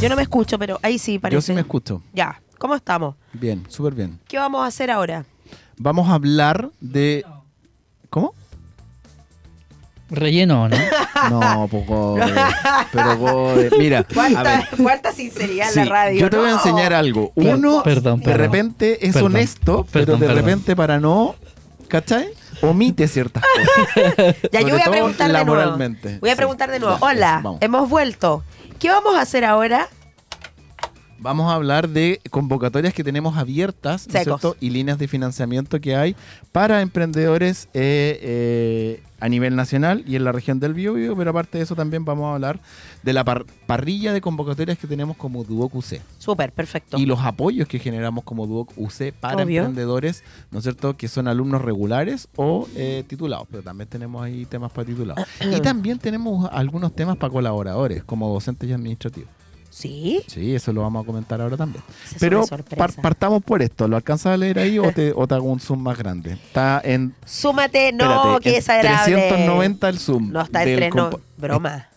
Yo 0.00 0.08
no 0.10 0.16
me 0.16 0.22
escucho, 0.22 0.58
pero 0.58 0.78
ahí 0.82 0.98
sí 0.98 1.18
parece. 1.18 1.36
Yo 1.36 1.40
sí 1.40 1.52
me 1.52 1.60
escucho. 1.60 2.02
Ya, 2.12 2.40
¿cómo 2.58 2.74
estamos? 2.74 3.14
Bien, 3.32 3.64
súper 3.68 3.94
bien. 3.94 4.18
¿Qué 4.28 4.36
vamos 4.38 4.62
a 4.62 4.66
hacer 4.66 4.90
ahora? 4.90 5.24
Vamos 5.78 6.08
a 6.10 6.14
hablar 6.14 6.70
de... 6.80 7.24
¿Cómo? 8.10 8.34
Relleno, 10.10 10.68
¿no? 10.68 10.76
No, 11.30 11.66
poco. 11.68 12.16
Pero 12.92 13.16
Gode, 13.16 13.70
Mira, 13.78 14.00
a 14.00 14.04
¿Cuánta, 14.14 14.42
ver. 14.42 14.68
cuánta 14.82 15.12
sinceridad 15.12 15.70
Sí, 15.70 15.80
la 15.80 15.84
radio? 15.86 16.20
yo 16.20 16.30
te 16.30 16.36
voy 16.36 16.46
a 16.48 16.50
no. 16.52 16.56
enseñar 16.58 16.92
algo. 16.92 17.32
Per- 17.32 17.54
Uno, 17.56 17.82
perdón, 17.82 18.20
de 18.20 18.34
repente 18.34 19.06
es 19.06 19.14
Perdón. 19.14 19.34
honesto, 19.34 19.86
pero 19.90 20.12
de 20.12 20.18
perdón. 20.26 20.36
repente 20.36 20.76
para 20.76 21.00
no, 21.00 21.34
¿cachai? 21.88 22.28
Omite 22.62 23.08
ciertas 23.08 23.42
cosas. 23.42 24.36
Ya, 24.52 24.60
yo 24.60 24.68
voy 24.74 24.82
a 24.82 24.90
preguntar 24.90 25.32
de 25.32 25.44
nuevo. 25.44 25.76
Voy 26.20 26.30
a 26.30 26.36
preguntar 26.36 26.70
de 26.70 26.78
nuevo. 26.80 26.96
Hola, 27.00 27.42
hemos 27.60 27.88
vuelto. 27.88 28.44
¿Qué 28.78 28.90
vamos 28.90 29.16
a 29.16 29.22
hacer 29.22 29.44
ahora? 29.44 29.88
Vamos 31.18 31.50
a 31.50 31.54
hablar 31.54 31.88
de 31.88 32.20
convocatorias 32.30 32.92
que 32.92 33.02
tenemos 33.02 33.36
abiertas 33.36 34.06
¿no 34.06 34.12
cierto? 34.12 34.56
y 34.60 34.70
líneas 34.70 34.98
de 34.98 35.08
financiamiento 35.08 35.80
que 35.80 35.96
hay 35.96 36.14
para 36.52 36.82
emprendedores 36.82 37.68
eh, 37.74 38.18
eh, 38.22 39.02
a 39.18 39.28
nivel 39.30 39.56
nacional 39.56 40.04
y 40.06 40.16
en 40.16 40.24
la 40.24 40.32
región 40.32 40.60
del 40.60 40.74
Biobío, 40.74 41.16
pero 41.16 41.30
aparte 41.30 41.56
de 41.56 41.64
eso 41.64 41.74
también 41.74 42.04
vamos 42.04 42.26
a 42.30 42.34
hablar 42.34 42.60
de 43.02 43.12
la 43.14 43.24
par- 43.24 43.46
parrilla 43.66 44.12
de 44.12 44.20
convocatorias 44.20 44.76
que 44.78 44.86
tenemos 44.86 45.16
como 45.16 45.42
Duoc 45.42 45.74
UC 45.74 46.00
Súper, 46.18 46.52
perfecto. 46.52 46.98
y 46.98 47.06
los 47.06 47.20
apoyos 47.20 47.66
que 47.66 47.78
generamos 47.78 48.22
como 48.24 48.46
Duoc 48.46 48.72
UC 48.76 49.12
para 49.18 49.42
Obvio. 49.42 49.62
emprendedores, 49.62 50.22
¿no 50.50 50.58
es 50.58 50.64
cierto?, 50.64 50.98
que 50.98 51.08
son 51.08 51.28
alumnos 51.28 51.62
regulares 51.62 52.28
o 52.36 52.68
eh, 52.76 53.04
titulados, 53.08 53.46
pero 53.50 53.62
también 53.62 53.88
tenemos 53.88 54.22
ahí 54.22 54.44
temas 54.44 54.70
para 54.70 54.86
titulados. 54.86 55.26
y 55.40 55.60
también 55.62 55.98
tenemos 55.98 56.46
algunos 56.52 56.94
temas 56.94 57.16
para 57.16 57.32
colaboradores, 57.32 58.04
como 58.04 58.28
docentes 58.32 58.68
y 58.68 58.72
administrativos. 58.74 59.30
¿Sí? 59.76 60.22
Sí, 60.26 60.54
eso 60.54 60.72
lo 60.72 60.80
vamos 60.80 61.02
a 61.02 61.06
comentar 61.06 61.38
ahora 61.38 61.54
también. 61.58 61.84
Es 62.06 62.14
Pero 62.18 62.46
par- 62.46 62.94
partamos 62.94 63.42
por 63.42 63.60
esto. 63.60 63.86
¿Lo 63.86 63.96
alcanzas 63.96 64.32
a 64.32 64.36
leer 64.38 64.58
ahí 64.58 64.78
o 64.78 64.90
te, 64.90 65.12
o 65.14 65.26
te 65.28 65.34
hago 65.34 65.44
un 65.52 65.60
zoom 65.60 65.80
más 65.82 65.98
grande? 65.98 66.32
Está 66.32 66.80
en. 66.82 67.14
Súmate, 67.26 67.92
no, 67.92 68.04
espérate, 68.38 68.40
qué 68.42 68.48
en 68.48 68.54
desagradable. 68.54 69.14
390 69.16 69.88
el 69.90 69.98
zoom. 69.98 70.32
No 70.32 70.40
está 70.40 70.60
del 70.60 70.68
entre 70.82 70.88
no. 70.88 71.10
compo- 71.10 71.20
Broma. 71.36 71.88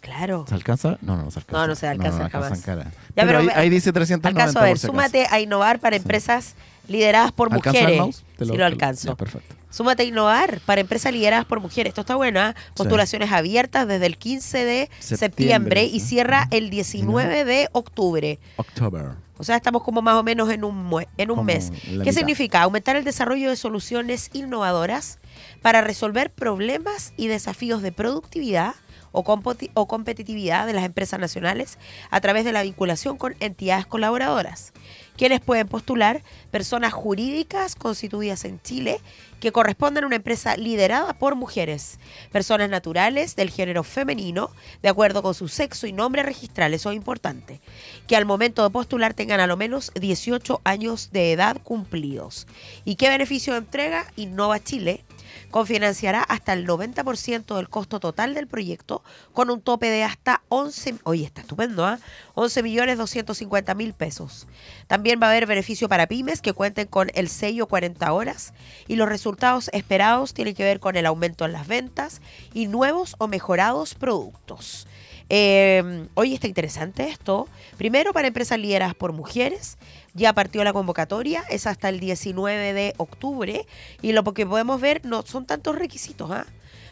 Claro. 0.00 0.46
¿Se 0.48 0.54
alcanza? 0.56 0.98
No, 1.00 1.16
no, 1.16 1.22
no 1.26 1.30
se 1.30 1.38
alcanza. 1.38 1.60
No, 1.60 1.66
no 1.68 1.74
se 1.76 1.86
alcanza 1.86 2.18
no 2.24 2.28
jamás. 2.30 2.52
en 2.58 2.62
cara. 2.62 2.84
Ya, 3.14 3.24
pero 3.24 3.38
pero 3.40 3.52
ahí, 3.54 3.70
dice 3.70 3.92
390 3.92 4.28
Alcanzo 4.28 4.58
a 4.58 4.62
ver, 4.62 4.72
por 4.72 4.78
si 4.80 4.86
súmate 4.88 5.26
a 5.30 5.38
innovar 5.40 5.78
para 5.78 5.94
empresas 5.94 6.54
lideradas 6.88 7.30
por 7.30 7.52
¿Alcanza 7.54 7.78
el 7.78 7.84
mujeres. 7.84 8.00
mouse? 8.00 8.24
Te 8.36 8.44
sí 8.46 8.50
te 8.50 8.56
lo 8.58 8.64
alcanzo. 8.64 9.08
ya, 9.10 9.14
perfecto. 9.14 9.54
Súmate 9.78 10.02
a 10.02 10.06
innovar 10.06 10.58
para 10.66 10.80
empresas 10.80 11.12
lideradas 11.12 11.44
por 11.46 11.60
mujeres. 11.60 11.92
Esto 11.92 12.00
está 12.00 12.16
bueno, 12.16 12.40
¿ah? 12.40 12.56
Postulaciones 12.74 13.30
abiertas 13.30 13.86
desde 13.86 14.06
el 14.06 14.18
15 14.18 14.64
de 14.64 14.90
septiembre, 14.98 15.18
Septiembre, 15.18 15.84
y 15.84 16.00
cierra 16.00 16.48
el 16.50 16.68
19 16.68 17.44
de 17.44 17.68
octubre. 17.70 18.40
October. 18.56 19.12
O 19.36 19.44
sea, 19.44 19.54
estamos 19.54 19.84
como 19.84 20.02
más 20.02 20.16
o 20.16 20.24
menos 20.24 20.50
en 20.50 20.64
un, 20.64 21.06
en 21.16 21.30
un 21.30 21.36
Como 21.36 21.44
mes. 21.44 21.70
¿Qué 21.70 21.92
mitad. 21.92 22.10
significa? 22.10 22.62
Aumentar 22.62 22.96
el 22.96 23.04
desarrollo 23.04 23.50
de 23.50 23.54
soluciones 23.54 24.30
innovadoras 24.32 25.20
para 25.62 25.80
resolver 25.80 26.32
problemas 26.32 27.12
y 27.16 27.28
desafíos 27.28 27.80
de 27.80 27.92
productividad 27.92 28.74
o, 29.12 29.86
competitividad 29.86 30.66
de 30.66 30.72
las 30.72 30.84
empresas 30.84 31.20
nacionales 31.20 31.78
a 32.10 32.20
través 32.20 32.44
de 32.44 32.52
la 32.52 32.62
vinculación 32.62 33.16
con 33.16 33.36
entidades 33.40 33.86
colaboradoras. 33.86 34.72
Quienes 35.16 35.40
pueden 35.40 35.66
postular 35.66 36.22
personas 36.50 36.92
jurídicas 36.92 37.74
constituidas 37.74 38.44
en 38.44 38.60
Chile 38.62 39.00
que 39.40 39.52
correspondan 39.52 40.04
a 40.04 40.06
una 40.06 40.16
empresa 40.16 40.56
liderada 40.56 41.12
por 41.18 41.34
mujeres, 41.34 41.98
personas 42.30 42.70
naturales 42.70 43.34
del 43.36 43.50
género 43.50 43.82
femenino, 43.82 44.50
de 44.82 44.88
acuerdo 44.88 45.22
con 45.22 45.34
su 45.34 45.48
sexo 45.48 45.86
y 45.86 45.92
nombre 45.92 46.22
registral, 46.22 46.74
eso 46.74 46.90
es 46.90 46.96
importante, 46.96 47.60
que 48.06 48.16
al 48.16 48.26
momento 48.26 48.62
de 48.62 48.70
postular 48.70 49.14
tengan 49.14 49.40
a 49.40 49.46
lo 49.46 49.56
menos 49.56 49.92
18 50.00 50.60
años 50.64 51.10
de 51.12 51.32
edad 51.32 51.60
cumplidos. 51.62 52.46
¿Y 52.84 52.96
qué 52.96 53.08
beneficio 53.08 53.56
entrega 53.56 54.06
Innova 54.16 54.60
Chile? 54.60 55.04
Confinanciará 55.50 56.22
hasta 56.22 56.52
el 56.52 56.66
90% 56.66 57.56
del 57.56 57.68
costo 57.68 58.00
total 58.00 58.34
del 58.34 58.46
proyecto 58.46 59.02
con 59.32 59.50
un 59.50 59.60
tope 59.60 59.90
de 59.90 60.04
hasta 60.04 60.42
11, 60.48 60.96
oye, 61.04 61.30
estupendo, 61.34 61.86
¿ah? 61.86 61.98
11 62.34 62.62
millones 62.62 62.98
250 62.98 63.74
mil 63.74 63.94
pesos. 63.94 64.46
También 64.86 65.20
va 65.22 65.26
a 65.26 65.30
haber 65.30 65.46
beneficio 65.46 65.88
para 65.88 66.06
pymes 66.06 66.40
que 66.40 66.52
cuenten 66.52 66.86
con 66.86 67.10
el 67.14 67.28
sello 67.28 67.66
40 67.66 68.12
horas 68.12 68.52
y 68.86 68.96
los 68.96 69.08
resultados 69.08 69.70
esperados 69.72 70.34
tienen 70.34 70.54
que 70.54 70.64
ver 70.64 70.80
con 70.80 70.96
el 70.96 71.06
aumento 71.06 71.44
en 71.44 71.52
las 71.52 71.66
ventas 71.66 72.20
y 72.54 72.66
nuevos 72.66 73.16
o 73.18 73.28
mejorados 73.28 73.94
productos. 73.94 74.86
Eh, 75.30 76.06
oye, 76.14 76.34
está 76.34 76.46
interesante 76.46 77.08
esto. 77.08 77.48
Primero, 77.76 78.12
para 78.12 78.28
empresas 78.28 78.58
lideradas 78.58 78.94
por 78.94 79.12
mujeres, 79.12 79.78
ya 80.14 80.32
partió 80.32 80.64
la 80.64 80.72
convocatoria, 80.72 81.44
es 81.50 81.66
hasta 81.66 81.88
el 81.88 82.00
19 82.00 82.72
de 82.72 82.94
octubre, 82.96 83.66
y 84.02 84.12
lo 84.12 84.24
que 84.32 84.46
podemos 84.46 84.80
ver 84.80 85.04
no 85.04 85.22
son 85.22 85.46
tantos 85.46 85.76
requisitos. 85.76 86.30
¿ah? 86.30 86.46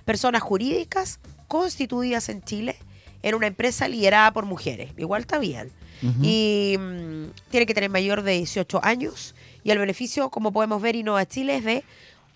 Personas 0.05 0.43
jurídicas 0.43 1.19
constituidas 1.49 2.29
en 2.29 2.43
Chile 2.43 2.77
en 3.23 3.35
una 3.35 3.47
empresa 3.47 3.89
liderada 3.89 4.33
por 4.33 4.45
mujeres. 4.45 4.93
Igual 4.97 5.23
está 5.23 5.39
bien. 5.39 5.73
Y 6.23 6.77
mm, 6.79 7.25
tiene 7.51 7.65
que 7.65 7.73
tener 7.73 7.89
mayor 7.89 8.23
de 8.23 8.33
18 8.33 8.85
años, 8.85 9.35
y 9.65 9.71
el 9.71 9.79
beneficio, 9.79 10.29
como 10.29 10.53
podemos 10.53 10.81
ver, 10.83 10.95
Innova 10.95 11.27
Chile 11.27 11.57
es 11.57 11.65
de 11.65 11.85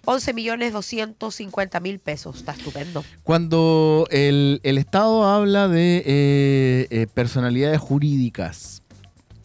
11 0.04 0.32
millones 0.32 0.72
250 0.72 1.80
mil 1.80 1.98
pesos. 1.98 2.36
Está 2.36 2.52
estupendo. 2.52 3.04
Cuando 3.22 4.06
el, 4.10 4.60
el 4.62 4.78
Estado 4.78 5.24
habla 5.24 5.68
de 5.68 6.02
eh, 6.06 6.86
eh, 6.90 7.06
personalidades 7.12 7.78
jurídicas 7.80 8.82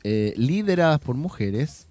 eh, 0.03 0.33
lideradas 0.37 0.99
por 0.99 1.15
mujeres, 1.15 1.84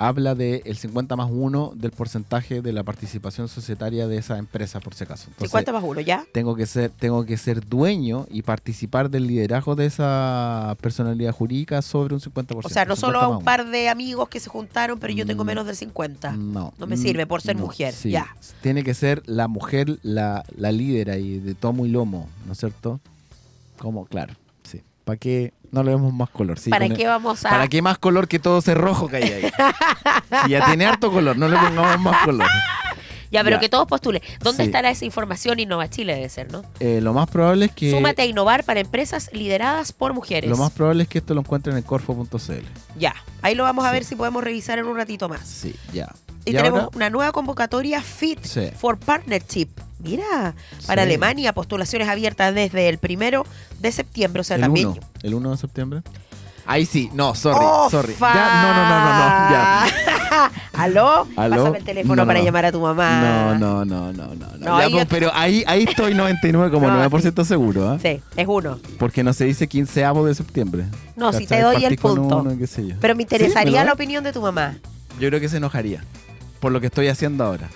habla 0.00 0.34
del 0.34 0.62
el 0.64 0.78
50 0.78 1.14
más 1.14 1.28
1 1.30 1.72
del 1.76 1.90
porcentaje 1.90 2.62
de 2.62 2.72
la 2.72 2.82
participación 2.82 3.48
societaria 3.48 4.08
de 4.08 4.16
esa 4.16 4.38
empresa, 4.38 4.80
por 4.80 4.94
si 4.94 5.04
acaso. 5.04 5.24
Entonces, 5.28 5.50
50 5.50 5.72
más 5.74 5.84
uno, 5.84 6.00
¿ya? 6.00 6.24
tengo 6.32 6.56
que 6.56 6.64
ser 6.64 6.90
tengo 6.90 7.26
que 7.26 7.36
ser 7.36 7.66
dueño 7.66 8.26
y 8.30 8.40
participar 8.40 9.10
del 9.10 9.26
liderazgo 9.26 9.76
de 9.76 9.84
esa 9.84 10.74
personalidad 10.80 11.32
jurídica 11.32 11.82
sobre 11.82 12.14
un 12.14 12.20
50%. 12.20 12.60
O 12.64 12.68
sea, 12.70 12.86
no 12.86 12.96
50 12.96 12.96
solo 12.96 13.20
a 13.20 13.28
un 13.28 13.44
par 13.44 13.68
de 13.68 13.90
amigos 13.90 14.30
que 14.30 14.40
se 14.40 14.48
juntaron, 14.48 14.98
pero 14.98 15.12
yo 15.12 15.26
tengo 15.26 15.44
Mm, 15.44 15.46
menos 15.46 15.66
del 15.66 15.76
50. 15.76 16.32
No, 16.32 16.72
No 16.78 16.86
me 16.86 16.96
mm, 16.96 16.98
sirve 16.98 17.26
por 17.26 17.42
ser 17.42 17.56
no, 17.56 17.62
mujer, 17.66 17.92
sí. 17.92 18.10
ya. 18.10 18.34
Tiene 18.62 18.82
que 18.82 18.94
ser 18.94 19.22
la 19.26 19.48
mujer 19.48 19.98
la, 20.02 20.44
la 20.56 20.72
líder 20.72 21.10
ahí 21.10 21.38
de 21.40 21.54
tomo 21.54 21.84
y 21.84 21.90
lomo, 21.90 22.26
¿no 22.46 22.52
es 22.52 22.58
cierto? 22.58 23.00
Como, 23.78 24.06
claro. 24.06 24.32
¿Para 25.10 25.18
qué 25.18 25.52
no 25.72 25.82
le 25.82 25.90
vemos 25.90 26.12
más 26.12 26.30
color? 26.30 26.56
Sí, 26.60 26.70
¿Para 26.70 26.88
qué 26.88 27.02
el- 27.02 27.08
vamos 27.08 27.44
a...? 27.44 27.50
¿Para 27.50 27.66
qué 27.66 27.82
más 27.82 27.98
color 27.98 28.28
que 28.28 28.38
todo 28.38 28.58
ese 28.60 28.74
rojo 28.74 29.08
que 29.08 29.16
hay 29.16 29.22
ahí? 29.24 29.50
Si 30.44 30.50
ya 30.50 30.64
tiene 30.66 30.86
harto 30.86 31.10
color, 31.10 31.36
no 31.36 31.48
le 31.48 31.56
pongamos 31.56 32.00
más 32.00 32.24
color. 32.24 32.46
Ya, 33.32 33.42
pero 33.42 33.56
Ya. 33.56 33.60
que 33.60 33.68
todos 33.68 33.86
postulen. 33.88 34.22
¿Dónde 34.40 34.62
Sí. 34.62 34.68
estará 34.68 34.88
esa 34.90 35.04
información? 35.04 35.58
Innova 35.58 35.90
Chile 35.90 36.14
debe 36.14 36.28
ser, 36.28 36.52
¿no? 36.52 36.62
Eh, 36.78 37.00
lo 37.02 37.12
más 37.12 37.28
probable 37.28 37.66
es 37.66 37.72
que 37.72 37.90
Súmate 37.90 38.22
a 38.22 38.24
innovar 38.26 38.62
para 38.64 38.78
empresas 38.80 39.30
lideradas 39.32 39.92
por 39.92 40.14
mujeres. 40.14 40.48
lo 40.48 40.56
más 40.56 40.70
probable 40.70 41.02
es 41.02 41.08
que 41.08 41.18
esto 41.18 41.34
lo 41.34 41.40
encuentren 41.40 41.76
en 41.76 41.82
corfo.cl. 41.82 42.64
Ya, 42.96 43.14
ahí 43.42 43.56
lo 43.56 43.64
vamos 43.64 43.84
a 43.84 43.88
Sí. 43.88 43.94
ver 43.94 44.04
si 44.04 44.14
podemos 44.14 44.44
revisar 44.44 44.78
en 44.78 44.86
un 44.86 44.96
ratito 44.96 45.28
más. 45.28 45.40
Sí, 45.44 45.74
ya. 45.92 46.08
Y, 46.44 46.50
Y 46.50 46.54
tenemos 46.54 46.82
ahora- 46.84 46.96
una 46.96 47.10
nueva 47.10 47.32
convocatoria 47.32 48.00
Fit 48.00 48.42
Sí. 48.44 48.70
for 48.76 48.96
Partnership. 48.98 49.68
Mira, 50.02 50.54
para 50.86 51.02
Sí. 51.02 51.08
Alemania, 51.08 51.52
postulaciones 51.52 52.08
abiertas 52.08 52.54
desde 52.54 52.88
el 52.88 52.98
primero 52.98 53.44
de 53.80 53.92
septiembre. 53.92 54.40
O 54.40 54.44
sea, 54.44 54.56
el 54.56 54.62
también. 54.62 54.88
1, 54.88 55.00
el 55.22 55.34
1 55.34 55.50
de 55.50 55.56
septiembre. 55.56 56.02
Ahí 56.66 56.86
sí, 56.86 57.10
no, 57.14 57.34
sorry, 57.34 57.58
¡Oh, 57.60 57.88
sorry. 57.90 58.14
Ya, 58.20 58.62
no, 58.62 58.74
no, 58.74 58.88
no, 58.88 59.00
no, 59.00 59.14
no, 59.14 59.50
ya. 59.50 60.50
¿Aló? 60.74 61.26
¿Aló? 61.36 61.56
Pásame 61.56 61.78
el 61.78 61.84
teléfono 61.84 62.14
No, 62.16 62.26
para 62.26 62.38
no. 62.38 62.44
llamar 62.44 62.66
a 62.66 62.72
tu 62.72 62.80
mamá. 62.80 63.54
No, 63.58 63.58
no, 63.58 63.84
no, 63.84 64.12
no, 64.12 64.34
no. 64.34 64.46
no. 64.58 64.78
Ya, 64.78 64.84
ahí 65.00 65.06
pero 65.08 65.32
ahí, 65.34 65.64
ahí 65.66 65.84
estoy 65.88 66.12
99,9% 66.14 67.44
seguro, 67.44 67.90
¿ah? 67.90 67.98
Sí, 68.00 68.20
es 68.36 68.46
uno. 68.46 68.78
Porque 68.98 69.24
no 69.24 69.32
se 69.32 69.46
dice 69.46 69.66
15 69.66 70.00
de 70.24 70.34
septiembre. 70.34 70.84
No, 71.16 71.32
si 71.32 71.46
te 71.46 71.60
doy 71.60 71.76
el 71.76 71.82
Partí 71.82 71.96
punto. 71.96 72.36
uno, 72.38 72.56
qué 72.56 72.66
sé 72.68 72.86
yo. 72.86 72.94
Pero 73.00 73.14
me 73.16 73.20
¿Sí? 73.20 73.22
interesaría 73.24 73.72
¿Me 73.80 73.84
lo 73.84 73.86
la 73.86 73.92
opinión 73.94 74.22
de 74.22 74.32
tu 74.32 74.40
mamá. 74.40 74.76
Yo 75.18 75.28
creo 75.28 75.40
que 75.40 75.48
se 75.48 75.56
enojaría 75.56 76.04
por 76.60 76.70
lo 76.70 76.80
que 76.80 76.86
estoy 76.86 77.08
haciendo 77.08 77.42
ahora. 77.44 77.68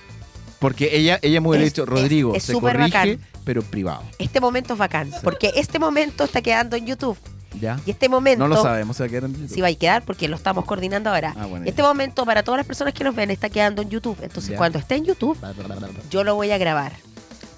Porque 0.59 0.97
ella, 0.97 1.19
ella 1.23 1.41
me 1.41 1.49
hubiera 1.49 1.65
Es- 1.65 1.73
dicho, 1.73 1.83
es- 1.83 1.89
Rodrigo, 1.89 2.35
es 2.35 2.43
se 2.45 2.53
súper 2.53 2.77
corrige, 2.77 2.97
bacán. 2.99 3.21
pero 3.45 3.63
privado. 3.63 4.03
Este 4.19 4.41
momento 4.41 4.73
es 4.75 4.79
bacán, 4.79 5.11
porque 5.23 5.53
este 5.57 5.79
momento 5.79 6.25
está 6.25 6.41
quedando 6.43 6.77
en 6.77 6.87
YouTube. 6.87 7.19
¿Ya? 7.61 7.79
Y 7.87 7.93
este 7.93 8.09
momento 8.09 8.41
No 8.41 8.49
lo 8.53 8.61
sabemos, 8.61 8.97
se 8.97 9.05
va 9.05 9.07
a 9.07 9.11
quedar 9.11 9.25
en 9.25 9.33
YouTube. 9.35 9.55
sí 9.55 9.61
va 9.61 9.69
a 9.69 9.75
quedar 9.75 10.05
porque 10.05 10.27
lo 10.27 10.35
estamos 10.35 10.65
coordinando 10.65 11.11
ahora. 11.11 11.35
Ah, 11.37 11.47
bueno, 11.47 11.65
este 11.67 11.83
ya. 11.83 11.89
momento 11.89 12.25
para 12.27 12.43
todas 12.43 12.59
las 12.59 12.67
personas 12.67 12.95
que 12.95 13.05
nos 13.05 13.15
ven 13.15 13.31
está 13.31 13.49
quedando 13.49 13.81
en 13.83 13.91
YouTube. 13.91 14.19
Entonces 14.23 14.51
Ya. 14.53 14.57
cuando 14.57 14.79
esté 14.81 14.97
en 14.97 15.05
YouTube, 15.05 15.39
Bla, 15.39 15.53
bla, 15.53 15.67
bla, 15.67 15.77
bla, 15.77 15.87
bla. 15.89 16.01
yo 16.11 16.25
lo 16.25 16.35
voy 16.35 16.51
a 16.51 16.59
grabar 16.59 16.93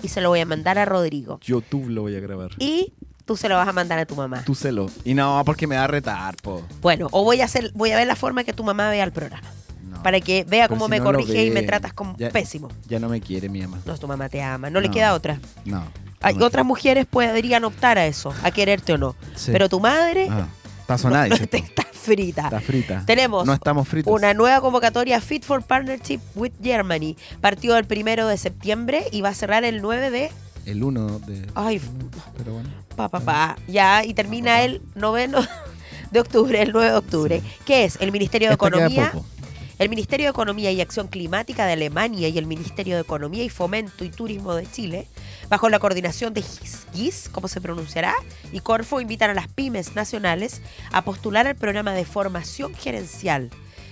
y 0.02 0.08
se 0.08 0.20
lo 0.20 0.28
voy 0.28 0.40
a 0.40 0.44
mandar 0.46 0.76
a 0.78 0.84
Rodrigo. 0.84 1.40
YouTube 1.42 1.88
lo 1.88 2.02
voy 2.02 2.14
a 2.14 2.20
grabar. 2.20 2.50
Y 2.58 2.92
tú 3.24 3.38
se 3.38 3.48
lo 3.48 3.54
vas 3.56 3.66
a 3.68 3.72
mandar 3.72 3.98
a 3.98 4.04
tu 4.04 4.14
mamá. 4.16 4.42
Tú 4.44 4.54
celo. 4.54 4.90
Y 5.02 5.14
no, 5.14 5.42
porque 5.46 5.66
me 5.66 5.76
va 5.76 5.84
a 5.84 5.86
retar, 5.88 6.36
po. 6.42 6.62
Bueno, 6.82 7.08
o 7.12 7.24
voy 7.24 7.40
a 7.40 7.46
hacer, 7.46 7.70
voy 7.74 7.90
a 7.92 7.96
ver 7.96 8.06
la 8.06 8.16
forma 8.16 8.44
que 8.44 8.52
tu 8.52 8.64
mamá 8.64 8.90
vea 8.90 9.04
el 9.04 9.12
programa. 9.12 9.48
No. 9.96 10.02
Para 10.02 10.20
que 10.20 10.44
vea 10.44 10.68
cómo 10.68 10.86
si 10.86 10.90
me 10.90 10.98
no 10.98 11.04
corrige 11.04 11.44
y 11.46 11.50
me 11.50 11.62
tratas 11.62 11.92
como 11.92 12.16
Ya- 12.16 12.30
pésimo. 12.30 12.68
Ya 12.88 12.98
no 12.98 13.08
me 13.08 13.20
quiere 13.20 13.48
mi 13.48 13.60
mamá. 13.62 13.78
No, 13.84 13.96
tu 13.98 14.06
mamá 14.08 14.28
te 14.28 14.42
ama. 14.42 14.70
No, 14.70 14.80
le 14.80 14.90
queda 14.90 15.14
otra. 15.14 15.40
No. 15.64 15.84
Hay 16.22 16.36
otras 16.40 16.64
mujeres 16.64 17.06
podrían 17.06 17.64
optar 17.64 17.98
a 17.98 18.06
eso, 18.06 18.34
a 18.42 18.50
quererte 18.50 18.94
o 18.94 18.98
no. 18.98 19.14
Sí. 19.34 19.52
Pero 19.52 19.68
tu 19.68 19.80
madre 19.80 20.28
Ah. 20.30 20.46
Está 20.80 20.98
sonada, 20.98 21.26
está 21.34 21.82
frita. 21.92 22.42
Está 22.44 22.60
frita. 22.60 23.02
Tenemos 23.04 23.44
No 23.44 23.52
estamos 23.52 23.88
fritos. 23.88 24.12
Una 24.12 24.34
nueva 24.34 24.60
convocatoria 24.60 25.20
Fit 25.20 25.44
for 25.44 25.62
Partnership 25.64 26.20
with 26.36 26.52
Germany. 26.62 27.16
Partió 27.40 27.76
el 27.76 27.84
primero 27.86 28.28
de 28.28 28.38
septiembre 28.38 29.04
y 29.10 29.20
va 29.20 29.30
a 29.30 29.34
cerrar 29.34 29.64
el 29.64 29.82
9 29.82 30.10
de. 30.12 30.30
El 30.64 30.82
1 30.84 31.18
de... 31.20 31.44
Ay, 31.56 31.80
Pero 32.38 32.52
bueno. 32.54 32.68
pa, 32.94 33.08
pa, 33.08 33.18
pa. 33.20 33.56
Ya, 33.66 34.04
y 34.04 34.14
termina 34.14 34.62
el 34.62 34.80
noveno 34.94 35.40
de 36.12 36.20
octubre, 36.20 36.62
el 36.62 36.70
9 36.72 36.90
de 36.92 36.96
octubre. 36.96 37.42
¿Qué 37.64 37.84
es? 37.84 37.98
El 38.00 38.12
Ministerio 38.12 38.48
de 38.48 38.54
Esta 38.54 38.66
Economía. 38.68 39.12
El 39.78 39.90
Ministerio 39.90 40.24
de 40.26 40.30
Economía 40.30 40.72
y 40.72 40.80
Acción 40.80 41.06
Climática 41.08 41.66
de 41.66 41.74
Alemania 41.74 42.28
y 42.28 42.38
el 42.38 42.46
Ministerio 42.46 42.94
de 42.94 43.02
Economía 43.02 43.44
y 43.44 43.50
Fomento 43.50 44.04
y 44.06 44.08
Turismo 44.08 44.54
de 44.54 44.70
Chile, 44.70 45.06
bajo 45.50 45.68
la 45.68 45.78
coordinación 45.78 46.32
de 46.32 46.40
GIS, 46.40 46.86
GIS, 46.94 47.28
¿cómo 47.30 47.46
se 47.46 47.60
pronunciará? 47.60 48.14
Y 48.52 48.60
Corfo 48.60 49.02
invitan 49.02 49.28
a 49.28 49.34
las 49.34 49.48
pymes 49.48 49.94
nacionales 49.94 50.62
a 50.92 51.02
postular 51.02 51.46
al 51.46 51.56
programa 51.56 51.92
de 51.92 52.06
formación 52.06 52.74
gerencial 52.74 53.50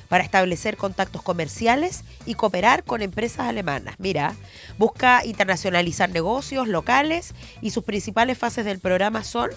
para 0.09 0.25
establecer 0.25 0.79
contactos 0.79 1.21
comerciales 1.21 2.03
y 2.25 2.33
cooperar 2.33 2.85
con 2.85 3.03
empresas 3.03 3.47
alemanas. 3.47 3.97
Mira, 3.99 4.35
busca 4.79 5.23
internacionalizar 5.27 6.09
negocios 6.09 6.67
locales 6.67 7.35
y 7.61 7.71
sus 7.73 7.85
principales 7.85 8.39
fases 8.39 8.65
del 8.65 8.79
programa 8.79 9.23
son 9.23 9.51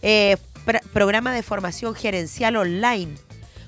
eh, 0.00 0.38
pr- 0.64 0.82
programa 0.94 1.34
de 1.34 1.42
formación 1.42 1.94
gerencial 1.94 2.56
online 2.56 3.16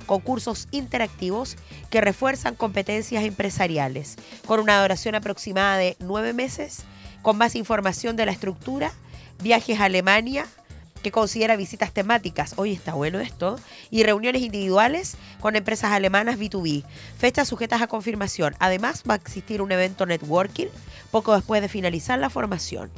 con 0.07 0.21
cursos 0.21 0.69
interactivos 0.71 1.57
que 1.91 2.01
refuerzan 2.01 2.55
competencias 2.55 3.25
empresariales, 3.25 4.17
con 4.47 4.61
una 4.61 4.81
duración 4.81 5.15
aproximada 5.15 5.77
de 5.77 5.97
nueve 5.99 6.33
meses, 6.33 6.85
con 7.23 7.37
más 7.37 7.57
información 7.57 8.17
de 8.17 8.27
la 8.27 8.33
estructura, 8.33 8.93
viajes 9.43 9.81
a 9.81 9.85
Alemania, 9.85 10.47
que 11.03 11.13
considera 11.13 11.57
visitas 11.57 11.93
temáticas, 11.93 12.55
hoy 12.57 12.73
está 12.73 12.95
bueno 12.95 13.21
esto, 13.21 13.61
y 13.91 14.03
reuniones 14.03 14.43
individuales 14.43 15.17
con 15.41 15.55
empresas 15.55 15.93
alemanas 15.93 16.39
B2B, 16.39 16.85
fechas 17.17 17.47
sujetas 17.47 17.81
a 17.81 17.87
confirmación. 17.87 18.57
Además, 18.59 19.05
va 19.09 19.15
a 19.15 19.19
existir 19.19 19.63
un 19.63 19.71
evento 19.71 20.05
networking 20.07 20.67
poco 21.13 21.35
después 21.35 21.63
de 21.63 21.69
finalizar 21.69 22.19
la 22.19 22.31
formación, 22.31 22.91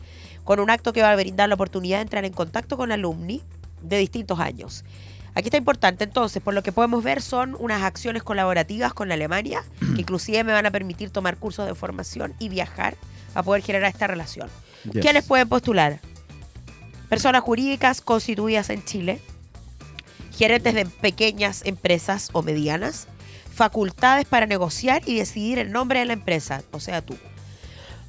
con 0.45 0.61
un 0.61 0.71
acto 0.71 0.95
que 0.95 1.03
va 1.03 1.13
a 1.13 1.17
brindar 1.17 1.51
la 1.51 1.57
oportunidad 1.57 1.99
de 1.99 2.03
entrar 2.03 2.25
en 2.25 2.33
contacto 2.33 2.79
con 2.79 2.93
alumni 2.93 3.43
de 3.83 3.99
distintos 3.99 4.41
años. 4.41 4.85
Aquí 5.35 5.49
está 5.49 5.57
importante, 5.57 6.05
entonces, 6.05 6.43
por 6.43 6.55
lo 6.55 6.63
que 6.63 6.73
podemos 6.73 7.05
ver, 7.05 7.23
son 7.23 7.57
unas 7.59 7.83
acciones 7.83 8.23
colaborativas 8.23 8.93
con 8.93 9.13
Alemania, 9.13 9.63
que 9.95 10.01
inclusive 10.01 10.43
me 10.45 10.53
van 10.53 10.67
a 10.67 10.71
permitir 10.71 11.11
tomar 11.11 11.37
cursos 11.37 11.67
de 11.67 11.75
formación 11.75 12.35
y 12.39 12.49
viajar 12.49 12.97
a 13.35 13.43
poder 13.43 13.63
generar 13.63 13.91
esta 13.91 14.07
relación. 14.07 14.49
Yes. 14.93 15.03
¿Quiénes 15.03 15.25
pueden 15.25 15.49
postular? 15.49 16.01
Personas 17.09 17.43
jurídicas 17.43 18.01
constituidas 18.01 18.71
en 18.71 18.85
Chile, 18.85 19.21
gerentes 20.37 20.75
de 20.75 20.87
pequeñas 20.87 21.63
empresas 21.65 22.31
o 22.33 22.43
medianas, 22.43 23.09
facultades 23.53 24.25
para 24.25 24.47
negociar 24.47 25.03
y 25.07 25.19
decidir 25.19 25.59
el 25.59 25.73
nombre 25.73 25.99
de 25.99 26.05
la 26.05 26.13
empresa, 26.13 26.63
o 26.71 26.81
sea, 26.81 27.03
tú. 27.03 27.17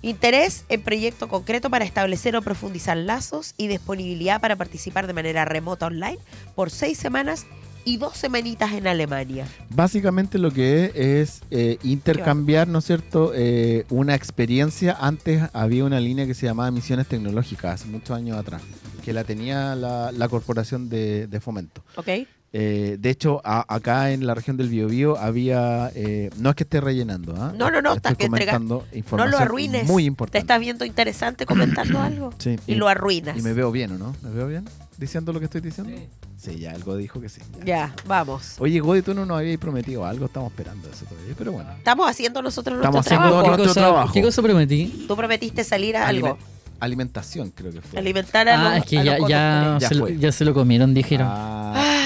Interés 0.01 0.63
en 0.69 0.81
proyecto 0.81 1.27
concreto 1.27 1.69
para 1.69 1.83
establecer 1.83 2.35
o 2.35 2.41
profundizar 2.41 2.95
lazos 2.95 3.53
y 3.57 3.67
disponibilidad 3.67 4.39
para 4.39 4.55
participar 4.55 5.07
de 5.07 5.13
manera 5.13 5.43
remota 5.43 5.87
online 5.87 6.19
por 6.55 6.69
seis 6.69 6.97
semanas 6.97 7.45
y 7.83 7.97
dos 7.97 8.15
semanitas 8.17 8.71
en 8.73 8.87
Alemania. 8.87 9.45
Básicamente 9.69 10.37
lo 10.37 10.51
que 10.51 10.85
es 10.85 10.95
es 10.95 11.41
eh, 11.51 11.77
intercambiar, 11.83 12.67
¿no 12.67 12.79
es 12.79 12.85
cierto?, 12.85 13.33
Eh, 13.35 13.85
una 13.89 14.15
experiencia. 14.15 14.95
Antes 14.99 15.43
había 15.53 15.83
una 15.83 15.99
línea 15.99 16.25
que 16.25 16.33
se 16.33 16.45
llamaba 16.45 16.71
Misiones 16.71 17.07
Tecnológicas, 17.07 17.81
hace 17.81 17.87
muchos 17.87 18.15
años 18.15 18.37
atrás, 18.37 18.61
que 19.03 19.11
la 19.11 19.23
tenía 19.23 19.75
la, 19.75 20.11
la 20.11 20.27
Corporación 20.27 20.89
de, 20.89 21.27
de 21.27 21.39
Fomento. 21.39 21.83
¿Ok? 21.95 22.07
Eh, 22.51 22.97
de 22.99 23.09
hecho, 23.11 23.41
a- 23.43 23.63
acá 23.73 24.11
en 24.11 24.25
la 24.25 24.33
región 24.33 24.57
del 24.57 24.69
Biobío 24.69 25.17
había... 25.19 25.91
eh, 25.93 26.31
no 26.37 26.49
es 26.49 26.55
que 26.55 26.63
esté 26.63 26.81
rellenando, 26.81 27.35
¿ah? 27.37 27.53
No, 27.55 27.69
no, 27.69 27.79
no, 27.81 27.93
Estoy 27.93 27.97
estás 27.97 28.17
que 28.17 28.25
comentando 28.25 28.85
No 28.91 28.97
información 28.97 29.31
lo 29.31 29.37
arruines. 29.37 29.85
Muy 29.85 30.03
¿Te 30.03 30.07
importante. 30.07 30.37
estás 30.39 30.59
viendo 30.59 30.83
interesante 30.85 31.45
comentando 31.45 32.01
algo? 32.01 32.33
Sí, 32.39 32.57
Y 32.65 32.73
lo 32.75 32.87
arruinas. 32.87 33.37
y 33.37 33.41
me 33.43 33.53
veo 33.53 33.71
bien, 33.71 33.91
¿o 33.91 33.97
no? 33.99 34.15
¿Me 34.23 34.31
veo 34.31 34.47
bien? 34.47 34.65
¿Diciendo 34.97 35.31
lo 35.31 35.39
que 35.39 35.45
estoy 35.45 35.61
diciendo? 35.61 35.93
Sí, 36.37 36.57
ya 36.57 36.71
algo 36.71 36.95
dijo 36.97 37.21
que 37.21 37.29
sí. 37.29 37.41
ya. 37.59 37.65
Ya, 37.65 37.95
vamos. 38.07 38.55
Oye, 38.59 38.79
Godi, 38.79 39.01
tú 39.03 39.13
no 39.13 39.25
nos 39.27 39.37
habías 39.39 39.57
prometido 39.59 40.05
algo, 40.05 40.25
estamos 40.25 40.49
esperando 40.51 40.89
eso 40.89 41.05
todavía, 41.05 41.35
pero 41.37 41.51
bueno. 41.51 41.69
Estamos 41.77 42.09
haciendo 42.09 42.41
nosotros 42.41 42.77
nuestro 42.79 42.99
Estamos 42.99 43.05
haciendo 43.05 43.27
trabajo. 43.27 43.47
nuestro 43.47 43.63
¿Qué 43.63 43.67
cosa, 43.69 43.79
trabajo. 43.81 44.13
¿Qué 44.13 44.21
cosa 44.23 44.41
prometí? 44.41 45.05
Tú 45.07 45.15
prometiste 45.15 45.63
salir 45.63 45.95
a 45.97 46.07
algo. 46.07 46.27
Alime- 46.29 46.39
alimentación, 46.79 47.51
creo 47.51 47.71
que 47.73 47.81
fue. 47.81 47.99
Alimentar 47.99 48.47
a 48.49 48.53
Ah, 48.53 48.69
los, 48.75 48.77
es 48.79 48.85
que 48.89 48.95
ya, 49.03 49.17
ya. 49.27 49.77
Ya 49.79 49.87
se 49.89 49.95
lo, 49.95 50.07
ya 50.09 50.31
se 50.31 50.45
lo 50.45 50.53
comieron, 50.53 50.93
dijeron. 50.93 51.27
Ah, 51.29 51.73
as- 51.75 51.98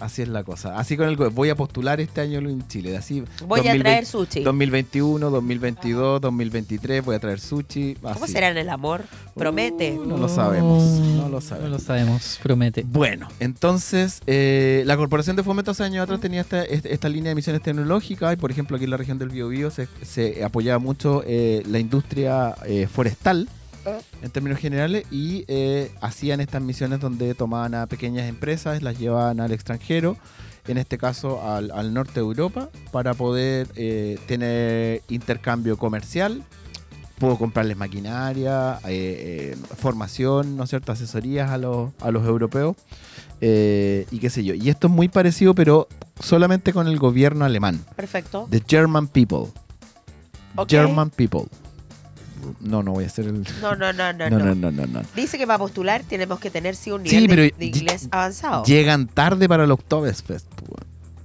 así 0.00 0.22
es 0.22 0.28
la 0.28 0.42
cosa. 0.44 0.78
Así 0.78 0.96
con 0.96 1.08
el. 1.08 1.16
Voy 1.16 1.50
a 1.50 1.54
postular 1.56 2.00
este 2.00 2.20
año 2.20 2.38
en 2.38 2.66
Chile. 2.68 2.96
Así, 2.96 3.20
Voy 3.46 3.60
a 3.60 3.72
2020 3.74 3.80
traer 3.82 4.06
sushi. 4.06 4.42
2021, 4.42 5.30
2022, 5.30 6.20
2023, 6.20 7.04
voy 7.04 7.16
a 7.16 7.18
traer 7.18 7.40
sushi. 7.40 7.96
¿Cómo 8.00 8.26
será 8.26 8.48
en 8.50 8.58
el 8.58 8.68
amor? 8.68 9.02
Promete. 9.34 9.92
Uh, 9.92 10.06
no 10.06 10.16
lo 10.18 10.28
sabemos, 10.28 10.82
no 10.82 11.28
lo 11.28 11.28
No 11.28 11.40
sabemos. 11.40 11.70
lo 11.70 11.78
sabemos, 11.78 12.40
promete. 12.42 12.84
Bueno, 12.86 13.28
entonces 13.40 14.20
eh, 14.26 14.82
la 14.86 14.96
Corporación 14.96 15.36
de 15.36 15.42
Fomento 15.42 15.70
hace 15.70 15.84
años 15.84 16.02
atrás 16.04 16.20
tenía 16.20 16.40
esta, 16.42 16.62
esta 16.64 17.08
línea 17.08 17.30
de 17.30 17.34
misiones 17.34 17.62
tecnológicas 17.62 18.32
y 18.34 18.36
por 18.36 18.50
ejemplo 18.50 18.76
aquí 18.76 18.84
en 18.84 18.90
la 18.90 18.96
región 18.96 19.18
del 19.18 19.30
Biobío 19.30 19.70
se, 19.70 19.88
se 20.02 20.44
apoyaba 20.44 20.78
mucho 20.78 21.22
eh, 21.26 21.62
la 21.66 21.78
industria 21.78 22.54
eh, 22.66 22.86
forestal 22.92 23.48
en 24.22 24.30
términos 24.30 24.58
generales 24.58 25.04
y 25.10 25.44
eh, 25.48 25.90
hacían 26.00 26.40
estas 26.40 26.62
misiones 26.62 27.00
donde 27.00 27.34
tomaban 27.34 27.74
a 27.74 27.86
pequeñas 27.86 28.28
empresas, 28.28 28.82
las 28.82 28.98
llevaban 28.98 29.40
al 29.40 29.52
extranjero, 29.52 30.16
en 30.68 30.78
este 30.78 30.98
caso 30.98 31.42
al, 31.42 31.70
al 31.70 31.92
norte 31.92 32.14
de 32.14 32.20
Europa, 32.20 32.68
para 32.92 33.14
poder 33.14 33.68
eh, 33.76 34.18
tener 34.26 35.02
intercambio 35.08 35.76
comercial. 35.76 36.44
Puedo 37.18 37.38
comprarles 37.38 37.76
maquinaria, 37.76 38.80
eh, 38.86 39.56
formación, 39.76 40.56
¿no 40.56 40.64
es 40.64 40.70
cierto? 40.70 40.90
Asesorías 40.92 41.50
a 41.50 41.58
los, 41.58 41.90
a 42.00 42.10
los 42.10 42.26
europeos 42.26 42.76
y 43.40 44.18
qué 44.20 44.28
sé 44.30 44.44
yo. 44.44 44.54
Y 44.54 44.70
esto 44.70 44.86
es 44.86 44.92
muy 44.92 45.08
parecido, 45.08 45.54
pero 45.54 45.88
solamente 46.20 46.72
con 46.72 46.86
el 46.86 46.98
gobierno 46.98 47.44
alemán. 47.44 47.84
Perfecto. 47.96 48.46
The 48.50 48.62
German 48.66 49.08
People. 49.08 49.52
German 50.68 51.10
People. 51.10 51.46
No, 52.60 52.82
no 52.82 52.92
voy 52.92 53.04
a 53.04 53.06
hacer 53.06 53.26
el... 53.26 53.42
No, 53.60 53.74
no, 53.76 53.92
no, 53.92 54.12
no, 54.12 54.30
No, 54.30 54.54
no. 54.54 54.70
no, 54.70 54.86
no. 54.86 55.02
Dice 55.14 55.38
que 55.38 55.46
para 55.46 55.58
postular 55.58 56.02
tenemos 56.02 56.38
que 56.40 56.50
tener 56.50 56.74
sí 56.76 56.90
un 56.90 57.04
Sí, 57.06 57.16
nivel 57.20 57.28
de- 57.28 57.34
pero 57.48 57.56
de, 57.58 57.64
inglés 57.66 58.08
avanzado. 58.10 58.64
Llegan 58.64 59.06
tarde 59.06 59.48
para 59.48 59.64
el 59.64 59.70
Oktoberfest. 59.70 60.46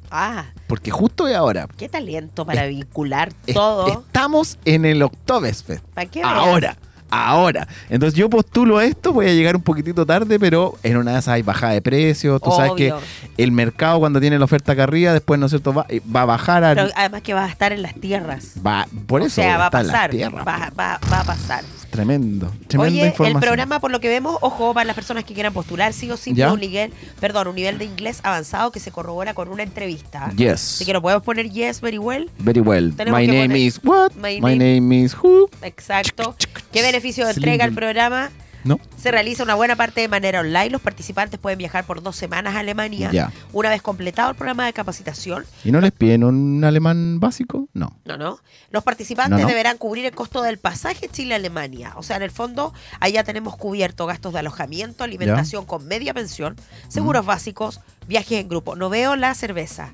Ah, 0.10 0.46
Porque 0.68 0.89
justo 0.89 1.27
es 1.27 1.36
ahora. 1.36 1.68
qué 1.77 1.89
talento 1.89 2.46
para 2.46 2.65
vincular 2.65 3.34
Es- 3.46 3.56
todo. 3.56 3.88
Estamos 4.06 4.58
en 4.63 4.86
el 4.86 5.01
Oktoberfest. 5.03 5.84
¿Para 5.94 6.10
qué 6.10 6.22
veas? 6.22 6.77
Ahora. 7.10 7.68
Entonces 7.90 8.18
yo 8.18 8.30
postulo 8.30 8.78
a 8.78 8.86
esto, 8.86 9.14
voy 9.14 9.28
a 9.28 9.34
llegar 9.34 9.56
un 9.56 9.62
poquitito 9.62 10.06
tarde, 10.06 10.40
pero 10.40 10.76
en 10.84 10.98
una 10.98 11.14
de 11.14 11.20
esas 11.20 11.34
hay 11.36 11.42
bajada 11.42 11.74
de 11.74 11.82
precios. 11.82 12.42
Tú 12.42 12.52
sabes 12.52 12.74
que 12.74 12.94
el 13.38 13.52
mercado 13.52 14.00
cuando 14.00 14.20
tiene 14.20 14.38
la 14.40 14.46
oferta 14.46 14.74
acá 14.74 14.84
arriba, 14.84 15.14
después, 15.14 15.40
¿no 15.40 15.46
es 15.46 15.52
cierto? 15.52 15.74
Va, 15.74 15.86
eh, 15.90 16.02
va 16.14 16.24
a 16.24 16.26
bajar 16.26 16.64
al... 16.64 16.76
Pero 16.76 16.90
además 16.96 17.22
que 17.22 17.34
vas 17.34 17.48
a 17.48 17.52
estar 17.52 17.72
en 17.72 17.82
las 17.82 17.94
tierras. 17.96 18.54
va, 18.66 18.88
por 19.08 19.22
o 19.22 19.26
eso 19.26 19.36
sea, 19.36 19.58
va 19.58 19.68
a 19.68 19.72
pasar. 19.72 20.12
va, 20.16 20.72
va- 20.78 21.00
va 21.12 21.20
a 21.20 21.24
pasar. 21.24 21.64
Tremendo. 21.90 22.52
Tremenda 22.68 22.92
Oye, 23.00 23.08
información. 23.08 23.38
el 23.38 23.42
programa, 23.42 23.80
por 23.80 23.92
lo 23.92 24.00
que 24.00 24.10
vemos, 24.10 24.38
ojo, 24.42 24.74
para 24.74 24.86
las 24.86 24.94
personas 24.96 25.24
que 25.24 25.34
quieran 25.34 25.54
postular, 25.54 25.94
sí 25.94 26.12
o 26.12 26.18
sí, 26.18 26.34
¿Ya? 26.36 26.52
un 26.54 26.60
nivel, 26.60 26.92
perdón, 27.20 27.48
un 27.48 27.56
nivel 27.56 27.78
de 27.80 27.86
inglés 27.86 28.20
avanzado 28.24 28.72
que 28.72 28.80
se 28.80 28.92
corrobora 28.92 29.34
con 29.34 29.48
una 29.48 29.64
entrevista. 29.64 30.30
Yes. 30.36 30.76
Así 30.76 30.86
que 30.86 30.94
lo 30.94 31.02
podemos 31.02 31.24
poner 31.24 31.50
yes, 31.50 31.80
very 31.82 31.98
well. 31.98 32.30
Very 32.40 32.60
well. 32.60 32.94
Tenemos 32.96 33.20
My 33.20 33.26
name 33.26 33.48
poner- 33.48 33.58
is 33.58 33.80
what? 33.84 34.12
My 34.16 34.40
My, 34.42 34.58
name- 34.58 34.82
name 34.82 35.04
is 35.06 35.16
who? 35.16 35.47
Exacto. 35.62 36.36
¿Qué 36.72 36.82
beneficio 36.82 37.28
entrega 37.30 37.66
el 37.66 37.74
programa? 37.74 38.30
No. 38.64 38.80
Se 38.98 39.12
realiza 39.12 39.44
una 39.44 39.56
buena 39.56 39.78
parte 39.78 40.02
de 40.02 40.10
manera 40.10 40.42
online. 40.42 40.72
Los 40.72 40.82
participantes 40.82 41.40
pueden 41.40 41.58
viajar 41.58 41.86
por 41.86 42.02
dos 42.04 42.18
semanas 42.18 42.56
a 42.56 42.60
Alemania. 42.60 43.10
Ya. 43.14 43.32
Una 43.54 43.70
vez 43.70 43.82
completado 43.82 44.32
el 44.32 44.36
programa 44.36 44.66
de 44.66 44.74
capacitación, 44.74 45.46
¿Y 45.64 45.72
no 45.72 45.80
les 45.80 45.94
piden 45.94 46.26
un 46.26 46.62
alemán 46.66 47.22
básico? 47.22 47.70
No. 47.74 47.96
no, 48.04 48.18
no. 48.18 48.40
Los 48.72 48.84
participantes 48.84 49.38
No, 49.38 49.44
no. 49.44 49.48
deberán 49.48 49.78
cubrir 49.78 50.06
el 50.06 50.12
costo 50.12 50.42
del 50.42 50.58
pasaje 50.58 51.08
Chile-Alemania. 51.08 51.94
O 51.96 52.04
sea, 52.04 52.18
en 52.18 52.24
el 52.24 52.32
fondo, 52.32 52.74
allá 53.00 53.24
tenemos 53.24 53.56
cubierto 53.56 54.06
gastos 54.06 54.34
de 54.34 54.40
alojamiento, 54.40 55.06
alimentación 55.06 55.66
con 55.66 55.88
media 55.88 56.14
pensión, 56.14 56.58
seguros 56.90 57.24
Mm. 57.24 57.28
básicos, 57.28 57.80
viajes 58.08 58.40
en 58.42 58.50
grupo. 58.50 58.76
No 58.76 58.90
veo 58.90 59.16
la 59.16 59.34
cerveza. 59.34 59.94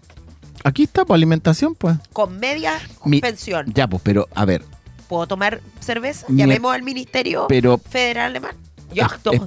Aquí 0.63 0.83
está, 0.83 1.05
por 1.05 1.15
alimentación, 1.15 1.75
pues. 1.75 1.97
Con 2.13 2.39
media 2.39 2.79
Mi- 3.05 3.19
pensión. 3.21 3.71
Ya, 3.75 3.87
pues, 3.87 4.01
pero, 4.03 4.29
a 4.33 4.45
ver, 4.45 4.63
¿Puedo 5.13 5.27
tomar 5.27 5.61
cerveza? 5.79 6.25
Llamemos 6.29 6.73
al 6.73 6.81
Ministerio 6.81 7.45
pero 7.47 7.77
Federal 7.77 8.31
Alemán. 8.31 8.55
Yo, 8.95 9.03
Es- 9.05 9.11
no, 9.23 9.31
es- 9.33 9.41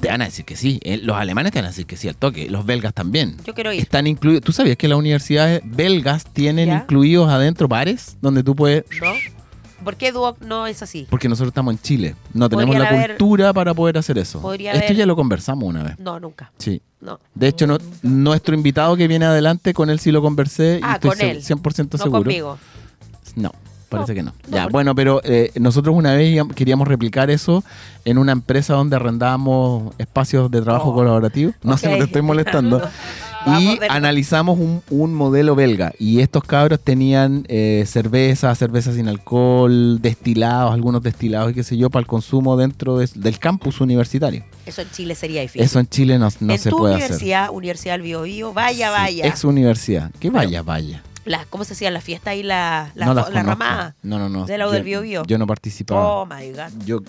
te 0.00 0.06
van 0.06 0.22
a 0.22 0.26
decir 0.26 0.44
que 0.44 0.54
sí. 0.54 0.78
eh, 0.84 0.98
Los 0.98 1.16
alemanes 1.16 1.50
te 1.50 1.58
van 1.58 1.64
a 1.64 1.68
decir 1.70 1.86
que 1.86 1.96
sí 1.96 2.06
al 2.08 2.14
toque. 2.14 2.48
Los 2.48 2.64
belgas 2.64 2.94
también. 2.94 3.36
yo 3.44 3.52
quiero 3.52 3.72
ir. 3.72 3.80
Están 3.80 4.06
incluidos. 4.06 4.42
¿Tú 4.44 4.52
sabías 4.52 4.76
que 4.76 4.86
las 4.86 4.96
universidades 4.96 5.60
belgas 5.64 6.24
tienen 6.32 6.68
Ya. 6.68 6.76
incluidos 6.76 7.28
adentro 7.30 7.66
bares 7.66 8.16
donde 8.22 8.44
tú 8.44 8.54
puedes. 8.54 8.84
¿No? 9.02 9.12
por 9.84 9.96
qué 9.96 10.12
Duoc 10.12 10.40
no 10.42 10.66
es 10.68 10.82
así? 10.82 11.06
Porque 11.10 11.28
nosotros 11.28 11.48
estamos 11.50 11.72
en 11.74 11.80
Chile. 11.80 12.14
No 12.34 12.48
tenemos 12.48 12.76
la 12.78 12.88
haber- 12.88 13.10
cultura 13.16 13.52
para 13.52 13.74
poder 13.74 13.98
hacer 13.98 14.18
eso. 14.18 14.40
Podría 14.40 14.72
Esto 14.72 14.84
haber- 14.86 14.96
ya 14.98 15.06
lo 15.06 15.16
conversamos 15.16 15.64
una 15.68 15.82
vez. 15.82 15.98
No, 15.98 16.20
nunca. 16.20 16.52
Sí. 16.58 16.80
No. 17.00 17.18
De 17.34 17.48
hecho, 17.48 17.66
no- 17.66 17.78
nuestro 18.02 18.54
invitado 18.54 18.96
que 18.96 19.08
viene 19.08 19.24
adelante, 19.24 19.74
con 19.74 19.90
él 19.90 19.98
sí 19.98 20.12
lo 20.12 20.22
conversé. 20.22 20.78
y 20.80 20.84
Ah, 20.84 20.94
estoy 20.94 21.10
con 21.10 21.20
él. 21.22 21.42
100% 21.42 21.96
No 21.98 22.04
seguro. 22.04 22.22
conmigo. 22.22 22.58
No, 23.36 23.52
parece 23.88 24.14
que 24.14 24.22
no. 24.22 24.32
ya, 24.50 24.66
bueno, 24.68 24.94
pero 24.94 25.20
eh, 25.24 25.50
nosotros 25.56 25.94
una 25.96 26.14
vez 26.14 26.40
queríamos 26.54 26.86
replicar 26.88 27.30
eso 27.30 27.64
en 28.04 28.18
una 28.18 28.32
empresa 28.32 28.74
donde 28.74 28.96
arrendábamos 28.96 29.94
espacios 29.98 30.50
de 30.50 30.62
trabajo 30.62 30.90
Oh. 30.90 30.94
colaborativo. 30.94 31.52
No 31.62 31.76
sé, 31.76 31.88
Ok. 31.88 31.98
te 31.98 32.04
estoy 32.04 32.22
molestando. 32.22 32.82
Y 33.60 33.78
analizamos 33.88 34.58
un, 34.58 34.82
un 34.90 35.14
modelo 35.14 35.54
belga. 35.54 35.92
Y 35.98 36.20
estos 36.20 36.42
cabros 36.44 36.80
tenían 36.80 37.46
eh, 37.48 37.84
cerveza, 37.86 38.54
cerveza 38.54 38.92
sin 38.92 39.08
alcohol, 39.08 40.00
destilados, 40.02 40.74
algunos 40.74 41.02
destilados 41.02 41.52
y 41.52 41.54
qué 41.54 41.62
sé 41.62 41.76
yo, 41.78 41.88
para 41.88 42.00
el 42.00 42.06
consumo 42.06 42.56
dentro 42.58 42.98
de- 42.98 43.08
del 43.14 43.38
campus 43.38 43.80
universitario. 43.80 44.44
Eso 44.66 44.82
en 44.82 44.90
Chile 44.90 45.14
sería 45.14 45.40
difícil. 45.42 45.62
Eso 45.62 45.78
en 45.78 45.86
Chile 45.86 46.18
no, 46.18 46.28
no 46.40 46.52
en 46.52 46.58
se 46.58 46.68
tu 46.68 46.76
puede 46.78 46.96
hacer. 46.96 47.06
universidad, 47.06 47.50
Universidad 47.50 47.94
del 47.94 48.02
Bio 48.02 48.22
Bio, 48.22 48.52
vaya, 48.52 48.88
Sí, 48.88 48.92
vaya. 48.92 49.26
Ex 49.28 49.44
universidad. 49.44 50.10
Que 50.18 50.28
vaya, 50.30 50.62
vaya. 50.62 51.02
La- 51.28 51.44
¿Cómo 51.50 51.64
se 51.64 51.74
hacía 51.74 51.90
la 51.90 52.00
fiesta 52.00 52.34
y 52.34 52.42
la, 52.42 52.90
la, 52.94 53.06
no 53.06 53.14
las 53.14 53.26
la 53.26 53.42
conozco. 53.42 53.48
ramada? 53.50 53.96
No, 54.02 54.18
no, 54.18 54.28
no. 54.28 54.46
de 54.46 54.58
la 54.58 54.66
U 54.66 54.70
Yo- 54.70 54.74
del 54.74 54.82
Bio 54.84 55.00
Bio. 55.02 55.22
Yo 55.26 55.38
no 55.38 55.46
participaba. 55.46 56.00
Oh 56.06 56.26
my 56.26 56.50
God. 56.52 56.84
Yo 56.86 57.00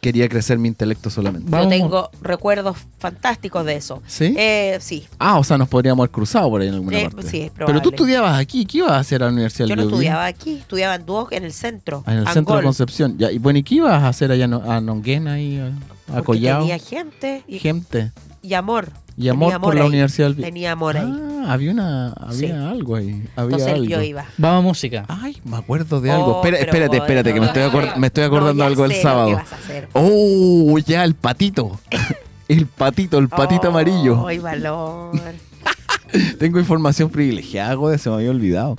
quería 0.00 0.28
crecer 0.28 0.58
mi 0.58 0.68
intelecto 0.68 1.08
solamente. 1.08 1.50
Vamos. 1.50 1.66
Yo 1.66 1.70
tengo 1.70 2.10
recuerdos 2.20 2.76
fantásticos 2.98 3.64
de 3.64 3.76
eso. 3.76 4.02
¿Sí? 4.06 4.34
Eh, 4.36 4.76
sí. 4.80 5.06
Ah, 5.18 5.38
o 5.38 5.44
sea, 5.44 5.56
nos 5.58 5.68
podríamos 5.68 6.02
haber 6.02 6.10
cruzado 6.10 6.50
por 6.50 6.60
ahí 6.60 6.68
en 6.68 6.74
alguna 6.74 6.98
Eh, 7.00 7.08
parte. 7.10 7.22
sí, 7.28 7.40
es 7.40 7.50
Pero 7.52 7.66
tú 7.66 7.72
probable. 7.72 7.88
estudiabas 7.96 8.38
aquí. 8.38 8.66
¿Qué 8.66 8.78
ibas 8.78 8.92
a 8.92 8.98
hacer 8.98 9.22
a 9.22 9.26
la 9.26 9.32
Universidad 9.32 9.66
Yo 9.66 9.76
del 9.76 9.84
no 9.86 9.90
Bio 9.90 9.90
Bio? 9.90 9.96
estudiaba 10.08 10.26
aquí, 10.26 10.56
estudiaba 10.58 10.94
en 10.96 11.06
Duoc 11.06 11.32
en 11.32 11.44
el 11.44 11.52
centro. 11.52 12.02
Ah, 12.06 12.12
En 12.12 12.18
el 12.18 12.28
centro 12.28 12.56
de 12.56 12.62
Concepción. 12.62 13.16
Ya, 13.18 13.32
y 13.32 13.38
bueno, 13.38 13.58
¿y 13.58 13.62
qué 13.62 13.76
ibas 13.76 14.02
a 14.02 14.08
hacer 14.08 14.30
allá 14.30 14.46
no- 14.46 14.62
a 14.70 14.80
Nonguena 14.80 15.40
y 15.40 15.58
a, 15.58 15.72
a 16.08 16.22
porque 16.22 16.24
Collao? 16.40 16.60
Tenía 16.60 16.78
gente 16.78 17.44
y, 17.48 17.58
Gente. 17.58 18.12
y 18.42 18.54
amor. 18.54 18.90
Y 19.16 19.28
amor, 19.28 19.60
por 19.60 19.76
la. 19.76 19.84
Universidad 19.84 20.28
del 20.28 20.36
Tenía 20.44 20.72
amor 20.72 20.96
ahí. 20.96 21.06
Ah, 21.08 21.52
había, 21.52 21.70
una, 21.70 22.08
había 22.14 22.32
Sí. 22.48 22.50
algo 22.50 22.96
ahí. 22.96 23.22
Había 23.36 23.56
Entonces 23.56 23.68
algo. 23.74 23.84
yo 23.84 24.02
iba. 24.02 24.24
Vamos 24.38 24.58
a 24.58 24.62
música. 24.62 25.04
Ay, 25.08 25.36
me 25.44 25.56
acuerdo 25.56 26.00
de 26.00 26.10
Oh, 26.10 26.14
algo. 26.14 26.36
Espera, 26.36 26.56
pero 26.58 26.70
espérate, 26.72 26.96
espérate, 26.96 27.32
que 27.34 27.40
me 27.40 27.46
estoy, 27.46 27.62
me 27.98 28.06
estoy 28.08 28.24
acordando 28.24 28.64
No, 28.64 28.68
algo 28.68 28.88
que 28.88 29.00
sábado. 29.00 29.32
vas 29.34 29.52
a 29.52 29.56
hacer. 29.56 29.88
Oh, 29.92 30.76
ya, 30.84 31.04
el 31.04 31.14
patito. 31.14 31.78
el 32.48 32.66
patito, 32.66 33.18
el 33.18 33.28
patito 33.28 33.68
Oh, 33.68 33.70
amarillo. 33.70 34.26
Ay, 34.26 34.38
valor. 34.40 35.12
Tengo 36.38 36.58
información 36.58 37.08
privilegiada, 37.10 37.74
güey, 37.74 37.98
se 37.98 38.08
me 38.10 38.16
había 38.16 38.30
olvidado. 38.30 38.76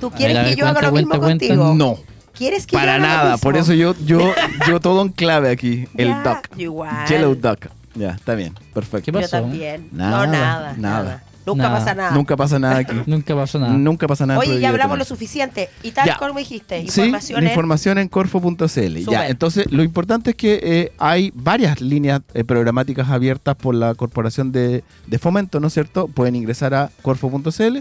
¿Tú 0.00 0.10
quieres 0.10 0.48
que 0.48 0.56
yo 0.56 0.64
haga 0.66 0.80
cuenta, 0.80 0.86
lo 0.90 0.92
mismo 0.96 1.10
cuenta, 1.20 1.46
cuenta. 1.46 1.46
contigo? 1.46 1.74
No, 1.74 1.98
¿Quieres 2.40 2.66
que 2.66 2.72
yo 2.72 2.78
para 2.80 2.96
lo 2.96 3.04
nada. 3.06 3.32
mismo? 3.32 3.38
Por 3.42 3.56
eso 3.58 3.74
yo, 3.74 3.94
yo, 4.04 4.32
yo 4.66 4.80
todo 4.80 5.02
en 5.02 5.10
clave 5.10 5.50
aquí. 5.50 5.86
El 5.94 6.08
Ya, 6.08 6.22
duck. 6.22 6.58
Igual. 6.58 7.06
Yellow 7.06 7.34
duck. 7.34 7.66
Ya, 7.94 8.12
está 8.12 8.34
bien. 8.34 8.54
Perfecto. 8.72 9.04
¿Qué 9.04 9.12
Yo 9.12 9.20
pasó? 9.20 9.42
también. 9.42 9.88
Nada, 9.92 10.26
no, 10.26 10.32
nada, 10.32 10.74
nada. 10.78 11.22
Nunca 11.54 11.68
Nada. 11.68 11.78
pasa 11.78 11.94
nada. 11.94 12.10
Nunca 12.12 12.36
pasa 12.36 12.58
nada 12.58 12.76
aquí. 12.78 12.96
Nunca 13.06 13.34
pasó 13.34 13.58
nada. 13.58 13.72
Nunca 13.72 14.06
pasa 14.06 14.26
nada. 14.26 14.38
Oye, 14.40 14.60
ya 14.60 14.68
hablamos 14.70 14.98
lo 14.98 15.04
suficiente. 15.04 15.68
Y 15.82 15.90
tal 15.92 16.06
Ya. 16.06 16.16
como 16.16 16.38
dijiste, 16.38 16.78
información 16.80 17.42
en- 17.42 17.48
información 17.50 17.98
en 17.98 18.08
corfo.cl. 18.08 18.96
Ya, 19.10 19.28
entonces 19.28 19.70
lo 19.72 19.82
importante 19.82 20.30
es 20.30 20.36
que 20.36 20.60
eh, 20.62 20.92
hay 20.98 21.32
varias 21.34 21.80
líneas 21.80 22.20
eh, 22.34 22.44
programáticas 22.44 23.08
abiertas 23.10 23.56
por 23.56 23.74
la 23.74 23.94
Corporación 23.94 24.52
de, 24.52 24.84
de 25.06 25.18
Fomento, 25.18 25.58
¿no 25.60 25.66
es 25.68 25.74
cierto? 25.74 26.08
Pueden 26.08 26.36
ingresar 26.36 26.74
a 26.74 26.90
corfo.cl 27.02 27.78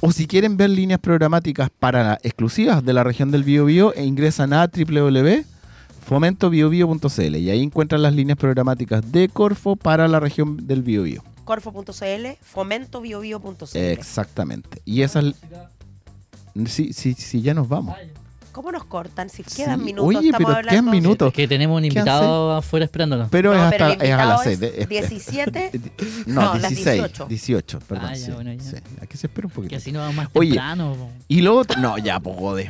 o 0.00 0.12
si 0.12 0.26
quieren 0.26 0.56
ver 0.56 0.70
líneas 0.70 1.00
programáticas 1.00 1.70
para 1.78 2.18
exclusivas 2.22 2.84
de 2.84 2.92
la 2.92 3.04
región 3.04 3.30
del 3.30 3.44
Biobío, 3.44 3.94
e 3.94 4.04
ingresan 4.04 4.52
a 4.52 4.66
www.fomentobiobio.cl 4.66 7.36
y 7.36 7.50
ahí 7.50 7.62
encuentran 7.62 8.02
las 8.02 8.14
líneas 8.14 8.38
programáticas 8.38 9.12
de 9.12 9.28
Corfo 9.28 9.76
para 9.76 10.08
la 10.08 10.18
región 10.20 10.66
del 10.66 10.82
Biobío. 10.82 11.22
corfo.cl, 11.50 12.26
fomentobiobio.cl. 12.42 13.76
Exactamente. 13.76 14.80
Y 14.84 15.02
esas 15.02 15.24
Sí, 16.66 16.92
sí, 16.92 17.14
sí, 17.14 17.42
ya 17.42 17.54
nos 17.54 17.68
vamos. 17.68 17.96
¿Cómo 18.52 18.70
nos 18.72 18.84
cortan? 18.84 19.30
Si 19.30 19.42
Sí, 19.44 19.62
quedan 19.62 19.84
minutos, 19.84 20.08
oye, 20.08 20.28
estamos 20.28 20.38
pero 20.38 20.48
hablando... 20.58 20.70
quedan 20.70 20.90
minutos. 20.90 21.28
Es 21.28 21.34
que 21.34 21.48
tenemos 21.48 21.76
un 21.76 21.82
¿Qué 21.82 21.88
invitado 21.88 22.52
afuera 22.56 22.84
esperándonos. 22.84 23.28
Pero 23.30 23.54
No, 23.54 23.64
es 23.64 23.70
pero 23.72 23.84
hasta 23.86 24.04
el 24.04 24.10
es 24.10 24.18
a 24.18 24.24
las 24.24 24.46
invitado 24.46 24.72
6. 24.72 24.82
es 24.82 24.88
17. 24.88 25.70
No, 26.26 26.34
No, 26.42 26.54
las 26.54 26.70
16. 26.70 26.98
18. 27.02 27.26
18, 27.26 27.78
perdón. 27.80 28.06
Ah, 28.10 28.14
ya, 28.14 28.26
sí, 28.26 28.30
bueno, 28.32 28.52
ya. 28.52 28.62
sí. 28.62 28.76
Aquí 29.00 29.16
se 29.16 29.26
espera 29.28 29.46
un 29.46 29.52
poquito. 29.52 29.70
Que 29.70 29.76
así 29.76 29.90
nos 29.92 30.00
vamos 30.02 30.14
más 30.16 30.28
Oye, 30.34 30.50
temprano. 30.50 30.94
po. 30.98 31.10
Y 31.28 31.40
luego, 31.42 31.62
no, 31.80 31.98
ya, 31.98 32.18
pues 32.20 32.36
jode. 32.36 32.68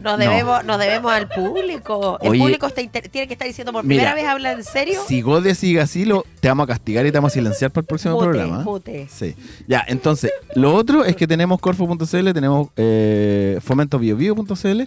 Nos 0.00 0.18
No. 0.18 0.18
debemos, 0.18 0.64
nos 0.64 0.78
debemos 0.78 1.12
al 1.12 1.28
público. 1.28 2.18
El 2.20 2.30
Oye. 2.30 2.40
público 2.40 2.66
está 2.66 2.82
tiene 3.00 3.26
que 3.26 3.32
estar 3.34 3.46
diciendo 3.46 3.72
por 3.72 3.84
Mira, 3.84 4.02
primera 4.02 4.14
vez 4.14 4.26
habla 4.26 4.52
en 4.52 4.64
serio. 4.64 5.00
Si 5.06 5.20
Gode 5.22 5.54
sigue 5.54 5.80
así, 5.80 6.04
lo, 6.04 6.24
te 6.40 6.48
vamos 6.48 6.64
a 6.64 6.66
castigar 6.68 7.06
y 7.06 7.12
te 7.12 7.18
vamos 7.18 7.32
a 7.32 7.34
silenciar 7.34 7.70
para 7.70 7.80
el 7.82 7.86
próximo 7.86 8.14
Mute, 8.14 8.24
programa. 8.26 8.60
¿eh? 8.60 8.64
mute. 8.64 9.08
Sí. 9.10 9.34
Ya, 9.66 9.84
entonces, 9.88 10.30
lo 10.54 10.74
otro 10.74 11.04
es 11.04 11.16
que 11.16 11.26
tenemos 11.26 11.60
corfo.cl, 11.60 12.32
tenemos 12.32 12.68
eh, 12.76 13.58
fomentobiobio.cl 13.62 14.82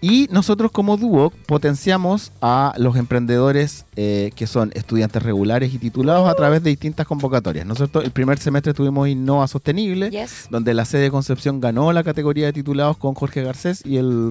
y 0.00 0.28
nosotros 0.30 0.70
como 0.70 0.96
Duoc 0.96 1.34
potenciamos 1.46 2.32
a 2.40 2.74
los 2.78 2.96
emprendedores 2.96 3.84
eh, 3.96 4.30
que 4.34 4.46
son 4.46 4.70
estudiantes 4.74 5.22
regulares 5.22 5.74
y 5.74 5.78
titulados 5.78 6.28
a 6.28 6.34
través 6.34 6.62
de 6.62 6.70
distintas 6.70 7.06
convocatorias. 7.06 7.66
¿No 7.66 7.72
es 7.74 7.78
cierto? 7.78 8.00
El 8.00 8.10
primer 8.10 8.38
semestre 8.38 8.72
tuvimos 8.74 9.08
Innova 9.08 9.46
Sostenible, 9.48 10.10
Yes. 10.10 10.46
donde 10.50 10.74
la 10.74 10.84
sede 10.84 11.02
de 11.02 11.10
Concepción 11.10 11.60
ganó 11.60 11.92
la 11.92 12.02
categoría 12.04 12.46
de 12.46 12.52
titulados 12.52 12.96
con 12.96 13.14
Jorge 13.14 13.42
Garcés 13.42 13.82
y 13.84 13.96
el 13.96 14.30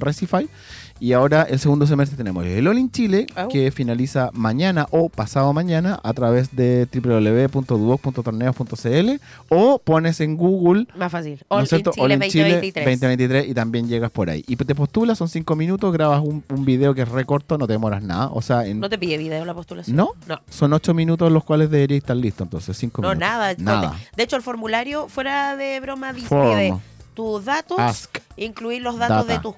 Y 1.02 1.14
ahora 1.14 1.44
el 1.44 1.60
segundo 1.60 1.88
semestre 1.88 2.18
tenemos 2.18 2.46
el 2.46 2.68
All 2.68 2.78
in 2.78 2.92
Chile, 2.92 3.26
Oh. 3.38 3.48
que 3.48 3.72
finaliza 3.72 4.32
mañana 4.34 4.86
o 4.92 5.08
pasado 5.08 5.54
mañana 5.54 5.98
a 6.04 6.12
través 6.14 6.54
de 6.56 6.88
www.duoc.torneos.cl 6.94 9.20
o 9.50 9.80
pones 9.80 10.20
en 10.22 10.36
Google 10.38 10.88
Más 10.98 11.12
fácil. 11.12 11.40
¿no 11.50 11.58
All 11.58 11.64
in 11.64 11.68
Chile 11.70 11.84
All 11.98 12.12
in 12.12 12.22
Chile 12.22 12.50
2023. 12.56 13.00
2023 13.00 13.48
y 13.50 13.54
también 13.54 13.88
llegas 13.88 14.12
por 14.12 14.30
ahí. 14.30 14.44
Y 14.48 14.56
te 14.58 14.76
postulas, 14.76 15.18
son 15.18 15.30
cinco 15.30 15.56
minutos, 15.56 15.92
grabas 15.94 16.22
un, 16.22 16.44
un 16.50 16.66
video 16.66 16.94
que 16.94 17.02
es 17.04 17.10
recorto, 17.10 17.58
no 17.58 17.66
te 17.68 17.74
demoras 17.74 18.04
nada. 18.04 18.28
O 18.34 18.42
sea, 18.42 18.66
en, 18.66 18.80
¿No 18.80 18.90
te 18.90 18.98
pide 18.98 19.18
video 19.18 19.46
la 19.46 19.54
postulación? 19.54 19.96
¿No? 19.96 20.12
No. 20.28 20.42
son 20.50 20.74
ocho 20.74 20.94
minutos 20.94 21.32
los 21.32 21.44
cuales 21.44 21.70
debería 21.72 21.98
estar 21.98 22.16
listo, 22.18 22.44
entonces 22.44 22.78
cinco 22.78 23.02
No, 23.02 23.10
minutos. 23.10 23.28
nada. 23.30 23.54
Nada. 23.58 23.96
De 24.16 24.24
hecho, 24.24 24.36
el 24.36 24.42
formulario, 24.42 25.08
fuera 25.08 25.56
de 25.56 25.80
broma, 25.80 26.14
dice 26.14 26.74
tus 27.14 27.46
datos, 27.46 27.80
Ask. 27.80 28.18
incluir 28.38 28.82
los 28.82 28.98
datos 28.98 29.28
Data. 29.28 29.34
de 29.34 29.40
tus... 29.40 29.56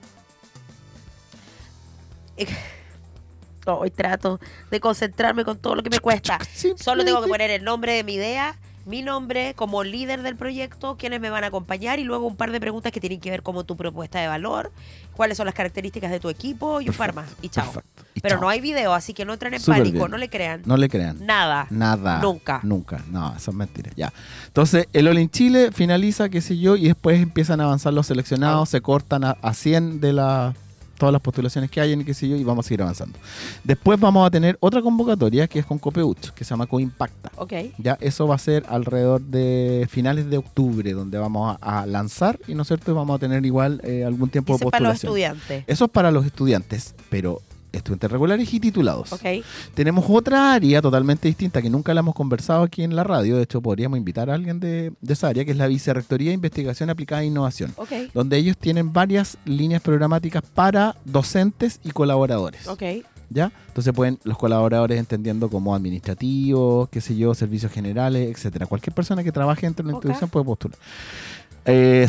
Hoy 3.65 3.91
trato 3.91 4.39
de 4.71 4.79
concentrarme 4.79 5.45
con 5.45 5.57
todo 5.57 5.75
lo 5.75 5.83
que 5.83 5.89
me 5.89 5.99
cuesta. 5.99 6.39
Solo 6.77 7.05
tengo 7.05 7.21
que 7.21 7.27
poner 7.27 7.51
el 7.51 7.63
nombre 7.63 7.93
de 7.93 8.03
mi 8.03 8.15
idea, 8.15 8.57
mi 8.85 9.03
nombre 9.03 9.53
como 9.55 9.83
líder 9.83 10.23
del 10.23 10.35
proyecto, 10.35 10.97
quienes 10.97 11.21
me 11.21 11.29
van 11.29 11.43
a 11.43 11.47
acompañar 11.47 11.99
y 11.99 12.03
luego 12.03 12.25
un 12.25 12.35
par 12.35 12.51
de 12.51 12.59
preguntas 12.59 12.91
que 12.91 12.99
tienen 12.99 13.19
que 13.19 13.29
ver 13.29 13.43
como 13.43 13.63
tu 13.63 13.77
propuesta 13.77 14.19
de 14.19 14.27
valor, 14.27 14.71
cuáles 15.13 15.37
son 15.37 15.45
las 15.45 15.53
características 15.53 16.09
de 16.09 16.19
tu 16.19 16.29
equipo 16.29 16.81
y 16.81 16.89
un 16.89 16.95
par 16.95 17.13
más. 17.13 17.29
Y 17.43 17.49
chao. 17.49 17.71
Y 18.15 18.21
Pero 18.21 18.35
chao. 18.35 18.41
no 18.41 18.49
hay 18.49 18.61
video, 18.61 18.93
así 18.93 19.13
que 19.13 19.25
no 19.25 19.33
entren 19.33 19.53
en 19.53 19.61
pánico, 19.61 19.99
bien. 19.99 20.11
no 20.11 20.17
le 20.17 20.29
crean. 20.29 20.63
No 20.65 20.77
le 20.77 20.89
crean. 20.89 21.23
Nada. 21.23 21.67
Nada. 21.69 22.19
Nunca. 22.19 22.61
Nunca. 22.63 23.03
No, 23.11 23.35
eso 23.37 23.51
es 23.51 23.57
mentira. 23.57 23.91
Ya. 23.95 24.11
Entonces, 24.47 24.87
el 24.93 25.07
All 25.07 25.19
in 25.19 25.29
Chile 25.29 25.71
finaliza, 25.71 26.29
qué 26.29 26.41
sé 26.41 26.57
yo, 26.57 26.75
y 26.75 26.87
después 26.87 27.21
empiezan 27.21 27.61
a 27.61 27.65
avanzar 27.65 27.93
los 27.93 28.07
seleccionados, 28.07 28.69
se 28.69 28.81
cortan 28.81 29.23
a, 29.23 29.37
a 29.43 29.53
100 29.53 30.01
de 30.01 30.13
la, 30.13 30.55
todas 31.01 31.13
las 31.13 31.21
postulaciones 31.23 31.71
que 31.71 31.81
hay, 31.81 31.93
y 31.93 32.03
qué 32.05 32.13
sé 32.13 32.29
yo, 32.29 32.35
y 32.35 32.43
vamos 32.43 32.63
a 32.63 32.67
seguir 32.67 32.83
avanzando. 32.83 33.17
Después 33.63 33.99
vamos 33.99 34.27
a 34.27 34.29
tener 34.29 34.55
otra 34.59 34.83
convocatoria 34.83 35.47
que 35.47 35.57
es 35.57 35.65
con 35.65 35.79
Copeuch, 35.79 36.29
que 36.29 36.43
se 36.43 36.51
llama 36.51 36.67
Coimpacta. 36.67 37.31
Ok. 37.37 37.53
Ya, 37.79 37.97
eso 38.01 38.27
va 38.27 38.35
a 38.35 38.37
ser 38.37 38.63
alrededor 38.69 39.19
de 39.19 39.87
finales 39.89 40.29
de 40.29 40.37
octubre, 40.37 40.93
donde 40.93 41.17
vamos 41.17 41.57
a, 41.59 41.81
a 41.81 41.85
lanzar, 41.87 42.37
y 42.47 42.53
no 42.53 42.61
es 42.61 42.67
cierto, 42.67 42.93
vamos 42.93 43.15
a 43.15 43.19
tener 43.19 43.43
igual 43.47 43.81
eh, 43.83 44.03
algún 44.05 44.29
tiempo 44.29 44.53
de 44.53 44.57
es 44.63 44.71
para 44.71 44.83
los 44.83 44.91
postulación. 45.01 45.33
estudiantes. 45.37 45.63
Eso 45.65 45.85
es 45.85 45.91
para 45.91 46.11
los 46.11 46.23
estudiantes, 46.23 46.93
pero 47.09 47.41
estudiantes 47.71 48.11
regulares 48.11 48.53
y 48.53 48.59
titulados. 48.59 49.13
Ok. 49.13 49.23
Tenemos 49.73 50.05
otra 50.09 50.53
área 50.53 50.81
totalmente 50.81 51.27
distinta 51.27 51.61
que 51.61 51.69
nunca 51.69 51.93
la 51.93 51.99
hemos 52.01 52.15
conversado 52.15 52.63
aquí 52.63 52.83
en 52.83 52.95
la 52.95 53.03
radio. 53.03 53.37
De 53.37 53.43
hecho, 53.43 53.61
podríamos 53.61 53.97
invitar 53.97 54.29
a 54.29 54.35
alguien 54.35 54.59
de, 54.59 54.93
de 55.01 55.13
esa 55.13 55.27
área, 55.29 55.45
que 55.45 55.51
es 55.51 55.57
la 55.57 55.67
Vicerrectoría 55.67 56.29
de 56.29 56.35
Investigación 56.35 56.89
Aplicada 56.89 57.21
e 57.23 57.25
Innovación, 57.27 57.73
Ok. 57.77 57.91
donde 58.13 58.37
ellos 58.37 58.57
tienen 58.57 58.91
varias 58.93 59.37
líneas 59.45 59.81
programáticas 59.81 60.43
para 60.53 60.95
docentes 61.05 61.79
y 61.83 61.91
colaboradores. 61.91 62.67
¿Ya? 63.33 63.49
Entonces 63.69 63.93
pueden 63.93 64.19
los 64.25 64.37
colaboradores 64.37 64.99
entendiendo 64.99 65.49
como 65.49 65.73
administrativos, 65.73 66.89
qué 66.89 66.99
sé 66.99 67.15
yo, 67.15 67.33
servicios 67.33 67.71
generales, 67.71 68.29
etcétera. 68.29 68.65
Cualquier 68.65 68.93
persona 68.93 69.23
que 69.23 69.31
trabaje 69.31 69.65
dentro 69.65 69.85
de 69.85 69.91
la 69.93 69.97
institución 69.97 70.29
puede 70.29 70.45
postular. 70.45 70.77
Eh, 71.65 72.07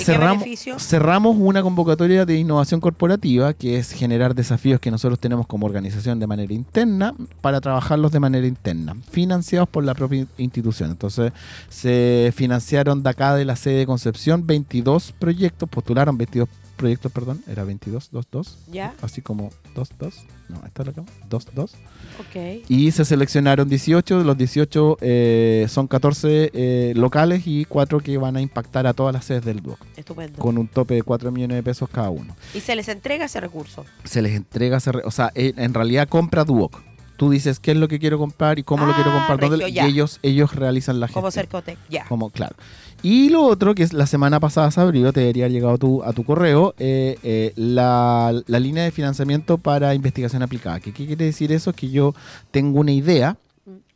cerramos 0.78 1.36
una 1.38 1.62
convocatoria 1.62 2.24
de 2.24 2.36
innovación 2.36 2.80
corporativa 2.80 3.52
que 3.52 3.76
es 3.76 3.92
generar 3.92 4.34
desafíos 4.34 4.80
que 4.80 4.90
nosotros 4.90 5.18
tenemos 5.18 5.46
como 5.46 5.66
organización 5.66 6.18
de 6.18 6.26
manera 6.26 6.54
interna 6.54 7.14
para 7.42 7.60
trabajarlos 7.60 8.12
de 8.12 8.20
manera 8.20 8.46
interna, 8.46 8.96
financiados 9.10 9.68
por 9.68 9.84
la 9.84 9.94
propia 9.94 10.26
institución. 10.38 10.90
Entonces 10.90 11.32
se 11.68 12.32
financiaron 12.34 13.02
de 13.02 13.10
acá 13.10 13.34
de 13.34 13.44
la 13.44 13.56
sede 13.56 13.78
de 13.78 13.86
Concepción 13.86 14.46
22 14.46 15.12
proyectos, 15.18 15.68
postularon 15.68 16.16
22 16.16 16.48
proyectos, 16.82 17.12
perdón, 17.12 17.40
era 17.46 17.62
22, 17.62 18.08
2, 18.10 18.26
2. 18.30 18.58
¿Ya? 18.72 18.94
Así 19.02 19.22
como 19.22 19.50
2, 19.76 19.88
2. 19.98 20.14
No, 20.48 20.60
esta 20.66 20.82
es 20.82 20.88
la 20.88 20.92
que 20.94 21.02
2, 21.30 21.46
2. 21.54 21.72
Ok. 22.18 22.64
Y 22.68 22.90
se 22.90 23.04
seleccionaron 23.04 23.68
18, 23.68 24.18
de 24.18 24.24
los 24.24 24.36
18 24.36 24.98
eh, 25.00 25.66
son 25.68 25.86
14 25.86 26.50
eh, 26.52 26.92
locales 26.96 27.44
y 27.46 27.64
4 27.66 28.00
que 28.00 28.18
van 28.18 28.36
a 28.36 28.40
impactar 28.40 28.86
a 28.88 28.92
todas 28.94 29.14
las 29.14 29.24
sedes 29.24 29.44
del 29.44 29.60
Duoc, 29.62 29.78
Estupendo. 29.96 30.38
con 30.40 30.58
un 30.58 30.66
tope 30.66 30.94
de 30.94 31.02
4 31.04 31.30
millones 31.30 31.56
de 31.56 31.62
pesos 31.62 31.88
cada 31.88 32.10
uno. 32.10 32.34
Y 32.52 32.60
se 32.60 32.74
les 32.74 32.88
entrega 32.88 33.26
ese 33.26 33.40
recurso. 33.40 33.84
Se 34.04 34.20
les 34.20 34.32
entrega, 34.34 34.78
ese 34.78 34.90
o 34.90 35.10
sea, 35.12 35.30
eh, 35.36 35.52
en 35.56 35.72
realidad 35.72 36.08
compra 36.08 36.42
Duoc. 36.44 36.82
Tú 37.16 37.30
dices 37.30 37.60
qué 37.60 37.70
es 37.70 37.76
lo 37.76 37.86
que 37.86 38.00
quiero 38.00 38.18
comprar 38.18 38.58
y 38.58 38.64
cómo 38.64 38.84
lo 38.84 38.94
quiero 38.94 39.10
Ah, 39.12 39.26
comprar, 39.28 39.48
regio, 39.52 39.68
y 39.68 39.78
ellos, 39.78 40.18
ellos 40.22 40.56
realizan 40.56 40.98
la 40.98 41.06
gestión. 41.06 41.22
Como 41.22 41.30
Cercotec. 41.30 41.78
Ya. 41.88 42.04
Como, 42.06 42.30
claro. 42.30 42.56
Y 43.02 43.30
lo 43.30 43.42
otro, 43.42 43.74
que 43.74 43.82
es 43.82 43.92
la 43.92 44.06
semana 44.06 44.38
pasada 44.38 44.70
se 44.70 44.80
abrió, 44.80 45.12
te 45.12 45.20
debería 45.20 45.44
haber 45.46 45.52
llegado 45.52 45.76
tu- 45.78 46.02
a 46.04 46.12
tu 46.12 46.22
correo, 46.24 46.72
eh, 46.78 47.18
eh, 47.24 47.52
la, 47.56 48.32
la 48.46 48.60
línea 48.60 48.84
de 48.84 48.92
financiamiento 48.92 49.58
para 49.58 49.94
investigación 49.94 50.42
aplicada. 50.42 50.78
¿Qué, 50.78 50.92
qué 50.92 51.06
quiere 51.06 51.24
decir 51.24 51.50
eso? 51.50 51.72
Que 51.72 51.90
yo 51.90 52.14
tengo 52.52 52.78
una 52.78 52.92
idea 52.92 53.36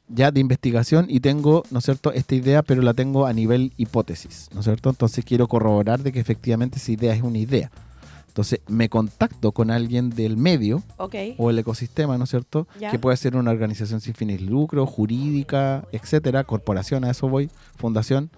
ya 0.08 0.30
de 0.32 0.40
investigación 0.40 1.06
y 1.08 1.20
tengo, 1.20 1.62
¿no 1.70 1.78
es 1.78 1.84
cierto?, 1.84 2.12
esta 2.12 2.34
idea, 2.34 2.62
pero 2.62 2.82
la 2.82 2.94
tengo 2.94 3.26
a 3.26 3.32
nivel 3.32 3.72
hipótesis, 3.76 4.48
¿no 4.52 4.60
es 4.60 4.64
cierto? 4.64 4.90
Entonces 4.90 5.24
quiero 5.24 5.46
corroborar 5.46 6.00
de 6.02 6.10
que 6.12 6.18
efectivamente 6.20 6.78
esa 6.78 6.92
idea 6.92 7.14
es 7.14 7.22
una 7.22 7.38
idea. 7.38 7.70
Entonces 8.28 8.60
me 8.68 8.88
contacto 8.88 9.52
con 9.52 9.70
alguien 9.70 10.10
del 10.10 10.36
medio 10.36 10.82
o 11.38 11.50
el 11.50 11.58
ecosistema, 11.58 12.18
¿no 12.18 12.24
es 12.24 12.30
cierto? 12.30 12.66
Ya. 12.78 12.90
Que 12.90 12.98
puede 12.98 13.16
ser 13.16 13.34
una 13.36 13.50
organización 13.50 14.00
sin 14.00 14.14
fines 14.14 14.40
de 14.40 14.46
lucro, 14.46 14.84
jurídica, 14.84 15.84
etcétera, 15.92 16.44
corporación, 16.44 17.04
a 17.04 17.10
eso 17.10 17.28
voy, 17.28 17.50
fundación. 17.76 18.30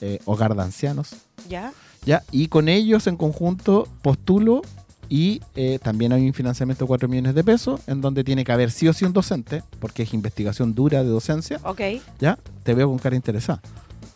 Eh, 0.00 0.18
hogar 0.24 0.54
de 0.54 0.62
ancianos, 0.62 1.10
Ya. 1.48 1.72
¿ya? 2.04 2.22
Y 2.30 2.48
con 2.48 2.68
ellos 2.68 3.06
en 3.06 3.16
conjunto 3.16 3.86
postulo 4.02 4.62
y 5.08 5.40
eh, 5.56 5.78
también 5.82 6.12
hay 6.12 6.26
un 6.26 6.34
financiamiento 6.34 6.84
de 6.84 6.88
4 6.88 7.08
millones 7.08 7.34
de 7.34 7.42
pesos 7.42 7.80
en 7.86 8.00
donde 8.00 8.24
tiene 8.24 8.44
que 8.44 8.52
haber 8.52 8.70
sí 8.70 8.86
o 8.88 8.92
sí 8.92 9.04
un 9.06 9.12
docente, 9.12 9.62
porque 9.80 10.02
es 10.02 10.12
investigación 10.14 10.74
dura 10.74 11.02
de 11.02 11.08
docencia, 11.08 11.60
Ok. 11.64 11.80
¿ya? 12.18 12.38
Te 12.62 12.74
veo 12.74 12.88
con 12.88 12.98
cara 12.98 13.16
interesada. 13.16 13.60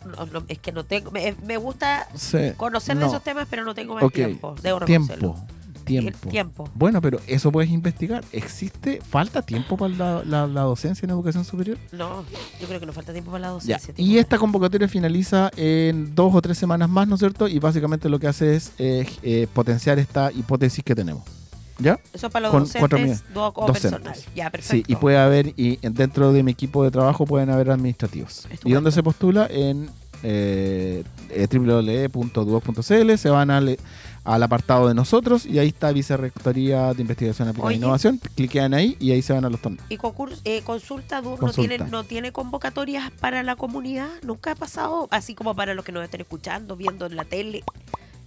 No, 0.05 0.25
no, 0.27 0.43
es 0.49 0.59
que 0.59 0.71
no 0.71 0.83
tengo. 0.83 1.11
Me, 1.11 1.33
me 1.45 1.55
gusta 1.57 2.07
Sí, 2.13 2.37
conocer 2.57 2.97
de 2.97 3.05
esos 3.05 3.23
temas, 3.23 3.47
pero 3.49 3.63
no 3.63 3.73
tengo 3.73 3.95
más 3.95 4.03
Ok. 4.03 4.13
tiempo. 4.13 4.53
Debo 4.61 4.79
reconocerlo. 4.79 5.35
Tiempo, 5.83 6.07
El 6.09 6.13
tiempo. 6.13 6.29
tiempo. 6.29 6.69
Bueno, 6.75 7.01
pero 7.01 7.19
eso 7.27 7.51
puedes 7.51 7.69
investigar. 7.69 8.23
¿Existe, 8.31 9.01
falta 9.01 9.41
tiempo 9.41 9.77
para 9.77 9.93
la, 9.93 10.23
la- 10.25 10.47
la 10.47 10.61
docencia 10.61 11.05
en 11.05 11.09
educación 11.11 11.43
superior? 11.45 11.77
No, 11.91 12.23
yo 12.61 12.67
creo 12.67 12.79
que 12.79 12.85
nos 12.85 12.95
falta 12.95 13.11
tiempo 13.11 13.31
para 13.31 13.41
la 13.41 13.47
docencia. 13.49 13.93
Y 13.97 14.17
esta 14.17 14.37
convocatoria 14.37 14.87
finaliza 14.87 15.51
en 15.57 16.15
dos 16.15 16.33
o 16.33 16.41
tres 16.41 16.57
semanas 16.57 16.89
más, 16.89 17.07
¿no 17.07 17.15
es 17.15 17.19
cierto? 17.19 17.47
Y 17.47 17.59
básicamente 17.59 18.09
lo 18.09 18.19
que 18.19 18.27
hace 18.27 18.55
es 18.55 18.71
eh, 18.77 19.05
eh, 19.23 19.47
potenciar 19.53 19.99
esta 19.99 20.31
hipótesis 20.31 20.83
que 20.83 20.95
tenemos. 20.95 21.23
¿Ya? 21.79 21.99
Eso 22.13 22.27
es 22.27 22.31
para 22.33 22.43
los 22.43 22.51
con 22.51 22.63
docentes, 22.65 23.23
dos 23.33 23.51
o 23.55 23.65
personal. 23.65 24.13
Ya, 24.35 24.49
perfecto. 24.51 24.85
Sí, 24.87 24.93
y 24.93 24.95
puede 24.95 25.17
haber, 25.17 25.53
y 25.57 25.77
dentro 25.81 26.31
de 26.31 26.43
mi 26.43 26.51
equipo 26.51 26.83
de 26.83 26.91
trabajo 26.91 27.25
pueden 27.25 27.49
haber 27.49 27.71
administrativos. 27.71 28.39
Estupendo. 28.45 28.69
¿Y 28.69 28.73
dónde 28.73 28.91
se 28.91 29.01
postula? 29.01 29.47
En 29.49 29.89
eh, 30.23 31.03
www.duoc.cl, 31.51 33.15
se 33.17 33.29
van 33.29 33.51
al, 33.51 33.77
al 34.23 34.43
apartado 34.43 34.87
de 34.87 34.93
nosotros 34.93 35.45
y 35.45 35.59
ahí 35.59 35.67
está 35.69 35.91
Vicerrectoría 35.91 36.93
de 36.93 37.01
Investigación 37.01 37.47
Aplicada 37.49 37.71
e 37.73 37.75
Innovación. 37.75 38.19
Cliquean 38.35 38.73
ahí 38.73 38.95
y 38.99 39.11
ahí 39.11 39.21
se 39.21 39.33
van 39.33 39.45
a 39.45 39.49
los 39.49 39.61
torneos. 39.61 39.83
Y 39.89 39.97
concurs- 39.97 40.39
eh, 40.45 40.61
consulta, 40.63 41.21
DUR, 41.21 41.41
¿no 41.41 41.51
tiene, 41.51 41.77
no 41.79 42.03
tiene 42.03 42.31
convocatorias 42.31 43.11
para 43.11 43.43
la 43.43 43.55
comunidad? 43.55 44.09
Nunca 44.23 44.51
ha 44.51 44.55
pasado, 44.55 45.07
así 45.11 45.35
como 45.35 45.55
para 45.55 45.73
los 45.73 45.83
que 45.85 45.91
nos 45.91 46.03
estén 46.03 46.21
escuchando, 46.21 46.75
viendo 46.75 47.05
en 47.05 47.15
la 47.15 47.25
tele. 47.25 47.63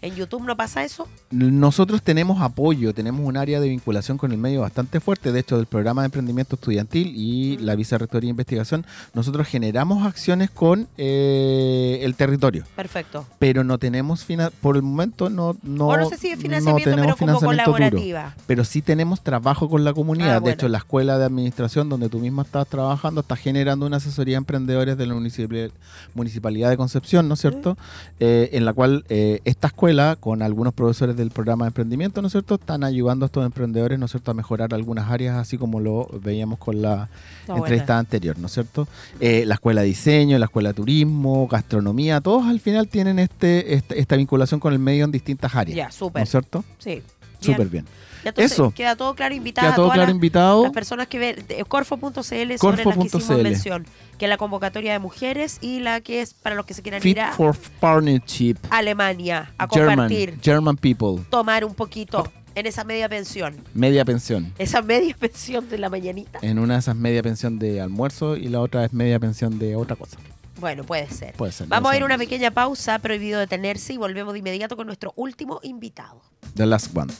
¿En 0.02 0.14
YouTube 0.14 0.42
no 0.44 0.56
pasa 0.56 0.84
eso? 0.84 1.08
Nosotros 1.30 2.02
tenemos 2.02 2.40
apoyo, 2.42 2.92
tenemos 2.94 3.26
un 3.26 3.36
área 3.36 3.60
de 3.60 3.68
vinculación 3.68 4.18
con 4.18 4.30
el 4.30 4.38
medio 4.38 4.60
bastante 4.60 5.00
fuerte, 5.00 5.32
de 5.32 5.40
hecho 5.40 5.56
del 5.56 5.66
programa 5.66 6.02
de 6.02 6.06
emprendimiento 6.06 6.54
estudiantil 6.56 7.12
y 7.16 7.56
la 7.58 7.74
Vicerrectoría 7.74 8.26
de 8.28 8.30
Investigación, 8.32 8.84
nosotros 9.14 9.46
generamos 9.48 10.06
acciones 10.06 10.50
con 10.50 10.86
eh, 10.96 12.00
el 12.02 12.14
territorio, 12.14 12.64
Perfecto. 12.76 13.26
pero 13.38 13.64
no 13.64 13.78
tenemos, 13.78 14.24
fina- 14.24 14.50
por 14.60 14.76
el 14.76 14.82
momento 14.82 15.30
no, 15.30 15.56
no, 15.62 15.88
o 15.88 15.96
no 15.96 16.08
sé 16.08 16.18
si 16.18 16.28
es 16.28 16.38
financiamiento, 16.38 16.90
no 16.90 16.96
tenemos 16.96 17.16
pero 17.18 17.26
como 17.26 17.40
duro. 17.40 17.64
colaborativa. 17.64 18.34
pero 18.46 18.64
sí 18.64 18.82
tenemos 18.82 19.22
trabajo 19.22 19.68
con 19.68 19.82
la 19.84 19.92
comunidad. 19.94 20.36
Ah, 20.36 20.40
De 20.40 20.52
hecho, 20.52 20.68
la 20.68 20.78
escuela 20.78 21.18
de 21.18 21.24
administración 21.24 21.88
donde 21.88 22.08
tú 22.08 22.18
misma 22.18 22.42
estás 22.42 22.66
trabajando 22.68 23.22
está 23.22 23.34
generando 23.36 23.86
una 23.86 23.96
asesoría 23.96 24.36
a 24.36 24.38
emprendedores 24.38 24.96
de 24.98 25.06
la 25.06 25.14
municipal- 25.14 25.72
Municipalidad 26.14 26.70
de 26.70 26.76
Concepción, 26.76 27.28
¿no 27.28 27.34
es 27.34 27.40
cierto? 27.40 27.76
Eh, 28.20 28.50
en 28.52 28.64
la 28.64 28.72
cual 28.72 29.04
eh, 29.08 29.40
esta 29.44 29.68
escuela, 29.68 29.85
con 30.20 30.42
algunos 30.42 30.74
profesores 30.74 31.16
del 31.16 31.30
programa 31.30 31.64
de 31.64 31.68
emprendimiento, 31.68 32.20
¿no 32.20 32.26
es 32.26 32.32
cierto?, 32.32 32.56
están 32.56 32.82
ayudando 32.82 33.24
a 33.24 33.26
estos 33.26 33.44
emprendedores, 33.44 33.98
¿no 33.98 34.06
es 34.06 34.10
cierto?, 34.10 34.30
a 34.30 34.34
mejorar 34.34 34.74
algunas 34.74 35.10
áreas, 35.10 35.36
así 35.36 35.58
como 35.58 35.80
lo 35.80 36.08
veíamos 36.22 36.58
con 36.58 36.82
la 36.82 37.08
entrevista 37.46 37.94
buena. 37.94 37.98
anterior, 37.98 38.38
¿no 38.38 38.46
es 38.46 38.52
cierto? 38.52 38.88
Eh, 39.20 39.44
la 39.46 39.54
escuela 39.54 39.82
de 39.82 39.86
diseño, 39.88 40.38
la 40.38 40.46
escuela 40.46 40.70
de 40.70 40.74
turismo, 40.74 41.46
gastronomía, 41.46 42.20
todos 42.20 42.46
al 42.46 42.58
final 42.60 42.88
tienen 42.88 43.18
este, 43.18 43.74
esta, 43.74 43.94
esta 43.94 44.16
vinculación 44.16 44.58
con 44.60 44.72
el 44.72 44.78
medio 44.78 45.04
en 45.04 45.12
distintas 45.12 45.54
áreas. 45.54 45.76
Ya, 45.76 45.86
¿No 45.86 45.92
súper. 45.92 46.22
es 46.22 46.30
cierto? 46.30 46.64
Sí. 46.78 47.02
Súper 47.40 47.68
bien. 47.68 47.84
Entonces 48.30 48.52
Eso. 48.52 48.72
Queda 48.74 48.96
todo 48.96 49.14
claro, 49.14 49.34
invitada 49.34 49.68
Queda 49.68 49.76
todo 49.76 49.84
a 49.84 49.88
todas 49.88 49.96
claro 49.96 50.08
las, 50.08 50.14
invitado. 50.14 50.62
las 50.64 50.72
personas 50.72 51.06
que 51.08 51.18
ven 51.18 51.44
de- 51.46 51.64
corfo.cl 51.64 52.20
sobre 52.20 52.84
las 52.84 52.96
que 52.98 53.04
hicimos 53.06 53.42
mención. 53.42 53.86
Que 54.18 54.24
es 54.24 54.28
la 54.28 54.36
convocatoria 54.38 54.92
de 54.92 54.98
mujeres 54.98 55.58
y 55.60 55.80
la 55.80 56.00
que 56.00 56.22
es 56.22 56.34
para 56.34 56.54
los 56.56 56.64
que 56.66 56.74
se 56.74 56.82
quieran 56.82 57.00
Fit 57.02 57.16
ir 57.16 57.20
a 57.22 57.32
for 57.32 57.56
Partnership. 57.80 58.56
Alemania 58.70 59.52
a 59.58 59.68
German, 59.68 59.96
compartir, 59.96 60.38
German 60.42 60.76
People. 60.76 61.22
tomar 61.30 61.64
un 61.64 61.74
poquito 61.74 62.30
en 62.54 62.64
esa 62.66 62.84
media 62.84 63.08
pensión. 63.08 63.56
Media 63.74 64.04
pensión. 64.04 64.52
Esa 64.58 64.80
media 64.80 65.14
pensión 65.20 65.68
de 65.68 65.76
la 65.78 65.90
mañanita. 65.90 66.38
En 66.42 66.58
una 66.58 66.74
de 66.74 66.80
esas 66.80 66.96
media 66.96 67.22
pensión 67.22 67.58
de 67.58 67.80
almuerzo 67.80 68.36
y 68.36 68.48
la 68.48 68.60
otra 68.60 68.84
es 68.86 68.92
media 68.94 69.18
pensión 69.18 69.58
de 69.58 69.76
otra 69.76 69.96
cosa. 69.96 70.16
Bueno, 70.58 70.84
puede 70.84 71.06
ser. 71.10 71.34
Puede 71.34 71.52
ser. 71.52 71.66
Vamos 71.66 71.92
a 71.92 71.96
ir 71.98 72.02
a 72.02 72.06
una 72.06 72.16
pequeña 72.16 72.50
pausa, 72.50 72.98
prohibido 73.00 73.38
detenerse, 73.38 73.92
y 73.92 73.98
volvemos 73.98 74.32
de 74.32 74.38
inmediato 74.38 74.74
con 74.74 74.86
nuestro 74.86 75.12
último 75.16 75.60
invitado. 75.62 76.22
The 76.54 76.64
last 76.64 76.96
one. 76.96 77.12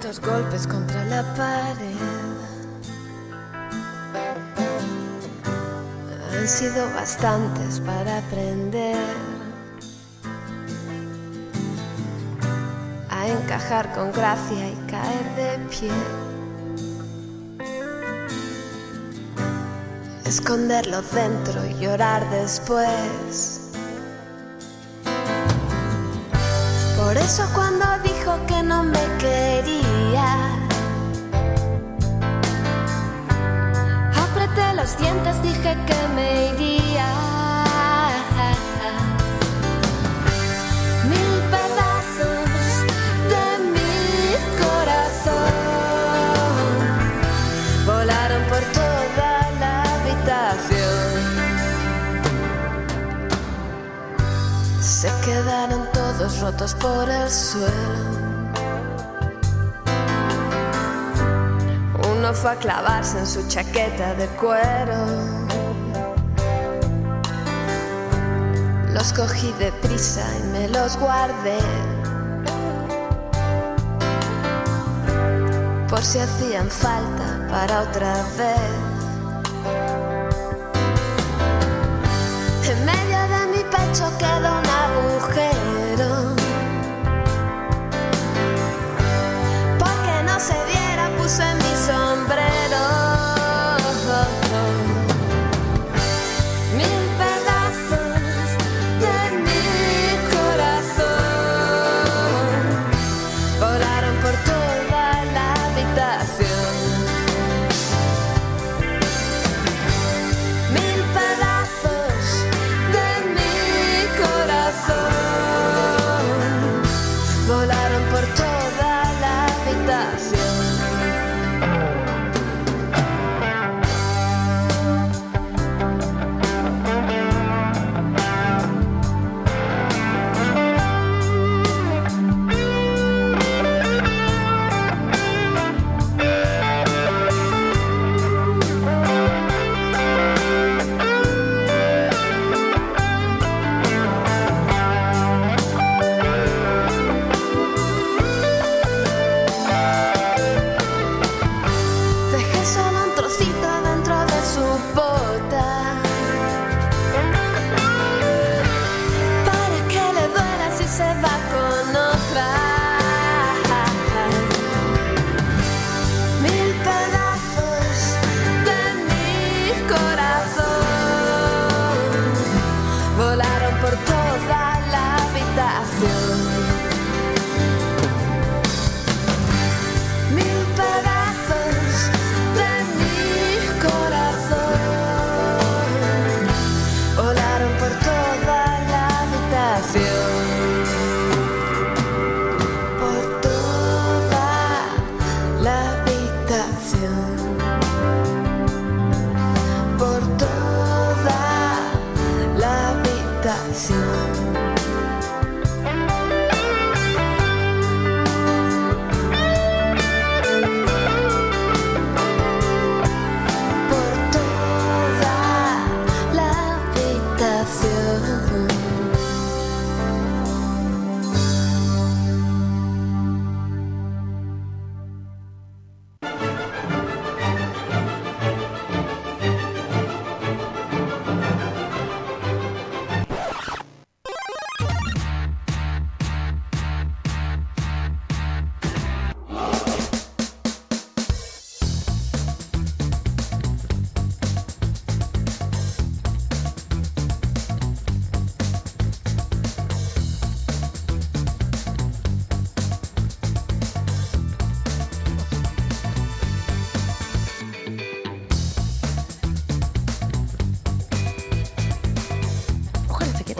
Cuatrocientos 0.00 0.30
golpes 0.30 0.66
contra 0.66 1.04
la 1.04 1.22
pared 1.34 1.94
han 6.32 6.48
sido 6.48 6.86
bastantes 6.94 7.80
para 7.80 8.18
aprender 8.18 8.96
a 13.10 13.28
encajar 13.28 13.92
con 13.92 14.10
gracia 14.12 14.70
y 14.70 14.76
caer 14.90 15.36
de 15.36 15.58
pie. 15.68 15.90
Esconderlo 20.24 21.02
dentro 21.02 21.66
y 21.66 21.74
llorar 21.78 22.28
después. 22.30 23.70
Por 26.96 27.18
eso 27.18 27.46
cuando 27.54 27.84
dijo 28.02 28.38
que 28.46 28.62
no 28.62 28.82
me 28.84 29.00
quería, 29.18 29.29
dientes, 35.00 35.42
dije 35.42 35.76
que 35.86 36.08
me 36.14 36.28
iría. 36.52 37.10
Mil 41.10 41.32
pedazos 41.54 42.50
de 43.32 43.46
mi 43.74 43.94
corazón 44.62 45.52
volaron 47.86 48.42
por 48.50 48.62
toda 48.80 49.30
la 49.62 49.74
habitación. 49.94 51.10
Se 54.80 55.10
quedaron 55.24 55.82
todos 55.92 56.40
rotos 56.40 56.74
por 56.74 57.08
el 57.08 57.30
suelo. 57.30 58.09
Fue 62.40 62.52
a 62.52 62.56
clavarse 62.56 63.18
en 63.18 63.26
su 63.26 63.46
chaqueta 63.48 64.14
de 64.14 64.26
cuero. 64.28 64.96
Los 68.94 69.12
cogí 69.12 69.52
deprisa 69.58 70.22
y 70.38 70.42
me 70.48 70.68
los 70.68 70.96
guardé. 70.96 71.58
Por 75.88 76.02
si 76.02 76.18
hacían 76.18 76.70
falta 76.70 77.46
para 77.50 77.82
otra 77.82 78.14
vez. 78.38 78.70
En 82.70 82.84
medio 82.86 83.18
de 83.34 83.46
mi 83.54 83.64
pecho 83.64 84.10
quedó 84.18 84.58
un 84.60 84.69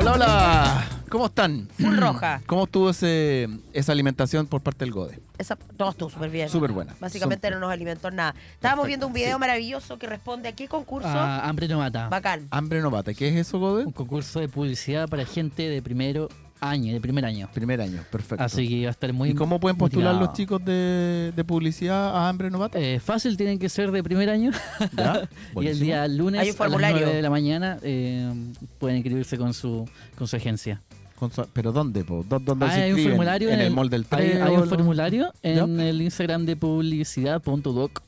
Hola, 0.01 0.13
hola. 0.15 0.87
¿Cómo 1.11 1.27
están? 1.27 1.69
Full 1.79 1.99
roja. 1.99 2.41
¿Cómo 2.47 2.65
estuvo 2.65 2.89
ese, 2.89 3.49
esa 3.75 3.93
alimentación 3.93 4.47
por 4.47 4.63
parte 4.63 4.87
del 4.87 4.95
GODE? 4.95 5.21
Esa, 5.37 5.57
todo 5.57 5.91
estuvo 5.91 6.09
súper 6.09 6.31
bien. 6.31 6.49
Súper 6.49 6.73
buena. 6.73 6.97
Básicamente 6.99 7.51
no 7.51 7.59
nos 7.59 7.71
alimentó 7.71 8.11
nada. 8.11 8.35
Estábamos 8.55 8.85
Perfecto, 8.85 8.87
viendo 8.87 9.07
un 9.09 9.13
video 9.13 9.37
sí. 9.37 9.41
maravilloso 9.41 9.99
que 9.99 10.07
responde 10.07 10.49
a 10.49 10.53
qué 10.53 10.69
concurso. 10.69 11.07
Ah, 11.07 11.47
hambre 11.47 11.69
no 11.69 11.77
mata. 11.77 12.09
Bacán. 12.09 12.49
Hambre 12.51 12.81
no 12.81 12.91
mata. 12.91 13.13
¿Qué 13.13 13.29
es 13.29 13.37
eso, 13.47 13.59
GODE? 13.59 13.85
Un 13.85 13.93
concurso 13.93 14.41
de 14.41 14.49
publicidad 14.49 15.07
para 15.07 15.27
gente 15.27 15.69
de 15.69 15.83
primero 15.83 16.31
año, 16.61 16.93
de 16.93 17.01
primer 17.01 17.25
año. 17.25 17.49
Primer 17.55 17.81
año, 17.81 18.03
perfecto. 18.11 18.45
Así 18.45 18.69
que 18.69 18.83
va 18.83 18.89
a 18.89 18.91
estar 18.91 19.13
muy 19.13 19.31
¿Y 19.31 19.35
cómo 19.35 19.59
pueden 19.61 19.77
postular 19.79 20.13
motivado. 20.15 20.27
los 20.29 20.37
chicos 20.37 20.65
de, 20.65 21.33
de 21.35 21.45
publicidad 21.45 22.17
a 22.17 22.29
Hambre 22.29 22.51
no 22.51 22.59
mata? 22.59 22.79
Eh, 22.79 23.01
fácil, 23.01 23.37
tienen 23.37 23.59
que 23.59 23.69
ser 23.69 23.91
de 23.91 24.03
primer 24.03 24.29
año. 24.31 24.51
¿Ya? 24.97 25.29
y 25.61 25.67
el 25.67 25.79
día 25.81 26.07
lunes 26.09 26.41
Hay 26.41 26.49
un 26.49 26.51
a 26.51 26.53
las 26.53 26.57
formulario. 26.57 27.01
9 27.03 27.15
de 27.17 27.23
la 27.23 27.31
mañana 27.31 27.79
eh, 27.83 28.33
pueden 28.79 28.97
inscribirse 28.99 29.37
con 29.39 29.55
su, 29.55 29.89
con 30.17 30.27
su 30.29 30.37
agencia. 30.37 30.81
Con 31.17 31.31
su- 31.31 31.47
¿Pero 31.53 31.71
dónde, 31.73 32.03
po? 32.05 32.25
¿Dó- 32.27 32.39
¿Dónde 32.39 32.65
Ah, 32.67 32.71
se 32.75 32.83
hay 32.83 32.93
un 32.93 33.03
formulario 33.03 33.51
¿En 33.51 33.61
el 33.61 33.71
mall 33.73 33.91
del 33.91 34.07
hay, 34.11 34.31
3? 34.31 34.43
hay 34.43 34.55
un 34.57 34.69
formulario 34.69 35.33
en 35.43 35.77
¿Ya? 35.77 35.89
el 35.89 36.01
Instagram 36.01 36.47
de 36.47 36.57
publicidad.docuc 36.57 38.03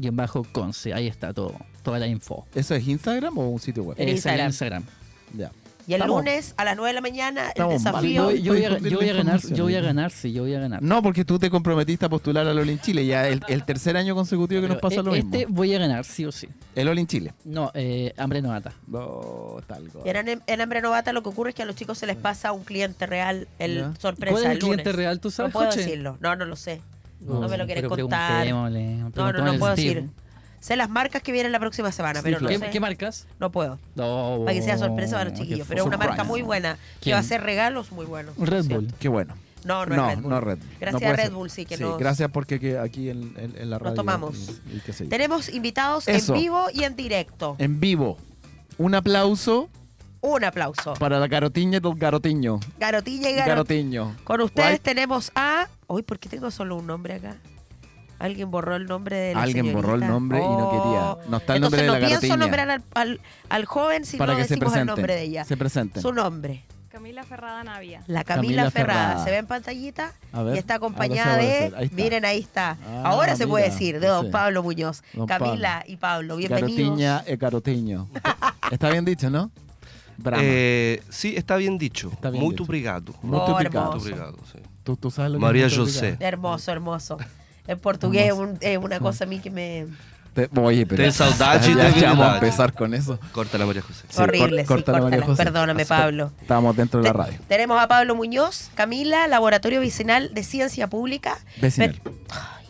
y 0.00 0.06
en 0.06 0.14
bajo 0.16 0.44
conce. 0.52 0.94
Ahí 0.94 1.08
está 1.08 1.32
todo, 1.34 1.54
toda 1.82 1.98
la 1.98 2.06
info. 2.06 2.46
¿Eso 2.54 2.74
es 2.76 2.86
Instagram 2.86 3.36
o 3.38 3.48
un 3.48 3.58
sitio 3.58 3.82
web? 3.82 3.96
En 3.98 4.04
Es 4.04 4.08
el 4.10 4.14
Instagram. 4.16 4.46
Instagram. 4.46 4.84
Ya. 5.36 5.50
Y 5.88 5.94
el 5.94 6.02
Estamos- 6.02 6.18
lunes 6.20 6.52
a 6.58 6.64
las 6.66 6.76
9 6.76 6.88
de 6.90 6.94
la 6.94 7.00
mañana 7.00 7.50
el 7.54 7.62
mal. 7.64 7.70
desafío. 7.72 8.30
Yo, 8.30 8.36
yo 8.36 8.52
voy 8.52 8.64
a, 8.66 8.78
yo 8.78 8.98
voy 8.98 9.08
a 9.08 9.12
ganar, 9.14 9.40
yo 9.40 9.64
voy 9.64 9.74
a 9.74 9.80
ganar, 9.80 10.10
sí, 10.10 10.34
yo 10.34 10.42
voy 10.42 10.52
a 10.54 10.60
ganar. 10.60 10.82
No, 10.82 11.02
porque 11.02 11.24
tú 11.24 11.38
te 11.38 11.48
comprometiste 11.48 12.04
a 12.04 12.10
postular 12.10 12.46
al 12.46 12.58
All 12.58 12.68
in 12.68 12.78
Chile. 12.78 13.06
Ya 13.06 13.26
el, 13.26 13.40
el 13.48 13.64
tercer 13.64 13.96
año 13.96 14.14
consecutivo 14.14 14.60
que 14.60 14.68
nos 14.68 14.78
pasa 14.80 15.00
lo 15.02 15.14
e- 15.14 15.22
mismo. 15.22 15.34
Este 15.34 15.46
voy 15.48 15.74
a 15.74 15.78
ganar, 15.78 16.04
sí 16.04 16.26
o 16.26 16.30
sí. 16.30 16.46
El 16.74 16.88
All 16.88 16.98
in 16.98 17.06
Chile. 17.06 17.32
No, 17.44 17.70
eh, 17.72 18.12
hambre 18.18 18.42
no 18.42 18.50
mata. 18.50 18.74
No, 18.86 19.56
tal 19.66 19.88
Y 20.04 20.08
en, 20.10 20.42
en 20.46 20.60
Hambre 20.60 20.82
Novata 20.82 21.14
lo 21.14 21.22
que 21.22 21.30
ocurre 21.30 21.50
es 21.50 21.56
que 21.56 21.62
a 21.62 21.66
los 21.66 21.74
chicos 21.74 21.96
se 21.96 22.06
les 22.06 22.16
pasa 22.16 22.52
un 22.52 22.64
cliente 22.64 23.06
real 23.06 23.48
el 23.58 23.76
Ya. 23.78 23.94
sorpresa 23.98 24.32
¿Cuál 24.34 24.44
es 24.44 24.50
el 24.50 24.52
el 24.56 24.58
lunes. 24.58 24.74
cliente 24.82 24.92
real, 24.92 25.20
tú 25.20 25.30
sabes, 25.30 25.54
No 25.54 25.58
puedo 25.58 25.70
Joche? 25.70 25.80
decirlo. 25.84 26.18
No, 26.20 26.36
no 26.36 26.44
lo 26.44 26.56
sé. 26.56 26.82
No, 27.20 27.48
me 27.48 27.56
lo 27.56 27.64
quieres 27.64 27.82
pero 27.82 27.96
contar. 27.96 28.42
preguntémosle, 28.42 28.84
No, 28.96 29.04
no, 29.06 29.10
preguntémosle 29.10 29.44
no 29.44 29.50
al 29.52 29.58
puedo 29.58 29.72
Steve. 29.72 29.94
decir. 29.94 30.10
Sé 30.60 30.76
las 30.76 30.90
marcas 30.90 31.22
que 31.22 31.30
vienen 31.32 31.52
la 31.52 31.60
próxima 31.60 31.92
semana, 31.92 32.20
pero 32.22 32.40
no 32.40 32.48
¿Qué, 32.48 32.58
sé. 32.58 32.70
qué 32.70 32.80
marcas? 32.80 33.26
No 33.38 33.50
puedo. 33.52 33.78
No, 33.94 34.40
Para 34.44 34.54
que 34.54 34.62
sea 34.62 34.76
sorpresa 34.78 35.16
para 35.18 35.30
los 35.30 35.38
chiquillos. 35.38 35.66
Pero 35.68 35.82
es 35.82 35.86
una 35.86 35.96
marca 35.96 36.24
muy 36.24 36.42
buena 36.42 36.74
que 36.74 37.04
¿Quién? 37.04 37.14
va 37.14 37.18
a 37.18 37.20
hacer 37.20 37.42
regalos 37.42 37.92
muy 37.92 38.06
buenos. 38.06 38.36
Red 38.36 38.64
¿cierto? 38.64 38.82
Bull. 38.86 38.94
Qué 38.98 39.08
bueno. 39.08 39.34
No, 39.64 39.84
no, 39.86 39.96
no, 39.96 40.08
es 40.08 40.14
Red 40.16 40.22
Bull. 40.22 40.30
no 40.30 40.40
Red 40.40 40.58
Bull. 40.58 40.66
Gracias 40.80 41.02
No 41.02 41.08
a 41.08 41.12
Red 41.12 41.22
ser. 41.24 41.32
Bull, 41.32 41.50
sí, 41.50 41.64
que 41.66 41.76
Sí, 41.76 41.82
nos- 41.82 41.98
gracias 41.98 42.30
porque 42.30 42.58
que 42.60 42.78
aquí 42.78 43.10
en, 43.10 43.34
en- 43.36 43.54
en 43.56 43.70
la 43.70 43.78
radio. 43.78 43.94
tomamos. 43.94 44.36
y- 44.72 44.76
y 44.88 44.92
sé 44.92 45.04
yo. 45.04 45.10
Tenemos 45.10 45.48
invitados 45.48 46.06
Eso. 46.08 46.34
en 46.34 46.40
vivo 46.40 46.66
y 46.72 46.84
en 46.84 46.96
directo. 46.96 47.56
En 47.58 47.78
vivo. 47.80 48.18
Un 48.78 48.94
aplauso 48.94 49.68
Un 50.20 50.44
aplauso. 50.44 50.94
para 50.94 51.18
la 51.18 51.26
garotiña 51.28 51.80
del 51.80 51.94
garotiño. 51.96 52.60
Garotiña 52.78 53.30
y 53.30 53.32
Garot. 53.34 53.48
Garotiño. 53.48 54.16
Con 54.24 54.40
ustedes 54.40 54.68
Guay. 54.70 54.78
tenemos 54.80 55.30
a. 55.34 55.68
Uy, 55.88 56.02
¿por 56.02 56.18
qué 56.18 56.28
tengo 56.28 56.50
solo 56.50 56.76
un 56.76 56.86
nombre 56.86 57.14
acá? 57.14 57.36
Alguien 58.18 58.50
borró 58.50 58.74
el 58.76 58.86
nombre 58.86 59.16
de 59.16 59.34
la 59.34 59.42
Alguien 59.42 59.72
borró 59.72 59.94
el 59.94 60.00
nombre 60.06 60.38
y 60.38 60.42
no 60.42 60.70
quería. 60.70 61.12
Oh. 61.12 61.18
No 61.28 61.36
está 61.36 61.54
el 61.54 61.62
Entonces 61.62 61.62
nombre 61.62 61.82
de 61.82 61.86
no 61.86 61.92
la 61.92 62.06
pienso 62.18 62.36
nombrar 62.36 62.70
al, 62.70 62.82
al, 62.94 63.20
al 63.48 63.64
joven 63.64 64.04
si 64.04 64.16
Para 64.16 64.32
no 64.32 64.38
que 64.38 64.44
se 64.44 64.54
decimos 64.54 64.72
el 64.72 64.72
presenten. 64.72 64.86
nombre 64.96 65.14
de 65.14 65.22
ella. 65.22 65.44
Se 65.44 65.56
presenten. 65.56 66.02
Su 66.02 66.12
nombre. 66.12 66.64
Camila 66.90 67.22
Ferrada 67.22 67.62
Navia. 67.62 68.02
La 68.08 68.24
Camila, 68.24 68.64
Camila 68.64 68.70
Ferrada. 68.72 69.00
Ferrada. 69.02 69.24
Se 69.24 69.30
ve 69.30 69.36
en 69.36 69.46
pantallita 69.46 70.12
A 70.32 70.42
ver, 70.42 70.56
y 70.56 70.58
está 70.58 70.74
acompañada 70.74 71.38
se 71.38 71.46
de. 71.46 71.52
aparecer. 71.66 71.76
Ahí 71.78 71.84
está. 71.84 71.96
Miren, 71.96 72.24
ahí 72.24 72.38
está. 72.40 72.76
Ah, 72.84 73.02
ahora 73.04 73.36
se 73.36 73.46
puede 73.46 73.66
decir, 73.70 74.00
de 74.00 74.08
don 74.08 74.26
sí. 74.26 74.32
Pablo 74.32 74.62
Muñoz. 74.64 75.02
Don 75.12 75.26
Camila 75.28 75.84
y 75.86 75.96
Pablo, 75.96 76.36
bienvenidos. 76.36 76.76
Garotiña 76.76 77.22
e 77.24 77.38
carotiño. 77.38 78.08
Está 78.72 78.90
bien 78.90 79.04
dicho, 79.04 79.30
¿no? 79.30 79.50
Eh, 80.40 81.00
sí, 81.08 81.34
está 81.36 81.56
bien 81.56 81.78
dicho. 81.78 82.10
Está 82.12 82.30
bien 82.30 82.48
dicho. 82.50 82.64
obrigado. 82.64 83.14
Oh, 83.22 83.36
obrigado. 83.54 83.92
Hermoso. 83.92 83.98
obrigado, 83.98 84.36
sí. 84.52 84.58
¿Tú, 84.82 84.96
tú 84.96 85.10
sabes 85.12 85.30
lo 85.30 85.38
que 85.38 85.42
María 85.44 85.68
José. 85.70 86.16
Hermoso, 86.18 86.72
hermoso. 86.72 87.18
El 87.68 87.78
portugués 87.78 88.26
es 88.26 88.32
un- 88.32 88.58
es 88.60 88.78
una 88.78 88.98
cosa 88.98 89.22
a 89.24 89.26
mí 89.28 89.38
que 89.38 89.50
me. 89.50 89.86
Te- 90.34 90.48
oye, 90.60 90.86
pero 90.86 91.02
Ten 91.02 91.12
saudade 91.12 91.74
ya, 91.74 91.90
ya 91.90 92.08
vamos 92.10 92.26
a 92.26 92.34
empezar 92.34 92.72
con 92.72 92.94
eso. 92.94 93.18
Corta 93.32 93.58
la 93.58 93.66
María 93.66 93.82
José. 93.82 94.04
Sí, 94.08 94.20
Horrible, 94.22 94.48
cor- 94.48 94.78
sí, 94.78 94.84
córtala, 94.84 94.98
María 95.00 95.18
córtala. 95.18 95.26
José. 95.34 95.44
Perdóname, 95.44 95.86
Pablo. 95.86 96.32
Estamos 96.40 96.76
dentro 96.76 97.00
de 97.00 97.06
la 97.08 97.12
Te- 97.12 97.18
radio. 97.18 97.38
Tenemos 97.48 97.80
a 97.80 97.88
Pablo 97.88 98.14
Muñoz, 98.14 98.70
Camila, 98.74 99.26
Laboratorio 99.26 99.80
Vecinal 99.80 100.32
de 100.34 100.42
Ciencia 100.44 100.86
Pública. 100.86 101.38
Vecinal. 101.60 101.94
Per- 101.94 102.12
Ay, 102.30 102.66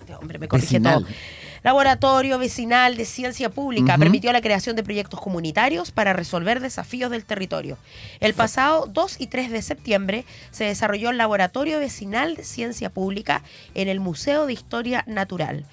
este 0.00 0.14
hombre 0.16 0.38
me 0.38 0.48
corrige 0.48 0.66
Vecinal. 0.78 1.04
todo. 1.04 1.12
Laboratorio 1.62 2.38
Vecinal 2.38 2.96
de 2.96 3.04
Ciencia 3.04 3.50
Pública 3.50 3.98
permitió 3.98 4.32
la 4.32 4.40
creación 4.40 4.76
de 4.76 4.82
proyectos 4.82 5.20
comunitarios 5.20 5.90
para 5.90 6.14
resolver 6.14 6.58
desafíos 6.58 7.10
del 7.10 7.26
territorio. 7.26 7.76
El 8.20 8.32
pasado 8.32 8.86
2 8.86 9.16
y 9.20 9.26
3 9.26 9.50
de 9.50 9.60
septiembre 9.60 10.24
se 10.50 10.64
desarrolló 10.64 11.10
el 11.10 11.18
Laboratorio 11.18 11.78
Vecinal 11.78 12.34
de 12.34 12.44
Ciencia 12.44 12.88
Pública 12.88 13.42
en 13.74 13.88
el 13.88 14.00
Museo 14.00 14.46
de 14.46 14.54
Historia 14.54 15.04
Natural. 15.06 15.66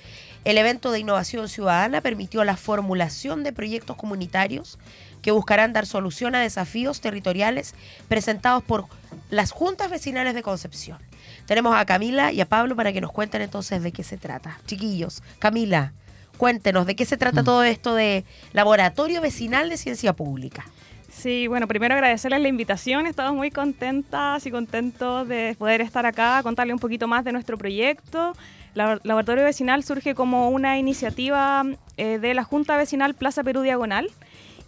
El 0.43 0.57
evento 0.57 0.91
de 0.91 0.99
innovación 0.99 1.47
ciudadana 1.47 2.01
permitió 2.01 2.43
la 2.43 2.57
formulación 2.57 3.45
de 3.45 3.53
proyectos 3.53 3.95
comunitarios 3.95 4.77
que 5.21 5.31
buscarán 5.31 5.71
dar 5.71 5.85
solución 5.85 6.35
a 6.35 6.41
desafíos 6.41 6.99
territoriales 6.99 7.75
presentados 8.09 8.61
por 8.61 8.87
las 9.29 9.51
juntas 9.51 9.89
vecinales 9.89 10.33
de 10.35 10.43
Concepción. 10.43 10.99
Tenemos 11.47 11.75
a 11.75 11.85
Camila 11.85 12.33
y 12.33 12.41
a 12.41 12.45
Pablo 12.45 12.75
para 12.75 12.91
que 12.91 12.99
nos 12.99 13.11
cuenten 13.11 13.41
entonces 13.41 13.81
de 13.81 13.93
qué 13.93 14.03
se 14.03 14.17
trata. 14.17 14.59
Chiquillos, 14.65 15.23
Camila, 15.39 15.93
cuéntenos 16.37 16.85
de 16.85 16.95
qué 16.97 17.05
se 17.05 17.15
trata 17.15 17.41
todo 17.41 17.63
esto 17.63 17.95
de 17.95 18.25
Laboratorio 18.51 19.21
Vecinal 19.21 19.69
de 19.69 19.77
Ciencia 19.77 20.11
Pública. 20.13 20.65
Sí, 21.09 21.47
bueno, 21.47 21.65
primero 21.67 21.95
agradecerles 21.95 22.41
la 22.41 22.49
invitación. 22.49 23.07
Estamos 23.07 23.33
muy 23.33 23.49
contentas 23.49 24.45
y 24.45 24.51
contentos 24.51 25.27
de 25.27 25.55
poder 25.57 25.79
estar 25.79 26.05
acá, 26.05 26.43
contarle 26.43 26.73
un 26.73 26.79
poquito 26.79 27.07
más 27.07 27.23
de 27.23 27.31
nuestro 27.31 27.57
proyecto. 27.57 28.33
La 28.75 28.99
Laboratorio 29.03 29.45
Vecinal 29.45 29.83
surge 29.83 30.13
como 30.13 30.49
una 30.49 30.77
iniciativa 30.77 31.63
eh, 31.95 32.19
de 32.19 32.33
la 32.33 32.43
Junta 32.43 32.75
Vecinal 32.77 33.15
Plaza 33.15 33.41
Perú 33.43 33.61
Diagonal 33.61 34.09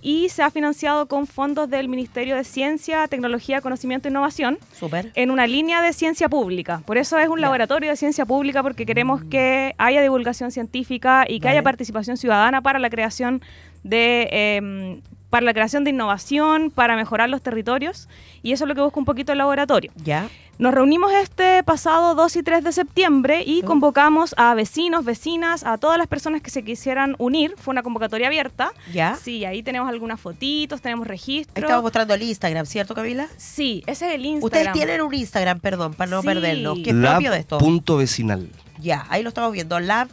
y 0.01 0.29
se 0.29 0.43
ha 0.43 0.51
financiado 0.51 1.07
con 1.07 1.27
fondos 1.27 1.69
del 1.69 1.87
Ministerio 1.87 2.35
de 2.35 2.43
Ciencia, 2.43 3.07
Tecnología, 3.07 3.61
Conocimiento 3.61 4.07
e 4.07 4.11
Innovación 4.11 4.57
Súper. 4.73 5.11
en 5.15 5.31
una 5.31 5.47
línea 5.47 5.81
de 5.81 5.93
ciencia 5.93 6.29
pública. 6.29 6.81
Por 6.85 6.97
eso 6.97 7.17
es 7.17 7.27
un 7.27 7.41
laboratorio 7.41 7.89
de 7.89 7.95
ciencia 7.95 8.25
pública, 8.25 8.63
porque 8.63 8.85
queremos 8.85 9.23
que 9.23 9.75
haya 9.77 10.01
divulgación 10.01 10.51
científica 10.51 11.25
y 11.27 11.39
que 11.39 11.47
Vale. 11.47 11.57
haya 11.57 11.63
participación 11.63 12.17
ciudadana 12.17 12.61
para 12.61 12.79
la 12.79 12.89
creación 12.89 13.41
de 13.83 14.29
eh, 14.31 15.01
para 15.29 15.45
la 15.45 15.53
creación 15.53 15.83
de 15.83 15.91
innovación, 15.91 16.71
para 16.71 16.95
mejorar 16.95 17.29
los 17.29 17.41
territorios, 17.41 18.07
y 18.43 18.51
eso 18.53 18.63
es 18.63 18.67
lo 18.67 18.75
que 18.75 18.81
busca 18.81 18.99
un 18.99 19.05
poquito 19.05 19.31
el 19.31 19.37
laboratorio. 19.37 19.91
¿Ya? 20.03 20.27
Nos 20.57 20.73
reunimos 20.73 21.13
este 21.13 21.63
pasado 21.63 22.15
2 22.15 22.35
y 22.35 22.43
3 22.43 22.63
de 22.65 22.71
septiembre 22.73 23.43
y 23.45 23.61
convocamos 23.61 24.35
a 24.37 24.53
vecinos, 24.55 25.05
vecinas, 25.05 25.63
a 25.63 25.77
todas 25.77 25.97
las 25.97 26.07
personas 26.07 26.41
que 26.41 26.49
se 26.49 26.63
quisieran 26.63 27.15
unir. 27.17 27.53
Fue 27.57 27.71
una 27.71 27.81
convocatoria 27.81 28.27
abierta. 28.27 28.73
¿Ya? 28.91 29.15
Sí, 29.15 29.45
ahí 29.45 29.63
tenemos 29.63 29.87
algunas 29.87 30.19
fotitos, 30.19 30.81
tenemos 30.81 31.05
Ahí 31.05 31.11
registro. 31.11 31.61
estamos 31.63 31.83
mostrando 31.83 32.13
el 32.13 32.23
Instagram, 32.23 32.65
¿cierto, 32.65 32.93
Camila? 32.93 33.29
Sí, 33.37 33.83
ese 33.87 34.09
es 34.09 34.15
el 34.15 34.25
Instagram. 34.25 34.43
Ustedes 34.43 34.73
tienen 34.73 35.01
un 35.01 35.13
Instagram, 35.13 35.61
perdón, 35.61 35.93
para 35.93 36.11
no 36.11 36.21
Sí. 36.21 36.27
perderlo, 36.27 36.73
que 36.75 36.89
es 36.89 36.95
propio 36.95 37.31
de 37.31 37.37
esto. 37.39 37.57
Lab.vecinal. 37.61 38.49
Ya, 38.79 39.05
ahí 39.09 39.23
lo 39.23 39.29
estamos 39.29 39.53
viendo. 39.53 39.79
Lab 39.79 40.09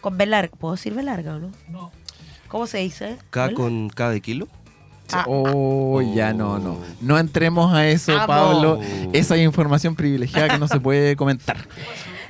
con 0.00 0.18
B 0.18 0.26
larga. 0.26 0.56
¿Puedo 0.58 0.74
decir 0.74 0.92
B 0.92 1.04
larga 1.04 1.36
o 1.36 1.38
no? 1.38 1.52
No. 1.68 1.92
¿Cómo 2.48 2.66
se 2.66 2.78
dice? 2.78 3.16
K 3.30 3.52
con 3.54 3.88
K 3.88 4.10
de 4.10 4.20
kilo. 4.20 4.48
Ah, 5.12 5.24
Oh, 5.28 6.00
ya 6.14 6.32
no, 6.32 6.58
no. 6.58 6.78
No 7.00 7.18
entremos 7.18 7.74
a 7.74 7.86
eso, 7.88 8.12
Amo. 8.16 8.26
Pablo. 8.26 8.80
Esa 9.12 9.36
es 9.36 9.42
información 9.42 9.94
privilegiada 9.96 10.48
que 10.48 10.58
no 10.58 10.66
se 10.68 10.80
puede 10.80 11.14
comentar. 11.16 11.56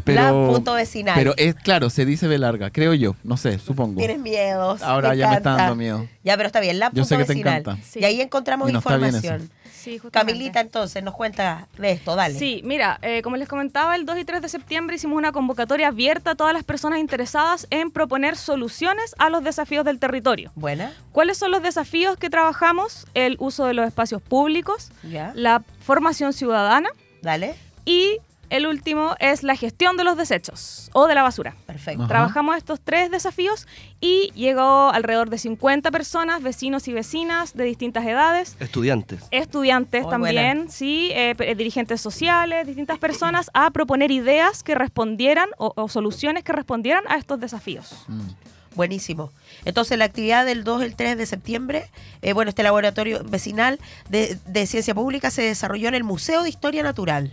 Pero, 0.03 0.53
Lab.vecinal. 0.53 1.15
pero 1.15 1.33
es 1.39 1.55
claro, 1.55 1.89
se 1.89 2.05
dice 2.05 2.27
B 2.29 2.37
larga, 2.37 2.69
creo 2.71 2.93
yo, 2.93 3.17
no 3.25 3.39
sé, 3.39 3.59
supongo. 3.59 3.97
Tienes 3.99 4.19
miedos. 4.19 4.83
Ahora 4.83 5.15
ya 5.15 5.29
me 5.31 5.37
está 5.37 5.51
encanta. 5.53 5.63
dando 5.63 5.77
miedo. 5.77 6.07
Ya, 6.23 6.37
pero 6.37 6.47
está 6.49 6.61
bien. 6.61 6.79
Lab. 6.79 6.93
Yo 6.95 7.05
sé 7.07 7.17
que 7.17 7.25
te 7.25 7.33
vecinal. 7.33 7.61
encanta. 7.61 7.83
Sí. 7.83 8.01
Y 8.01 8.05
ahí 8.05 8.21
encontramos 8.21 8.69
Y 8.69 8.73
no 8.75 8.81
está 8.81 8.97
bien 8.99 9.15
información. 9.15 9.51
Sí. 9.85 10.01
Camilita, 10.11 10.61
entonces, 10.61 11.03
nos 11.03 11.15
cuenta 11.15 11.69
de 11.79 11.93
esto, 11.93 12.17
dale. 12.17 12.39
Sí, 12.39 12.63
mira, 12.65 12.99
eh, 13.03 13.23
como 13.23 13.37
les 13.37 13.49
comentaba, 13.49 13.95
el 13.97 14.07
2 14.07 14.19
y 14.19 14.25
3 14.25 14.43
de 14.43 14.49
septiembre 14.49 14.97
hicimos 14.97 15.17
una 15.19 15.33
convocatoria 15.33 15.89
abierta 15.89 16.33
a 16.33 16.35
todas 16.35 16.53
las 16.55 16.65
personas 16.65 16.99
interesadas 17.01 17.67
en 17.71 17.91
proponer 17.91 18.37
soluciones 18.37 19.15
a 19.19 19.29
los 19.31 19.45
desafíos 19.45 19.85
del 19.85 19.99
territorio. 19.99 20.51
Buena. 20.55 20.93
¿Cuáles 21.13 21.37
son 21.39 21.51
los 21.51 21.63
desafíos 21.63 22.17
que 22.17 22.31
trabajamos? 22.31 23.07
El 23.15 23.37
uso 23.39 23.67
de 23.67 23.75
los 23.75 23.87
espacios 23.87 24.23
públicos, 24.23 24.91
Ya. 25.03 25.33
la 25.35 25.63
formación 25.81 26.33
ciudadana 26.33 26.89
Dale. 27.23 27.55
y 27.85 28.19
el 28.51 28.67
último 28.67 29.15
es 29.21 29.43
la 29.43 29.57
gestión 29.57 29.97
de 29.97 30.05
los 30.05 30.17
desechos 30.17 30.91
o 30.93 31.07
de 31.07 31.15
la 31.15 31.23
basura. 31.23 31.55
Perfecto. 31.67 32.03
Ajá. 32.03 32.09
Trabajamos 32.09 32.57
estos 32.57 32.81
tres 32.81 33.11
desafíos 33.11 33.67
y 34.01 34.31
llegó 34.35 34.91
alrededor 34.91 35.31
de 35.31 35.39
50 35.39 35.91
personas, 35.91 36.43
vecinos 36.43 36.89
y 36.89 36.93
vecinas 36.93 37.55
de 37.55 37.65
distintas 37.65 38.05
edades, 38.07 38.57
Estudiantes. 38.61 39.21
estudiantes 39.31 40.03
Muy 40.03 40.11
también, 40.11 40.57
buena. 40.59 40.71
sí, 40.71 41.11
eh, 41.15 41.55
dirigentes 41.57 42.01
sociales, 42.01 42.67
distintas 42.67 42.99
personas 42.99 43.51
a 43.55 43.71
proponer 43.71 44.11
ideas 44.11 44.63
que 44.63 44.75
respondieran 44.75 45.49
o, 45.59 45.73
o 45.77 45.89
soluciones 45.89 46.45
que 46.45 46.53
respondieran 46.53 47.05
a 47.09 47.17
estos 47.17 47.41
desafíos. 47.41 48.05
Mm. 48.09 48.21
Buenísimo. 48.77 49.31
Entonces, 49.65 49.97
la 49.99 50.05
actividad 50.05 50.45
del 50.45 50.65
2 50.65 50.83
y 50.83 50.85
el 50.87 50.97
3 50.97 51.17
de 51.17 51.27
septiembre, 51.27 51.89
eh, 52.23 52.33
bueno, 52.33 52.49
este 52.49 52.65
laboratorio 52.65 53.23
vecinal 53.23 53.79
de, 54.09 54.37
de 54.47 54.67
ciencia 54.67 54.95
pública 54.97 55.31
se 55.31 55.43
desarrolló 55.43 55.87
en 55.87 55.95
el 55.95 56.03
Museo 56.03 56.43
de 56.43 56.49
Historia 56.49 56.83
Natural. 56.83 57.33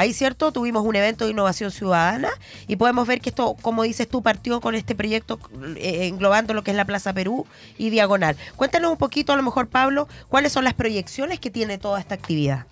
Ahí, 0.00 0.14
¿cierto? 0.14 0.50
Tuvimos 0.50 0.82
un 0.86 0.96
evento 0.96 1.26
de 1.26 1.32
innovación 1.32 1.70
ciudadana 1.70 2.30
y 2.66 2.76
podemos 2.76 3.06
ver 3.06 3.20
que 3.20 3.28
esto, 3.28 3.54
como 3.60 3.82
dices 3.82 4.08
tú, 4.08 4.22
partió 4.22 4.58
con 4.62 4.74
este 4.74 4.94
proyecto 4.94 5.38
eh, 5.76 6.06
englobando 6.06 6.54
lo 6.54 6.64
que 6.64 6.70
es 6.70 6.76
la 6.78 6.86
Plaza 6.86 7.12
Perú 7.12 7.46
y 7.76 7.90
Diagonal. 7.90 8.34
Cuéntanos 8.56 8.92
un 8.92 8.96
poquito, 8.96 9.34
a 9.34 9.36
lo 9.36 9.42
mejor, 9.42 9.68
Pablo, 9.68 10.08
cuáles 10.28 10.52
son 10.52 10.64
las 10.64 10.72
proyecciones 10.72 11.38
que 11.38 11.50
tiene 11.50 11.76
toda 11.76 12.00
esta 12.00 12.14
actividad. 12.14 12.64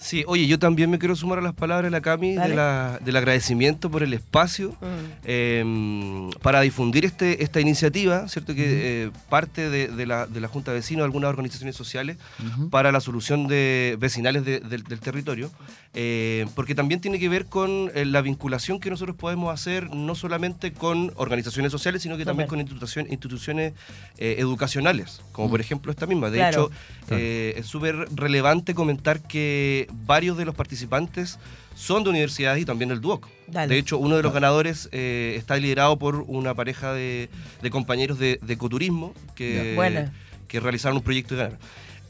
Sí, 0.00 0.22
oye, 0.28 0.46
yo 0.46 0.60
también 0.60 0.88
me 0.90 1.00
quiero 1.00 1.16
sumar 1.16 1.40
a 1.40 1.42
las 1.42 1.54
palabras 1.54 1.86
de 1.86 1.90
la 1.90 2.00
Cami 2.00 2.36
Dale. 2.36 2.50
de 2.50 2.54
la- 2.54 3.00
del 3.04 3.16
agradecimiento 3.16 3.90
por 3.90 4.04
el 4.04 4.14
espacio 4.14 4.76
eh, 5.24 6.30
para 6.40 6.60
difundir 6.60 7.04
este, 7.04 7.42
esta 7.42 7.60
iniciativa, 7.60 8.28
¿cierto? 8.28 8.54
Que 8.54 9.06
eh, 9.06 9.10
parte 9.28 9.68
de, 9.68 9.88
de 9.88 10.06
la, 10.06 10.26
de 10.28 10.40
la 10.40 10.46
Junta 10.46 10.70
de 10.70 10.76
Vecinos, 10.78 11.04
algunas 11.04 11.28
organizaciones 11.30 11.74
sociales, 11.74 12.16
para 12.70 12.92
la 12.92 13.00
solución 13.00 13.48
de 13.48 13.96
vecinales 13.98 14.44
de- 14.44 14.60
del- 14.60 14.84
del 14.84 15.00
territorio, 15.00 15.50
eh, 15.94 16.46
porque 16.54 16.74
también 16.74 17.00
tiene 17.00 17.18
que 17.18 17.28
ver 17.28 17.46
con 17.46 17.90
eh, 17.94 18.04
la 18.04 18.20
vinculación 18.20 18.78
que 18.78 18.90
nosotros 18.90 19.16
podemos 19.16 19.52
hacer 19.52 19.90
no 19.94 20.14
solamente 20.14 20.72
con 20.72 21.12
organizaciones 21.16 21.72
sociales, 21.72 22.02
sino 22.02 22.16
que 22.16 22.24
también 22.24 22.48
con 22.48 22.60
instituciones 22.60 23.72
eh, 24.18 24.36
educacionales, 24.38 25.22
como 25.32 25.50
por 25.50 25.60
ejemplo 25.60 25.90
esta 25.90 26.06
misma. 26.06 26.30
De 26.30 26.38
Claro. 26.38 26.70
hecho, 27.08 27.16
es 27.58 27.66
súper 27.66 27.96
relevante 28.14 28.74
comentar 28.74 29.22
que 29.22 29.88
varios 30.06 30.36
de 30.36 30.44
los 30.44 30.54
participantes 30.54 31.38
son 31.74 32.04
de 32.04 32.10
universidades 32.10 32.60
y 32.62 32.64
también 32.64 32.90
del 32.90 33.00
DUOC. 33.00 33.26
Dale. 33.46 33.72
De 33.72 33.78
hecho, 33.80 33.98
uno 33.98 34.16
de 34.16 34.22
los 34.22 34.32
ganadores 34.32 34.88
está 34.92 35.56
liderado 35.56 35.98
por 35.98 36.24
una 36.26 36.54
pareja 36.54 36.92
de, 36.92 37.28
de 37.62 37.70
compañeros 37.70 38.18
de, 38.18 38.38
de 38.42 38.54
ecoturismo 38.54 39.14
que, 39.34 39.70
Ya. 39.70 39.74
Buena. 39.76 40.12
que 40.48 40.60
realizaron 40.60 40.98
un 40.98 41.02
proyecto 41.02 41.34
y 41.34 41.38
ganaron. 41.38 41.58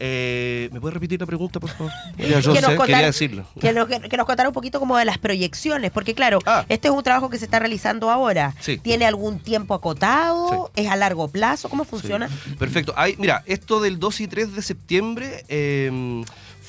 Eh, 0.00 0.68
¿Me 0.72 0.80
puedes 0.80 0.94
repetir 0.94 1.20
la 1.20 1.26
pregunta, 1.26 1.58
por 1.60 1.70
favor? 1.70 1.92
Ya, 2.18 2.40
yo 2.40 2.52
Que 2.52 2.60
sé, 2.60 2.76
quería 2.76 2.98
decirlo. 3.06 3.44
Que, 3.60 3.72
nos- 3.72 3.88
que 3.88 4.16
nos 4.16 4.26
contara 4.26 4.48
un 4.48 4.52
poquito 4.54 4.78
como 4.80 4.96
de 4.96 5.04
las 5.04 5.18
proyecciones, 5.18 5.90
porque 5.90 6.14
claro, 6.14 6.38
Ah. 6.46 6.64
este 6.68 6.88
es 6.88 6.94
un 6.94 7.02
trabajo 7.02 7.30
que 7.30 7.38
se 7.38 7.44
está 7.46 7.58
realizando 7.58 8.10
ahora. 8.10 8.54
Sí. 8.60 8.78
¿Tiene 8.78 9.06
algún 9.06 9.38
tiempo 9.40 9.74
acotado? 9.74 10.70
¿Es 10.76 10.88
a 10.88 10.96
largo 10.96 11.28
plazo? 11.28 11.68
¿Cómo 11.68 11.84
funciona? 11.84 12.28
Sí. 12.28 12.54
Perfecto. 12.58 12.92
Hay, 12.96 13.16
mira, 13.18 13.42
esto 13.46 13.80
del 13.80 13.98
2 13.98 14.20
y 14.20 14.28
3 14.28 14.54
de 14.54 14.62
septiembre 14.62 15.44
eh, 15.48 16.22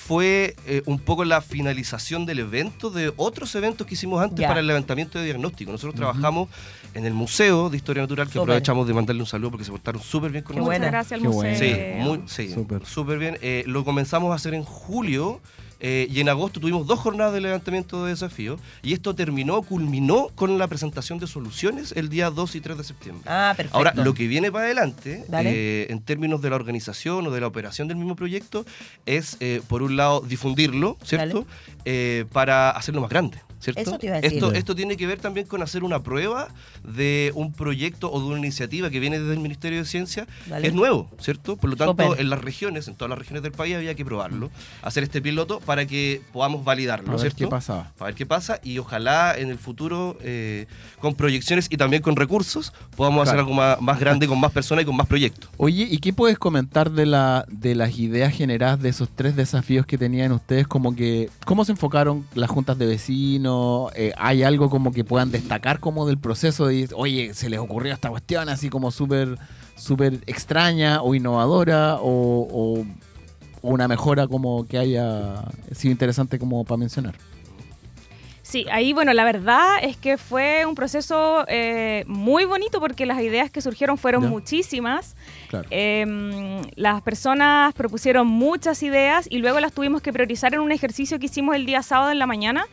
fue 0.10 0.56
eh, 0.65 0.82
un 0.88 0.98
poco 0.98 1.24
la 1.24 1.39
finalización 1.39 2.26
del 2.26 2.39
evento 2.39 2.89
de 2.89 3.13
otros 3.15 3.54
eventos 3.54 3.86
que 3.86 3.93
hicimos 3.93 4.24
antes 4.24 4.43
para 4.48 4.60
el 4.60 4.65
levantamiento 4.65 5.19
de 5.19 5.26
diagnóstico. 5.26 5.72
Nosotros 5.72 5.93
trabajamos 5.93 6.50
en 6.95 7.06
el 7.06 7.13
Museo 7.13 7.69
de 7.69 7.78
Historia 7.78 8.02
Natural, 8.02 8.28
que 8.28 8.39
aprovechamos 8.39 8.88
de 8.88 8.95
mandarle 8.95 9.22
un 9.22 9.28
saludo 9.28 9.52
porque 9.52 9.65
se 9.65 9.69
portaron 9.69 10.02
súper 10.02 10.32
bien 10.32 10.43
con 10.43 10.56
Qué 10.56 10.62
nosotros. 10.62 10.80
buena. 10.80 10.88
Muchas 10.88 10.91
gracias 10.91 11.12
al 11.12 11.22
Qué 11.22 11.28
museo. 11.28 11.60
buena. 11.60 12.04
Sí, 12.04 12.10
muy, 12.10 12.28
sí, 12.28 12.54
Súper. 12.56 12.86
súper 12.88 13.19
bien. 13.19 13.38
Eh, 13.43 13.63
lo 13.67 13.86
comenzamos 13.86 14.32
a 14.32 14.36
hacer 14.36 14.56
en 14.56 14.63
julio 14.63 15.41
eh, 15.79 16.07
y 16.09 16.19
en 16.19 16.29
agosto 16.29 16.59
tuvimos 16.59 16.85
dos 16.85 16.99
jornadas 16.99 17.33
de 17.33 17.41
levantamiento 17.41 18.03
de 18.03 18.11
desafíos 18.11 18.59
y 18.81 18.93
esto 18.93 19.15
terminó, 19.15 19.61
culminó 19.61 20.29
con 20.35 20.57
la 20.57 20.67
presentación 20.67 21.19
de 21.19 21.27
soluciones 21.27 21.93
el 21.95 22.09
día 22.09 22.29
2 22.29 22.55
y 22.55 22.61
3 22.61 22.77
de 22.77 22.83
septiembre. 22.83 23.23
Ah, 23.27 23.53
perfecto. 23.55 23.77
Ahora, 23.77 23.93
lo 23.95 24.13
que 24.13 24.27
viene 24.27 24.51
para 24.51 24.65
adelante, 24.65 25.25
eh, 25.31 25.87
en 25.89 26.01
términos 26.01 26.41
de 26.41 26.49
la 26.49 26.55
organización 26.55 27.27
o 27.27 27.31
de 27.31 27.41
la 27.41 27.47
operación 27.47 27.87
del 27.87 27.97
mismo 27.97 28.15
proyecto, 28.15 28.65
es, 29.05 29.37
eh, 29.39 29.61
por 29.67 29.83
un 29.83 29.95
lado, 29.95 30.21
difundirlo, 30.21 30.97
¿cierto? 31.03 31.45
Eh, 31.85 32.25
para 32.31 32.71
hacerlo 32.71 33.01
más 33.01 33.09
grande, 33.09 33.39
¿cierto? 33.60 33.82
Eso 33.82 33.98
te 33.98 34.08
iba 34.08 34.17
a 34.17 34.22
decir. 34.22 34.38
Esto, 34.38 34.54
esto 34.54 34.76
tiene 34.76 34.98
que 34.98 35.08
ver 35.08 35.19
también 35.19 35.48
con 35.48 35.62
hacer 35.62 35.84
una 35.84 36.02
prueba 36.02 36.50
de 36.84 37.32
un 37.36 37.54
proyecto 37.54 38.12
o 38.12 38.19
de 38.19 38.26
una 38.28 38.38
iniciativa 38.38 38.89
que 38.89 39.00
viene 39.00 39.19
desde 39.19 39.34
el 39.34 39.39
Ministerio 39.39 39.80
de 39.80 39.86
Ciencia, 39.86 40.28
que 40.48 40.67
es 40.67 40.74
nuevo, 40.74 41.10
¿cierto? 41.19 41.58
Por 41.58 41.69
lo 41.69 41.76
tanto, 41.76 42.17
en 42.17 42.30
las 42.30 42.41
regiones, 42.41 42.88
en 42.88 42.95
todas 42.95 43.10
las 43.10 43.19
regiones 43.19 43.43
del 43.43 43.52
país, 43.52 43.76
había 43.76 43.95
que 43.95 44.06
probarlo, 44.06 44.50
hacer 44.82 45.04
este 45.04 45.22
piloto 45.22 45.60
para 45.60 45.86
que 45.86 46.22
podamos 46.32 46.63
validarlo, 46.63 47.10
A 47.10 47.12
ver 47.12 47.19
¿cierto? 47.22 47.38
qué. 47.38 47.48
Para 47.48 48.06
ver 48.06 48.15
qué 48.15 48.26
pasa 48.26 48.60
y 48.63 48.78
ojalá 48.80 49.38
en 49.38 49.50
el 49.50 49.58
futuro, 49.58 50.17
eh, 50.22 50.65
con 51.00 51.15
proyecciones 51.15 51.67
y 51.69 51.78
también 51.78 52.02
con 52.02 52.15
recursos, 52.15 52.74
podamos 52.95 53.28
hacer 53.28 53.39
algo 53.39 53.54
más, 53.54 53.80
más 53.82 54.00
grande, 54.00 54.28
con 54.28 54.39
más 54.39 54.52
personas 54.52 54.84
y 54.84 54.86
con 54.86 54.95
más 54.95 55.08
proyectos. 55.08 55.50
Oye, 55.58 55.88
¿y 55.89 55.98
qué 56.00 56.13
puedes 56.13 56.38
comentar 56.38 56.91
de, 56.91 57.06
la, 57.06 57.45
de 57.50 57.76
las 57.76 57.98
ideas 58.00 58.34
generadas 58.34 58.82
de 58.82 58.89
esos 58.89 59.10
tres 59.13 59.36
desafíos 59.36 59.86
que 59.86 59.98
tenían 59.98 60.32
ustedes? 60.32 60.67
Como 60.67 60.95
que, 60.95 61.30
¿Cómo 61.45 61.65
se 61.65 61.72
enfocaron 61.72 62.26
las 62.34 62.50
juntas 62.50 62.78
de 62.78 62.86
vecinos? 62.86 63.48
Eh, 63.95 64.13
¿Hay 64.17 64.43
algo 64.43 64.69
como 64.69 64.91
que 64.91 65.03
puedan 65.03 65.31
destacar 65.31 65.79
como 65.79 66.05
del 66.07 66.17
proceso 66.17 66.67
de, 66.67 66.89
oye, 66.95 67.33
se 67.33 67.49
les 67.49 67.59
ocurrió 67.59 67.93
esta 67.93 68.09
cuestión 68.09 68.49
así 68.49 68.69
como 68.69 68.91
súper 68.91 69.38
súper 69.75 70.15
extraña 70.27 71.01
o 71.01 71.15
innovadora 71.15 71.95
o, 72.01 72.47
o- 72.81 72.85
una 73.62 73.88
mejora 73.88 74.27
como 74.27 74.65
que 74.65 74.77
haya 74.77 75.43
sido 75.73 75.91
interesante 75.91 76.38
como 76.39 76.63
para 76.65 76.77
mencionar? 76.77 77.15
Sí, 78.41 78.65
ahí, 78.71 78.93
bueno, 78.93 79.13
la 79.13 79.23
verdad 79.25 79.75
es 79.83 79.95
que 79.95 80.17
fue 80.17 80.65
un 80.65 80.73
proceso 80.73 81.45
eh, 81.47 82.03
muy 82.07 82.45
bonito 82.45 82.79
porque 82.79 83.05
las 83.05 83.21
ideas 83.21 83.51
que 83.51 83.62
surgieron 83.62 83.97
fueron 83.99 84.27
muchísimas. 84.27 85.15
Claro. 85.49 85.67
Eh, 85.69 86.62
las 86.75 87.01
personas 87.03 87.73
propusieron 87.75 88.25
muchas 88.27 88.81
ideas 88.81 89.27
y 89.29 89.38
luego 89.38 89.59
las 89.59 89.71
tuvimos 89.71 90.01
que 90.01 90.12
priorizar 90.12 90.55
en 90.55 90.62
un 90.62 90.71
ejercicio 90.71 91.19
que 91.19 91.27
hicimos 91.27 91.55
el 91.55 91.67
día 91.67 91.83
sábado 91.83 92.12
en 92.12 92.17
la 92.17 92.25
mañana. 92.25 92.65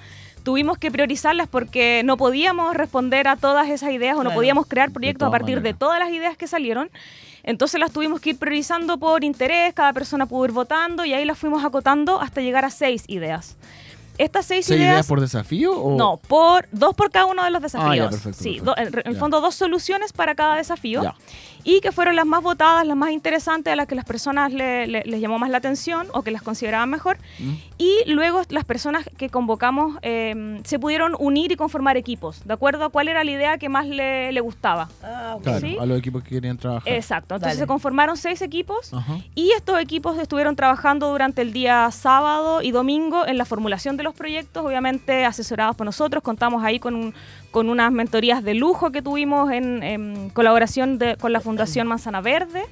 Tuvimos 0.46 0.78
que 0.78 0.92
priorizarlas 0.92 1.48
porque 1.48 2.02
no 2.04 2.16
podíamos 2.16 2.72
responder 2.76 3.26
a 3.26 3.35
todas 3.35 3.68
esas 3.68 3.90
ideas 3.90 4.16
o 4.16 4.22
no 4.22 4.32
podíamos 4.32 4.68
crear 4.68 4.92
proyectos 4.92 5.26
a 5.26 5.30
partir 5.32 5.61
de 5.61 5.74
todas 5.74 5.98
las 5.98 6.11
ideas 6.11 6.37
que 6.37 6.46
salieron. 6.46 6.88
Entonces 7.42 7.80
las 7.80 7.90
tuvimos 7.90 8.20
que 8.20 8.30
ir 8.30 8.38
priorizando 8.38 8.96
por 8.96 9.24
interés, 9.24 9.74
cada 9.74 9.92
persona 9.92 10.26
pudo 10.26 10.44
ir 10.44 10.52
votando 10.52 11.04
y 11.04 11.14
ahí 11.14 11.24
las 11.24 11.37
fuimos 11.37 11.64
acotando 11.64 12.20
hasta 12.20 12.42
llegar 12.42 12.64
a 12.64 12.70
seis 12.70 13.02
ideas. 13.09 13.56
Estas 14.18 14.46
seis, 14.46 14.66
¿Seis 14.66 14.79
ideas... 14.81 14.92
ideas 14.92 15.07
por 15.07 15.20
desafío? 15.20 15.72
O... 15.79 15.96
No, 15.96 16.16
por 16.16 16.68
dos 16.72 16.94
por 16.94 17.11
cada 17.11 17.26
uno 17.26 17.44
de 17.44 17.50
los 17.50 17.62
desafíos. 17.62 17.90
Ah, 17.90 17.96
ya, 17.96 18.09
perfecto, 18.11 18.42
sí, 18.42 18.61
perfecto. 18.61 18.64
do- 18.64 18.76
en, 18.76 19.07
en 19.07 19.12
el 19.12 19.16
fondo 19.18 19.40
dos 19.40 19.55
soluciones 19.55 20.12
para 20.12 20.35
cada 20.35 20.57
desafío. 20.57 21.02
Ya. 21.02 21.14
Y 21.64 21.81
que 21.81 21.90
fueron 21.90 22.14
las 22.14 22.26
más 22.26 22.42
votadas, 22.44 22.87
las 22.87 22.96
más 22.96 23.11
interesantes, 23.11 23.72
a 23.72 23.76
las 23.76 23.88
que 23.88 23.96
las 23.96 24.05
personas 24.05 24.52
le- 24.52 24.87
le- 24.87 25.02
les 25.05 25.20
llamó 25.20 25.38
más 25.40 25.50
la 25.50 25.59
atención 25.59 26.07
o 26.12 26.22
que 26.22 26.31
las 26.31 26.42
consideraban 26.42 26.88
mejor. 26.88 27.18
Mm. 27.40 27.55
Y 27.79 27.96
luego 28.07 28.42
las 28.50 28.64
personas 28.64 29.05
que 29.16 29.29
convocamos 29.31 29.96
eh, 30.02 30.61
se 30.64 30.79
pudieron 30.79 31.16
unir 31.18 31.50
y 31.50 31.57
conformar 31.57 31.96
equipos, 31.96 32.44
de 32.46 32.55
acuerdo 32.55 32.85
a 32.85 32.88
cuál 32.90 33.09
era 33.09 33.24
la 33.24 33.31
idea 33.33 33.59
que 33.59 33.68
más 33.68 33.87
le, 33.87 34.31
le 34.31 34.40
gustaba. 34.40 34.88
Ah. 35.02 35.37
Claro, 35.42 35.61
¿Sí? 35.61 35.76
a 35.81 35.85
los 35.87 35.98
equipos 35.98 36.22
que 36.22 36.31
querían 36.31 36.57
trabajar. 36.57 36.92
Exacto. 36.92 37.35
Entonces 37.35 37.57
Dale. 37.59 37.64
se 37.64 37.66
conformaron 37.66 38.16
seis 38.16 38.42
equipos. 38.42 38.94
Ajá. 38.94 39.18
Y 39.35 39.50
estos 39.50 39.81
equipos 39.81 40.18
estuvieron 40.18 40.55
trabajando 40.55 41.11
durante 41.11 41.42
el 41.42 41.52
día 41.52 41.90
sábado 41.90 42.62
y 42.62 42.70
domingo 42.70 43.26
en 43.26 43.38
la 43.38 43.44
formulación 43.44 43.96
de 43.96 44.05
los 44.06 44.14
proyectos, 44.14 44.64
obviamente 44.64 45.24
asesorados 45.26 45.76
por 45.76 45.84
nosotros. 45.84 46.22
Contamos 46.22 46.64
ahí 46.64 46.78
con, 46.78 46.94
un- 46.94 47.14
con 47.50 47.68
unas 47.68 47.90
mentorías 47.92 48.42
de 48.44 48.54
lujo 48.54 48.92
que 48.92 49.02
tuvimos 49.02 49.50
en, 49.50 49.82
en 49.82 50.30
colaboración 50.30 50.98
de- 50.98 51.16
con 51.16 51.32
la 51.32 51.40
Fundación 51.40 51.87
Manzana 51.87 52.20
Verde, 52.20 52.62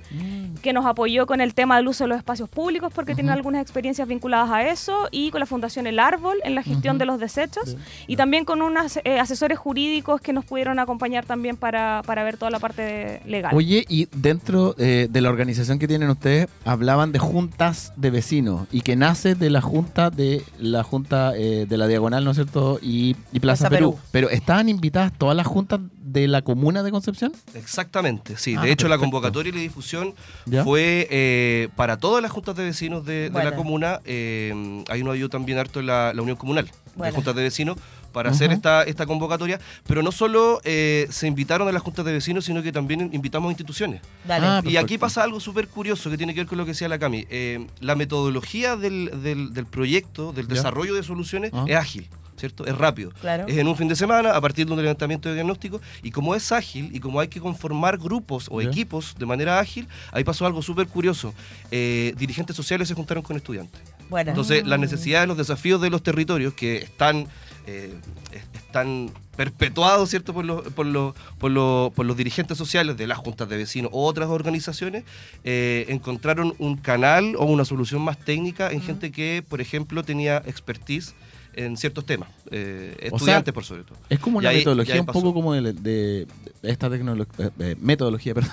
que 0.62 0.72
nos 0.72 0.86
apoyó 0.86 1.26
con 1.26 1.40
el 1.40 1.52
tema 1.52 1.76
del 1.76 1.88
uso 1.88 2.04
de 2.04 2.08
los 2.08 2.18
espacios 2.18 2.48
públicos, 2.48 2.92
porque 2.94 3.14
tienen 3.14 3.32
algunas 3.32 3.60
experiencias 3.60 4.08
vinculadas 4.08 4.50
a 4.50 4.62
eso, 4.68 5.08
y 5.10 5.30
con 5.30 5.40
la 5.40 5.46
Fundación 5.46 5.86
El 5.86 5.98
Árbol 5.98 6.38
en 6.44 6.54
la 6.54 6.62
gestión 6.62 6.96
de 6.98 7.04
los 7.04 7.18
desechos, 7.20 7.76
y 8.06 8.16
también 8.16 8.44
con 8.44 8.62
unos 8.62 8.98
eh, 9.04 9.20
asesores 9.20 9.58
jurídicos 9.58 10.20
que 10.20 10.32
nos 10.32 10.44
pudieron 10.44 10.78
acompañar 10.78 11.26
también 11.26 11.56
para, 11.56 12.02
para 12.06 12.24
ver 12.24 12.36
toda 12.36 12.50
la 12.50 12.58
parte 12.60 13.20
legal. 13.26 13.54
Oye, 13.54 13.84
y 13.88 14.08
dentro 14.16 14.74
eh, 14.78 15.08
de 15.10 15.20
la 15.20 15.28
organización 15.30 15.78
que 15.78 15.86
tienen 15.88 16.08
ustedes, 16.10 16.48
hablaban 16.64 17.12
de 17.12 17.18
juntas 17.18 17.92
de 17.96 18.10
vecinos 18.10 18.66
y 18.72 18.80
que 18.80 18.96
nace 18.96 19.34
de 19.34 19.50
la 19.50 19.60
junta 19.60 20.10
de 20.10 20.42
la 20.58 20.82
junta 20.82 21.32
eh, 21.36 21.66
de 21.68 21.76
la 21.76 21.86
Diagonal, 21.86 22.24
¿no 22.24 22.30
es 22.30 22.36
cierto? 22.36 22.78
Y, 22.80 23.16
y 23.32 23.40
Plaza, 23.40 23.68
Plaza 23.68 23.70
Perú. 23.70 23.90
Perú. 23.92 24.02
Pero 24.12 24.30
estaban 24.64 24.68
invitadas 24.68 25.12
todas 25.16 25.36
las 25.36 25.46
juntas 25.46 25.80
de 25.98 26.26
la 26.28 26.42
comuna 26.42 26.82
de 26.82 26.90
Concepción. 26.90 27.32
Exactamente, 27.54 28.36
sí. 28.36 28.54
Ah, 28.56 28.62
de 28.62 28.72
hecho, 28.72 28.88
la 28.88 28.98
convocatoria 28.98 29.50
y 29.50 29.52
la 29.52 29.60
difusión 29.60 30.14
¿Ya? 30.46 30.64
fue 30.64 31.06
eh, 31.10 31.68
para 31.76 31.96
todas 31.98 32.22
las 32.22 32.30
juntas 32.30 32.56
de 32.56 32.64
vecinos 32.64 33.04
de, 33.04 33.30
la 33.32 33.54
comuna. 33.56 34.00
Eh, 34.04 34.84
ahí 34.88 35.02
nos 35.02 35.14
ayudó 35.14 35.28
también 35.28 35.58
harto 35.58 35.82
la, 35.82 36.12
la 36.14 36.22
Unión 36.22 36.36
Comunal 36.36 36.70
Buena. 36.94 37.10
de 37.10 37.14
juntas 37.16 37.34
de 37.34 37.42
vecinos 37.42 37.76
para 38.12 38.30
hacer 38.30 38.52
esta, 38.52 38.84
esta 38.84 39.06
convocatoria. 39.06 39.58
Pero 39.88 40.02
no 40.02 40.12
solo 40.12 40.60
eh, 40.62 41.08
se 41.10 41.26
invitaron 41.26 41.66
a 41.68 41.72
las 41.72 41.82
juntas 41.82 42.04
de 42.04 42.12
vecinos, 42.12 42.44
sino 42.44 42.62
que 42.62 42.70
también 42.70 43.10
invitamos 43.12 43.48
a 43.48 43.52
instituciones. 43.52 44.00
Dale. 44.26 44.46
Ah, 44.46 44.62
Y 44.64 44.76
aquí 44.76 44.98
pasa 44.98 45.24
algo 45.24 45.40
súper 45.40 45.66
curioso 45.68 46.10
que 46.10 46.16
tiene 46.16 46.32
que 46.32 46.40
ver 46.40 46.46
con 46.46 46.58
lo 46.58 46.64
que 46.64 46.70
decía 46.72 46.88
la 46.88 46.98
Cami. 46.98 47.26
Eh, 47.28 47.66
la 47.80 47.96
metodología 47.96 48.76
del, 48.76 49.10
del- 49.22 49.52
del 49.52 49.66
proyecto, 49.66 50.32
del 50.32 50.46
Ya. 50.46 50.54
desarrollo 50.54 50.94
de 50.94 51.02
soluciones, 51.02 51.50
Ah. 51.52 51.64
es 51.66 51.76
ágil. 51.76 52.08
¿Cierto? 52.36 52.66
Es 52.66 52.76
rápido. 52.76 53.10
Claro. 53.20 53.44
Es 53.46 53.56
en 53.56 53.68
un 53.68 53.76
fin 53.76 53.86
de 53.88 53.96
semana, 53.96 54.30
a 54.34 54.40
partir 54.40 54.66
de 54.66 54.72
un 54.72 54.80
levantamiento 54.82 55.28
de 55.28 55.36
diagnóstico, 55.36 55.80
y 56.02 56.10
como 56.10 56.34
es 56.34 56.50
ágil 56.52 56.90
y 56.92 57.00
como 57.00 57.20
hay 57.20 57.28
que 57.28 57.40
conformar 57.40 57.96
grupos 57.98 58.48
o 58.50 58.60
equipos 58.60 59.14
de 59.18 59.24
manera 59.26 59.60
ágil, 59.60 59.86
ahí 60.12 60.24
pasó 60.24 60.44
algo 60.46 60.60
súper 60.62 60.86
curioso. 60.88 61.32
Eh, 61.70 62.12
dirigentes 62.18 62.56
sociales 62.56 62.88
se 62.88 62.94
juntaron 62.94 63.22
con 63.22 63.36
estudiantes. 63.36 63.80
Bueno. 64.10 64.30
Entonces, 64.32 64.66
las 64.66 64.78
necesidades, 64.80 65.28
los 65.28 65.36
desafíos 65.38 65.80
de 65.80 65.90
los 65.90 66.02
territorios 66.02 66.52
que 66.54 66.76
están, 66.78 67.26
eh, 67.66 67.94
es- 68.32 68.42
están 68.62 69.10
perpetuados, 69.36 70.10
¿cierto?, 70.10 70.34
por 70.34 70.44
los, 70.44 70.62
por, 70.74 70.86
los, 70.86 71.14
por, 71.38 71.50
los, 71.50 71.92
por 71.92 72.04
los 72.06 72.16
dirigentes 72.16 72.58
sociales 72.58 72.96
de 72.96 73.06
las 73.06 73.18
juntas 73.18 73.48
de 73.48 73.56
vecinos 73.56 73.90
o 73.94 74.04
otras 74.06 74.28
organizaciones, 74.28 75.04
eh, 75.44 75.86
encontraron 75.88 76.54
un 76.58 76.76
canal 76.76 77.34
o 77.38 77.44
una 77.46 77.64
solución 77.64 78.02
más 78.02 78.18
técnica 78.18 78.70
en 78.70 78.80
gente 78.82 79.10
que, 79.10 79.42
por 79.48 79.60
ejemplo, 79.60 80.02
tenía 80.04 80.42
expertise 80.46 81.14
en 81.56 81.76
ciertos 81.76 82.04
temas, 82.06 82.28
eh, 82.50 82.94
sea, 82.98 83.08
estudiantes 83.08 83.54
por 83.54 83.64
sobre 83.64 83.84
todo. 83.84 83.96
Es 84.08 84.18
como 84.18 84.38
una 84.38 84.52
y 84.52 84.58
metodología 84.58 84.94
ahí 84.94 85.00
un 85.00 85.06
poco 85.06 85.34
como 85.34 85.52
de, 85.54 85.72
de- 85.72 86.26
esta 86.62 86.88
tecnología, 86.90 87.50
metodología, 87.80 88.34
perdón, 88.34 88.52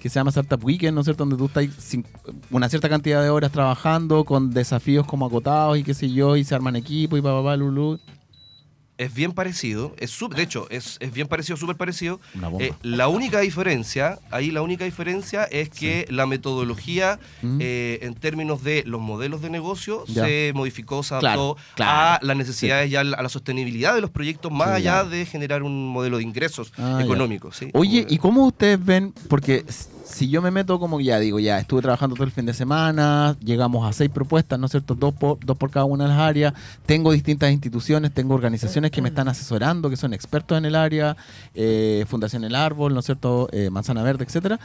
que 0.00 0.08
se 0.08 0.14
llama 0.20 0.30
Startup 0.30 0.62
Weekend, 0.64 0.94
¿no 0.94 1.00
es 1.00 1.06
cierto? 1.06 1.24
Donde 1.24 1.36
tú 1.36 1.46
estás 1.46 1.66
sin- 1.82 2.04
una 2.50 2.68
cierta 2.68 2.88
cantidad 2.88 3.22
de 3.22 3.30
horas 3.30 3.50
trabajando 3.52 4.24
con 4.24 4.50
desafíos 4.52 5.06
como 5.06 5.26
acotados 5.26 5.78
y 5.78 5.82
qué 5.82 5.94
sé 5.94 6.10
yo, 6.12 6.36
y 6.36 6.44
se 6.44 6.54
arman 6.54 6.76
equipos 6.76 7.18
y 7.18 7.22
pa, 7.22 7.32
pa, 7.32 7.42
pa, 7.42 7.56
lulú. 7.56 7.98
Es 8.98 9.12
bien 9.14 9.32
parecido, 9.32 9.94
es 9.98 10.10
sub- 10.10 10.34
de 10.34 10.42
hecho, 10.42 10.66
es, 10.70 10.96
es 11.00 11.12
bien 11.12 11.28
parecido, 11.28 11.56
súper 11.58 11.76
parecido. 11.76 12.18
Eh, 12.60 12.72
la 12.82 13.08
única 13.08 13.40
diferencia, 13.40 14.18
ahí 14.30 14.50
la 14.50 14.62
única 14.62 14.86
diferencia 14.86 15.44
es 15.44 15.68
que 15.68 16.06
la 16.08 16.24
metodología 16.26 17.18
Mm. 17.42 17.58
eh, 17.60 17.98
en 18.02 18.14
términos 18.14 18.62
de 18.64 18.82
los 18.86 19.00
modelos 19.00 19.42
de 19.42 19.50
negocio 19.50 20.04
Ya. 20.06 20.24
se 20.24 20.52
modificó, 20.54 21.02
se 21.02 21.14
adaptó 21.14 21.56
claro. 21.74 21.92
a 21.92 22.18
las 22.22 22.36
necesidades 22.36 22.90
y 22.90 22.96
a 22.96 23.04
la, 23.04 23.16
a 23.18 23.22
la 23.22 23.28
sostenibilidad 23.28 23.94
de 23.94 24.00
los 24.00 24.10
proyectos, 24.10 24.50
más 24.50 24.68
Sí, 24.68 24.74
allá 24.76 25.02
ya. 25.02 25.04
de 25.04 25.26
generar 25.26 25.62
un 25.62 25.88
modelo 25.88 26.16
de 26.16 26.22
ingresos 26.22 26.72
Ah, 26.78 27.00
económicos. 27.02 27.56
¿sí? 27.56 27.70
Oye, 27.74 28.06
¿y 28.08 28.18
cómo 28.18 28.46
ustedes 28.46 28.82
ven? 28.82 29.12
Porque 29.28 29.64
si 30.08 30.28
yo 30.28 30.40
me 30.40 30.50
meto 30.50 30.78
como 30.78 31.00
ya 31.00 31.18
digo, 31.18 31.40
ya 31.40 31.58
estuve 31.58 31.82
trabajando 31.82 32.14
todo 32.14 32.24
el 32.24 32.30
fin 32.30 32.46
de 32.46 32.54
semana, 32.54 33.36
llegamos 33.44 33.88
a 33.88 33.92
seis 33.92 34.10
propuestas, 34.10 34.58
¿no 34.58 34.66
es 34.66 34.72
cierto? 34.72 34.94
Dos 34.94 35.12
por, 35.14 35.38
dos 35.44 35.56
por 35.56 35.70
cada 35.70 35.84
una 35.84 36.04
de 36.04 36.10
las 36.10 36.18
áreas, 36.18 36.54
tengo 36.86 37.12
distintas 37.12 37.50
instituciones, 37.50 38.12
tengo 38.12 38.34
organizaciones 38.34 38.90
que 38.90 39.02
me 39.02 39.08
están 39.08 39.28
asesorando, 39.28 39.90
que 39.90 39.96
son 39.96 40.14
expertos 40.14 40.56
en 40.56 40.64
el 40.64 40.74
área, 40.74 41.16
eh, 41.54 42.04
Fundación 42.08 42.44
El 42.44 42.54
Árbol, 42.54 42.94
¿no 42.94 43.00
es 43.00 43.06
cierto? 43.06 43.48
Eh, 43.52 43.68
Manzana 43.70 44.02
Verde, 44.02 44.24
etcétera. 44.24 44.60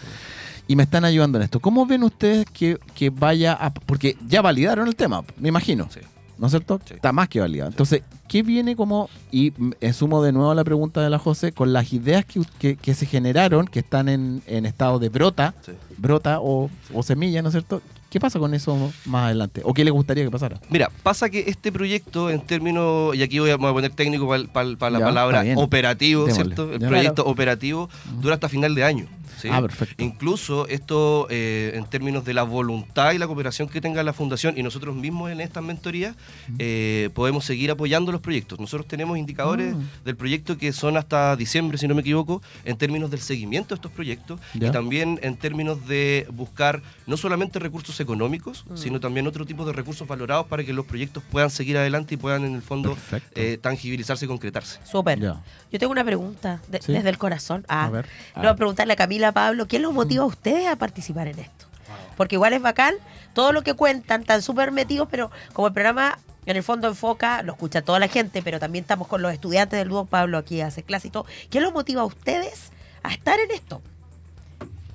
Y 0.67 0.75
me 0.75 0.83
están 0.83 1.03
ayudando 1.05 1.37
en 1.37 1.43
esto. 1.43 1.59
¿Cómo 1.59 1.85
ven 1.85 2.03
ustedes 2.03 2.45
que, 2.45 2.77
que 2.93 3.09
vaya 3.09 3.53
a... 3.53 3.73
Porque 3.73 4.15
ya 4.27 4.41
validaron 4.41 4.87
el 4.87 4.95
tema, 4.95 5.23
me 5.37 5.49
imagino. 5.49 5.87
Sí. 5.91 5.99
¿No 6.41 6.47
es 6.47 6.51
cierto? 6.53 6.81
Sí. 6.85 6.95
Está 6.95 7.13
más 7.13 7.29
que 7.29 7.39
validado. 7.39 7.69
Entonces, 7.69 8.01
¿qué 8.27 8.41
viene 8.41 8.75
como, 8.75 9.09
y 9.31 9.53
sumo 9.93 10.23
de 10.23 10.31
nuevo 10.31 10.49
a 10.49 10.55
la 10.55 10.63
pregunta 10.63 10.99
de 10.99 11.09
la 11.11 11.19
José, 11.19 11.51
con 11.51 11.71
las 11.71 11.93
ideas 11.93 12.25
que, 12.25 12.41
que- 12.57 12.75
que 12.77 12.95
se 12.95 13.05
generaron, 13.05 13.67
que 13.67 13.77
están 13.79 14.09
en, 14.09 14.41
en 14.47 14.65
estado 14.65 14.97
de 14.97 15.09
brota, 15.09 15.53
Sí. 15.63 15.71
brota 15.99 16.39
o, 16.41 16.69
o 16.93 17.03
semilla, 17.03 17.43
¿no 17.43 17.49
es 17.49 17.53
cierto? 17.53 17.83
¿Qué 18.09 18.19
pasa 18.19 18.39
con 18.39 18.53
eso 18.55 18.91
más 19.05 19.25
adelante? 19.25 19.61
¿O 19.63 19.73
qué 19.73 19.85
les 19.85 19.93
gustaría 19.93 20.23
que 20.25 20.31
pasara? 20.31 20.59
Mira, 20.69 20.89
pasa 21.03 21.29
que 21.29 21.45
este 21.47 21.71
proyecto 21.71 22.29
en 22.31 22.41
términos, 22.41 23.15
y 23.15 23.21
aquí 23.21 23.37
voy 23.39 23.51
a, 23.51 23.57
me 23.57 23.61
voy 23.61 23.69
a 23.69 23.73
poner 23.73 23.91
técnico 23.91 24.27
para 24.51 24.89
la 24.89 24.99
Ya, 24.99 25.05
palabra 25.05 25.43
operativo, 25.57 26.25
Démosle, 26.25 26.43
¿cierto? 26.43 26.73
El 26.73 26.79
ya. 26.79 26.87
proyecto 26.89 27.23
operativo 27.25 27.87
dura 28.19 28.33
hasta 28.33 28.49
final 28.49 28.73
de 28.75 28.83
año. 28.83 29.05
¿Sí? 29.41 29.49
Ah, 29.51 29.61
perfecto. 29.61 30.03
Incluso 30.03 30.67
esto 30.67 31.27
eh, 31.29 31.71
en 31.75 31.85
términos 31.85 32.23
de 32.25 32.33
la 32.33 32.43
voluntad 32.43 33.11
y 33.13 33.17
la 33.17 33.27
cooperación 33.27 33.67
que 33.69 33.81
tenga 33.81 34.03
la 34.03 34.13
fundación 34.13 34.57
y 34.57 34.63
nosotros 34.63 34.95
mismos 34.95 35.31
en 35.31 35.41
estas 35.41 35.63
mentorías 35.63 36.15
eh, 36.59 37.09
podemos 37.13 37.45
seguir 37.45 37.71
apoyando 37.71 38.11
los 38.11 38.21
proyectos. 38.21 38.59
Nosotros 38.59 38.87
tenemos 38.87 39.17
indicadores 39.17 39.75
del 40.05 40.15
proyecto 40.15 40.57
que 40.57 40.71
son 40.73 40.97
hasta 40.97 41.35
diciembre, 41.35 41.77
si 41.77 41.87
no 41.87 41.95
me 41.95 42.01
equivoco, 42.01 42.41
en 42.65 42.77
términos 42.77 43.09
del 43.11 43.19
seguimiento 43.21 43.69
de 43.69 43.75
estos 43.75 43.91
proyectos 43.91 44.39
Ya. 44.53 44.67
y 44.67 44.71
también 44.71 45.19
en 45.23 45.35
términos 45.37 45.87
de 45.87 46.27
buscar 46.31 46.81
no 47.07 47.17
solamente 47.17 47.59
recursos 47.59 47.99
económicos, 47.99 48.65
sino 48.75 48.99
también 48.99 49.27
otro 49.27 49.45
tipo 49.45 49.65
de 49.65 49.73
recursos 49.73 50.07
valorados 50.07 50.47
para 50.47 50.63
que 50.63 50.73
los 50.73 50.85
proyectos 50.85 51.23
puedan 51.31 51.49
seguir 51.49 51.77
adelante 51.77 52.15
y 52.15 52.17
puedan 52.17 52.43
en 52.45 52.55
el 52.55 52.61
fondo 52.61 52.97
eh, 53.35 53.57
tangibilizarse 53.61 54.25
y 54.25 54.27
concretarse. 54.27 54.79
Súper. 54.83 55.19
Yo 55.19 55.79
tengo 55.79 55.91
una 55.91 56.03
pregunta 56.03 56.61
de- 56.67 56.81
Sí. 56.81 56.91
desde 56.93 57.09
el 57.09 57.17
corazón. 57.17 57.63
Ah, 57.69 57.85
A 57.85 57.89
ver. 57.89 58.05
le 58.35 58.41
voy 58.41 58.49
a 58.49 58.55
preguntarle 58.55 58.93
a 58.93 58.95
Camila, 58.95 59.30
Pablo, 59.31 59.67
¿quién 59.67 59.81
los 59.81 59.93
motiva 59.93 60.23
a 60.23 60.27
ustedes 60.27 60.67
a 60.67 60.75
participar 60.75 61.27
en 61.27 61.39
esto? 61.39 61.65
Porque 62.17 62.35
igual 62.35 62.53
es 62.53 62.61
bacán, 62.61 62.95
todo 63.33 63.51
lo 63.51 63.63
que 63.63 63.73
cuentan, 63.73 64.23
tan 64.23 64.41
súper 64.41 64.71
metidos, 64.71 65.07
pero 65.09 65.31
como 65.53 65.67
el 65.67 65.73
programa 65.73 66.19
en 66.45 66.57
el 66.57 66.63
fondo 66.63 66.87
enfoca, 66.87 67.43
lo 67.43 67.53
escucha 67.53 67.81
toda 67.81 67.99
la 67.99 68.07
gente, 68.07 68.41
pero 68.41 68.59
también 68.59 68.83
estamos 68.83 69.07
con 69.07 69.21
los 69.21 69.31
estudiantes 69.31 69.77
del 69.79 69.89
dúo, 69.89 70.05
Pablo 70.05 70.37
aquí 70.37 70.61
hace 70.61 70.83
clase 70.83 71.07
y 71.07 71.11
todo. 71.11 71.25
¿Quién 71.49 71.63
los 71.63 71.73
motiva 71.73 72.01
a 72.01 72.05
ustedes 72.05 72.71
a 73.03 73.11
estar 73.13 73.39
en 73.39 73.51
esto? 73.51 73.81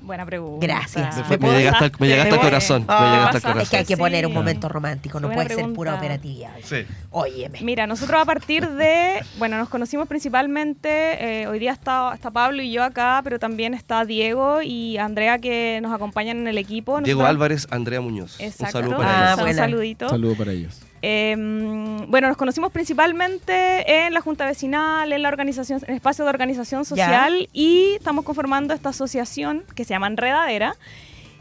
Buena 0.06 0.24
pregunta. 0.24 0.64
Gracias. 0.66 1.28
Me, 1.28 1.36
puedo- 1.36 1.56
llega 1.58 1.72
hasta, 1.72 1.86
el- 1.86 1.92
me 1.98 2.06
llega 2.06 2.22
hasta 2.22 2.34
el 2.34 2.36
me 2.36 2.38
voy- 2.38 2.46
corazón. 2.46 2.84
Ah, 2.88 3.30
me 3.54 3.62
Es 3.62 3.68
que 3.70 3.76
hay 3.78 3.84
que 3.84 3.96
poner 3.96 4.24
un 4.26 4.32
momento 4.32 4.68
romántico, 4.68 5.18
no 5.20 5.26
Buena 5.28 5.42
puede 5.44 5.54
ser 5.62 5.72
pura 5.74 5.94
operatividad. 5.96 6.52
Sí. 6.62 6.84
Óyeme. 7.10 7.58
Mira, 7.62 7.86
nosotros 7.86 8.20
a 8.20 8.24
partir 8.24 8.68
de, 8.68 9.20
bueno, 9.38 9.58
nos 9.58 9.68
conocimos 9.68 10.06
principalmente, 10.06 11.42
eh, 11.42 11.46
hoy 11.48 11.58
día 11.58 11.72
está, 11.72 12.12
está 12.14 12.30
Pablo 12.30 12.62
y 12.62 12.70
yo 12.70 12.84
acá, 12.84 13.20
pero 13.24 13.38
también 13.38 13.74
está 13.74 14.04
Diego 14.04 14.62
y 14.62 14.96
Andrea 14.98 15.38
que 15.38 15.80
nos 15.82 15.92
acompañan 15.92 16.36
en 16.38 16.46
el 16.48 16.58
equipo. 16.58 17.00
Diego 17.00 17.24
Álvarez, 17.26 17.66
Andrea 17.70 18.00
Muñoz. 18.00 18.36
Exacto. 18.40 18.78
Un 18.78 18.84
saludo 18.84 18.96
Ah, 19.02 19.34
para 19.36 19.42
ellos. 19.42 19.50
un 19.50 19.54
saludito. 19.54 20.08
Saludo 20.08 20.34
para 20.36 20.52
ellos. 20.52 20.80
Eh, 21.08 21.36
bueno, 22.08 22.26
nos 22.26 22.36
conocimos 22.36 22.72
principalmente 22.72 24.06
en 24.06 24.12
la 24.12 24.20
Junta 24.20 24.44
Vecinal, 24.44 25.12
en 25.12 25.22
la 25.22 25.28
organización, 25.28 25.80
en 25.86 25.94
espacio 25.94 26.24
de 26.24 26.30
organización 26.30 26.84
social 26.84 27.48
y 27.52 27.94
estamos 27.94 28.24
conformando 28.24 28.74
esta 28.74 28.88
asociación 28.88 29.62
que 29.76 29.84
se 29.84 29.90
llama 29.90 30.08
Enredadera 30.08 30.74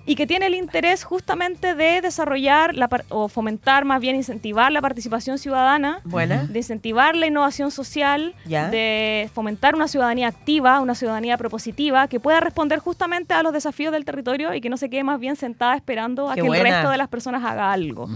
y 0.05 0.15
que 0.15 0.27
tiene 0.27 0.45
el 0.45 0.53
interés 0.53 1.03
justamente 1.03 1.73
de 1.73 2.01
desarrollar 2.01 2.75
la 2.75 2.87
o 3.09 3.27
fomentar, 3.27 3.85
más 3.85 3.99
bien 3.99 4.15
incentivar 4.15 4.71
la 4.71 4.81
participación 4.81 5.39
ciudadana, 5.39 6.01
Buena. 6.03 6.43
de 6.43 6.59
incentivar 6.59 7.15
la 7.15 7.25
innovación 7.25 7.71
social, 7.71 8.35
de 8.45 9.29
fomentar 9.33 9.73
una 9.73 9.87
ciudadanía 9.87 10.27
activa, 10.27 10.79
una 10.79 10.93
ciudadanía 10.93 11.37
propositiva 11.37 12.07
que 12.07 12.19
pueda 12.19 12.39
responder 12.39 12.77
justamente 12.79 13.33
a 13.33 13.41
los 13.41 13.51
desafíos 13.51 13.91
del 13.91 14.05
territorio 14.05 14.53
y 14.53 14.61
que 14.61 14.69
no 14.69 14.77
se 14.77 14.91
quede 14.91 15.03
más 15.03 15.19
bien 15.19 15.35
sentada 15.35 15.75
esperando 15.75 16.29
a 16.29 16.35
que 16.35 16.43
buena. 16.43 16.69
el 16.69 16.75
resto 16.75 16.91
de 16.91 16.97
las 16.97 17.07
personas 17.07 17.43
haga 17.43 17.71
algo. 17.71 18.07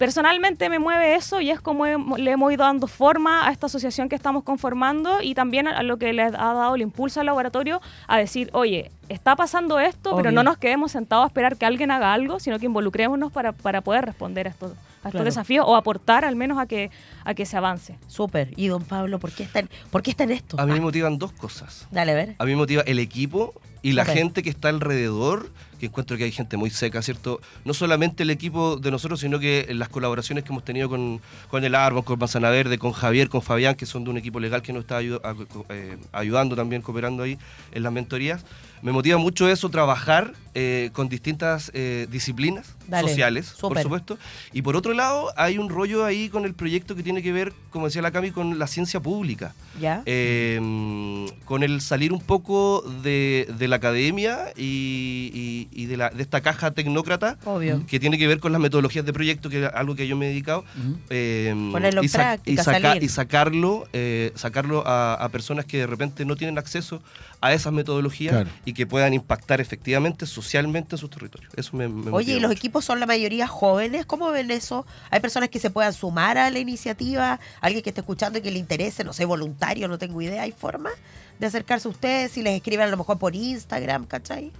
Personalmente 0.00 0.70
me 0.70 0.78
mueve 0.78 1.14
eso 1.14 1.42
y 1.42 1.50
es 1.50 1.60
como 1.60 1.84
le 1.84 2.30
hemos 2.30 2.50
ido 2.50 2.64
dando 2.64 2.86
forma 2.86 3.46
a 3.46 3.52
esta 3.52 3.66
asociación 3.66 4.08
que 4.08 4.16
estamos 4.16 4.44
conformando 4.44 5.20
y 5.20 5.34
también 5.34 5.68
a, 5.68 5.76
a 5.76 5.82
lo 5.82 5.98
que 5.98 6.14
le 6.14 6.22
ha 6.22 6.30
dado 6.30 6.74
el 6.74 6.80
impulso 6.80 7.20
al 7.20 7.26
laboratorio 7.26 7.82
a 8.08 8.16
decir, 8.16 8.48
oye, 8.54 8.90
está 9.10 9.36
pasando 9.36 9.78
esto, 9.78 10.16
pero 10.16 10.30
no 10.32 10.42
nos 10.42 10.56
quedemos 10.56 10.92
sentados 10.92 11.24
a 11.24 11.26
esperar 11.26 11.58
que 11.58 11.66
alguien 11.66 11.90
haga 11.90 12.14
algo, 12.14 12.40
sino 12.40 12.58
que 12.58 12.64
involucrémonos 12.64 13.30
para, 13.30 13.52
para 13.52 13.82
poder 13.82 14.06
responder 14.06 14.46
a 14.46 14.50
estos, 14.52 14.70
a 14.72 14.74
estos 15.08 15.10
Claro. 15.10 15.24
desafíos 15.26 15.66
o 15.68 15.76
aportar 15.76 16.24
al 16.24 16.34
menos 16.34 16.58
a 16.58 16.64
que, 16.64 16.90
a 17.26 17.34
que 17.34 17.44
se 17.44 17.58
avance. 17.58 17.98
Súper. 18.06 18.54
Y 18.56 18.68
don 18.68 18.82
Pablo, 18.84 19.18
¿por 19.18 19.32
qué 19.32 19.42
está 19.42 19.58
en, 19.58 19.68
¿por 19.90 20.02
qué 20.02 20.12
está 20.12 20.24
en 20.24 20.30
esto? 20.30 20.58
A 20.58 20.64
mí 20.64 20.72
me 20.72 20.78
Ah, 20.78 20.80
motivan 20.80 21.18
dos 21.18 21.32
cosas. 21.32 21.86
dale, 21.90 22.12
a 22.12 22.14
ver. 22.14 22.36
A 22.38 22.46
mí 22.46 22.52
me 22.52 22.56
motiva 22.56 22.80
el 22.86 22.98
equipo 22.98 23.52
y 23.82 23.92
la 23.92 24.06
gente 24.06 24.42
que 24.42 24.48
está 24.48 24.70
alrededor, 24.70 25.50
que 25.80 25.86
encuentro 25.86 26.16
que 26.16 26.24
hay 26.24 26.30
gente 26.32 26.56
muy 26.56 26.70
seca, 26.70 27.02
¿cierto? 27.02 27.40
No 27.64 27.74
solamente 27.74 28.22
el 28.22 28.30
equipo 28.30 28.76
de 28.76 28.90
nosotros, 28.92 29.18
sino 29.20 29.40
que 29.40 29.66
las 29.74 29.88
colaboraciones 29.88 30.44
que 30.44 30.50
hemos 30.52 30.64
tenido 30.64 30.88
con, 30.88 31.20
con 31.50 31.64
el 31.64 31.74
Árbol, 31.74 32.04
con 32.04 32.18
Manzana 32.18 32.50
Verde, 32.50 32.78
con 32.78 32.92
Javier, 32.92 33.28
con 33.28 33.42
Fabián, 33.42 33.74
que 33.74 33.86
son 33.86 34.04
de 34.04 34.10
un 34.10 34.18
equipo 34.18 34.38
legal 34.38 34.62
que 34.62 34.72
nos 34.72 34.82
está 34.82 35.00
ayu- 35.00 35.20
a- 35.24 35.34
co- 35.34 35.66
eh, 35.70 35.96
ayudando 36.12 36.54
también, 36.54 36.82
cooperando 36.82 37.22
ahí 37.24 37.36
en 37.72 37.82
las 37.82 37.92
mentorías. 37.92 38.44
Me 38.82 38.92
motiva 38.92 39.18
mucho 39.18 39.48
eso, 39.48 39.68
trabajar 39.68 40.32
eh, 40.54 40.90
con 40.92 41.08
distintas 41.08 41.70
eh, 41.74 42.06
disciplinas 42.10 42.74
Dale, 42.88 43.06
sociales, 43.08 43.54
por 43.60 43.78
supuesto. 43.80 44.18
Y 44.52 44.62
por 44.62 44.74
otro 44.74 44.94
lado, 44.94 45.32
hay 45.36 45.58
un 45.58 45.68
rollo 45.68 46.04
ahí 46.04 46.28
con 46.28 46.44
el 46.44 46.54
proyecto 46.54 46.96
que 46.96 47.02
tiene 47.02 47.22
que 47.22 47.30
ver, 47.32 47.52
como 47.70 47.86
decía 47.86 48.02
la 48.02 48.10
Cami, 48.10 48.30
con 48.32 48.58
la 48.58 48.66
ciencia 48.66 48.98
pública. 49.00 49.54
¿Ya? 49.80 50.02
Eh, 50.06 51.26
con 51.44 51.62
el 51.62 51.80
salir 51.80 52.12
un 52.12 52.20
poco 52.20 52.82
de, 53.02 53.46
de 53.58 53.68
la 53.68 53.76
academia 53.76 54.52
y, 54.56 55.68
y- 55.72 55.82
y 55.82 55.86
de, 55.86 55.96
la- 55.96 56.10
de 56.10 56.22
esta 56.22 56.40
caja 56.40 56.70
tecnócrata 56.72 57.38
Obvio. 57.44 57.84
que 57.86 58.00
tiene 58.00 58.18
que 58.18 58.26
ver 58.26 58.40
con 58.40 58.52
las 58.52 58.60
metodologías 58.60 59.04
de 59.06 59.12
proyecto, 59.12 59.50
que 59.50 59.64
es 59.66 59.70
algo 59.72 59.94
que 59.94 60.06
yo 60.08 60.16
me 60.16 60.26
he 60.26 60.28
dedicado. 60.30 60.64
Ujú. 60.78 60.98
eh, 61.10 61.54
Ponerlo 61.72 62.00
en 62.00 62.04
y, 62.06 62.08
sa- 62.08 62.18
práctica, 62.18 62.60
y 62.60 62.64
saca- 62.64 62.80
salir. 62.80 63.02
y 63.04 63.08
sacarlo, 63.08 63.86
eh, 63.92 64.32
sacarlo 64.34 64.82
a, 64.86 65.14
a 65.14 65.28
personas 65.28 65.64
que 65.64 65.78
de 65.78 65.86
repente 65.86 66.24
no 66.24 66.34
tienen 66.36 66.58
acceso 66.58 67.02
a 67.40 67.52
esas 67.54 67.72
metodologías 67.72 68.32
Claro. 68.34 68.50
y 68.64 68.69
que 68.72 68.86
puedan 68.86 69.14
impactar 69.14 69.60
efectivamente, 69.60 70.26
socialmente 70.26 70.94
en 70.94 70.98
sus 70.98 71.10
territorios. 71.10 71.52
Eso 71.56 71.76
me, 71.76 71.88
me 71.88 72.10
Oye, 72.10 72.32
¿y 72.32 72.40
los 72.40 72.48
mucho. 72.48 72.58
equipos 72.58 72.84
son 72.84 73.00
la 73.00 73.06
mayoría 73.06 73.46
jóvenes? 73.46 74.06
¿Cómo 74.06 74.30
ven 74.30 74.50
eso? 74.50 74.86
¿Hay 75.10 75.20
personas 75.20 75.48
que 75.48 75.58
se 75.58 75.70
puedan 75.70 75.92
sumar 75.92 76.38
a 76.38 76.50
la 76.50 76.58
iniciativa? 76.58 77.40
¿Alguien 77.60 77.82
que 77.82 77.90
esté 77.90 78.00
escuchando 78.00 78.38
y 78.38 78.42
que 78.42 78.50
le 78.50 78.58
interese? 78.58 79.04
No 79.04 79.12
sé, 79.12 79.24
voluntario, 79.24 79.88
no 79.88 79.98
tengo 79.98 80.20
idea. 80.22 80.42
¿Hay 80.42 80.52
forma 80.52 80.90
de 81.38 81.46
acercarse 81.46 81.88
a 81.88 81.90
ustedes? 81.90 82.32
Si 82.32 82.42
les 82.42 82.54
escriben 82.54 82.86
a 82.86 82.90
lo 82.90 82.96
mejor 82.96 83.18
por 83.18 83.34
Instagram, 83.34 84.06
¿cachai? 84.06 84.52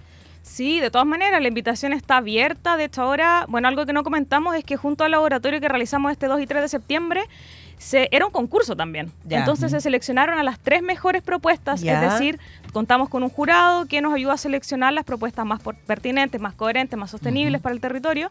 Sí, 0.43 0.81
de 0.81 0.91
todas 0.91 1.07
maneras, 1.07 1.41
la 1.43 1.49
invitación 1.49 1.93
está 1.93 2.17
abierta. 2.17 2.77
De 2.77 2.85
hecho, 2.85 3.03
ahora, 3.03 3.45
bueno, 3.49 3.69
algo 3.69 3.85
que 3.85 3.93
no 3.93 4.03
comentamos 4.03 4.57
es 4.57 4.65
que 4.65 4.77
junto 4.77 5.05
al 5.05 5.11
laboratorio 5.11 5.61
que 5.61 5.69
realizamos 5.69 6.11
este 6.13 6.27
2 6.27 6.41
y 6.41 6.47
3 6.47 6.63
de 6.63 6.69
septiembre, 6.69 7.23
se, 7.81 8.09
era 8.12 8.26
un 8.26 8.33
concurso 8.33 8.76
también. 8.76 9.11
Ya. 9.24 9.39
Entonces 9.39 9.70
se 9.70 9.81
seleccionaron 9.81 10.39
a 10.39 10.43
las 10.43 10.59
tres 10.61 10.83
mejores 10.83 11.22
propuestas, 11.22 11.81
Ya. 11.81 11.95
es 12.05 12.12
decir, 12.12 12.39
contamos 12.72 13.09
con 13.09 13.22
un 13.22 13.31
jurado 13.31 13.87
que 13.87 14.01
nos 14.03 14.12
ayuda 14.14 14.35
a 14.35 14.37
seleccionar 14.37 14.93
las 14.93 15.05
propuestas 15.05 15.47
más 15.47 15.61
pertinentes, 15.87 16.41
más 16.41 16.55
coherentes, 16.55 16.99
más 16.99 17.11
sostenibles 17.11 17.61
para 17.61 17.74
el 17.74 17.81
territorio 17.81 18.31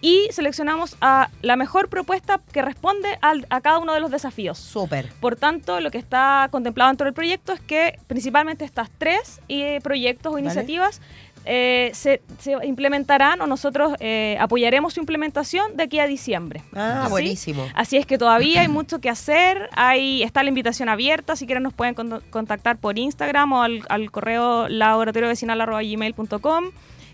y 0.00 0.28
seleccionamos 0.30 0.96
a 1.00 1.28
la 1.42 1.56
mejor 1.56 1.88
propuesta 1.88 2.40
que 2.52 2.62
responde 2.62 3.18
al- 3.20 3.46
a 3.50 3.60
cada 3.60 3.78
uno 3.78 3.92
de 3.94 4.00
los 4.00 4.10
desafíos. 4.10 4.58
Súper. 4.58 5.12
Por 5.20 5.36
tanto, 5.36 5.80
lo 5.80 5.90
que 5.90 5.98
está 5.98 6.48
contemplado 6.50 6.90
dentro 6.90 7.04
del 7.04 7.14
proyecto 7.14 7.52
es 7.52 7.60
que 7.60 7.98
principalmente 8.06 8.64
estas 8.64 8.90
tres 8.98 9.40
eh, 9.48 9.80
proyectos 9.82 10.32
o 10.32 10.36
Vale. 10.36 10.44
Eh, 11.46 11.90
se, 11.94 12.20
se 12.40 12.52
implementarán 12.66 13.40
o 13.40 13.46
nosotros 13.46 13.94
eh, 14.00 14.36
apoyaremos 14.40 14.94
su 14.94 15.00
implementación 15.00 15.76
de 15.76 15.84
aquí 15.84 15.98
a 16.00 16.06
diciembre. 16.06 16.62
Ah, 16.74 17.02
¿Sí? 17.04 17.10
buenísimo. 17.10 17.66
Así 17.74 17.96
es 17.96 18.04
que 18.04 18.18
todavía 18.18 18.62
hay 18.62 18.68
mucho 18.68 19.00
que 19.00 19.08
hacer, 19.08 19.68
hay, 19.72 20.22
está 20.24 20.42
la 20.42 20.48
invitación 20.48 20.88
abierta, 20.88 21.36
si 21.36 21.46
quieren 21.46 21.62
nos 21.62 21.72
pueden 21.72 21.94
con- 21.94 22.20
contactar 22.30 22.76
por 22.78 22.98
Instagram 22.98 23.52
o 23.52 23.62
al, 23.62 23.82
al 23.88 24.10
correo 24.10 24.68
laboratoriovecinal.gmail.com. 24.68 26.64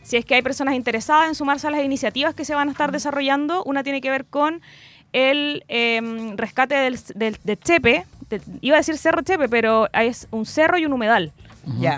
Si 0.03 0.16
es 0.16 0.24
que 0.24 0.35
hay 0.35 0.43
personas 0.43 0.74
interesadas 0.74 1.28
en 1.28 1.35
sumarse 1.35 1.68
a 1.68 1.70
las 1.70 1.85
iniciativas 1.85 2.35
que 2.35 2.45
se 2.45 2.55
van 2.55 2.68
a 2.68 2.72
estar 2.72 2.91
desarrollando, 2.91 3.62
una 3.64 3.83
tiene 3.85 4.01
que 4.01 4.11
ver 4.11 4.24
con 4.24 4.61
el 5.12 5.62
em, 5.68 6.37
rescate 6.37 6.74
del, 6.74 6.99
del- 7.14 7.39
de 7.45 7.57
Chepe, 7.57 8.05
de- 8.28 8.41
iba 8.62 8.76
a 8.76 8.80
decir 8.80 8.97
Cerro 8.97 9.22
Chepe, 9.22 9.49
pero 9.49 9.89
es 9.93 10.26
un 10.30 10.45
cerro 10.47 10.78
y 10.78 10.87
un 10.87 10.93
humedal. 10.93 11.33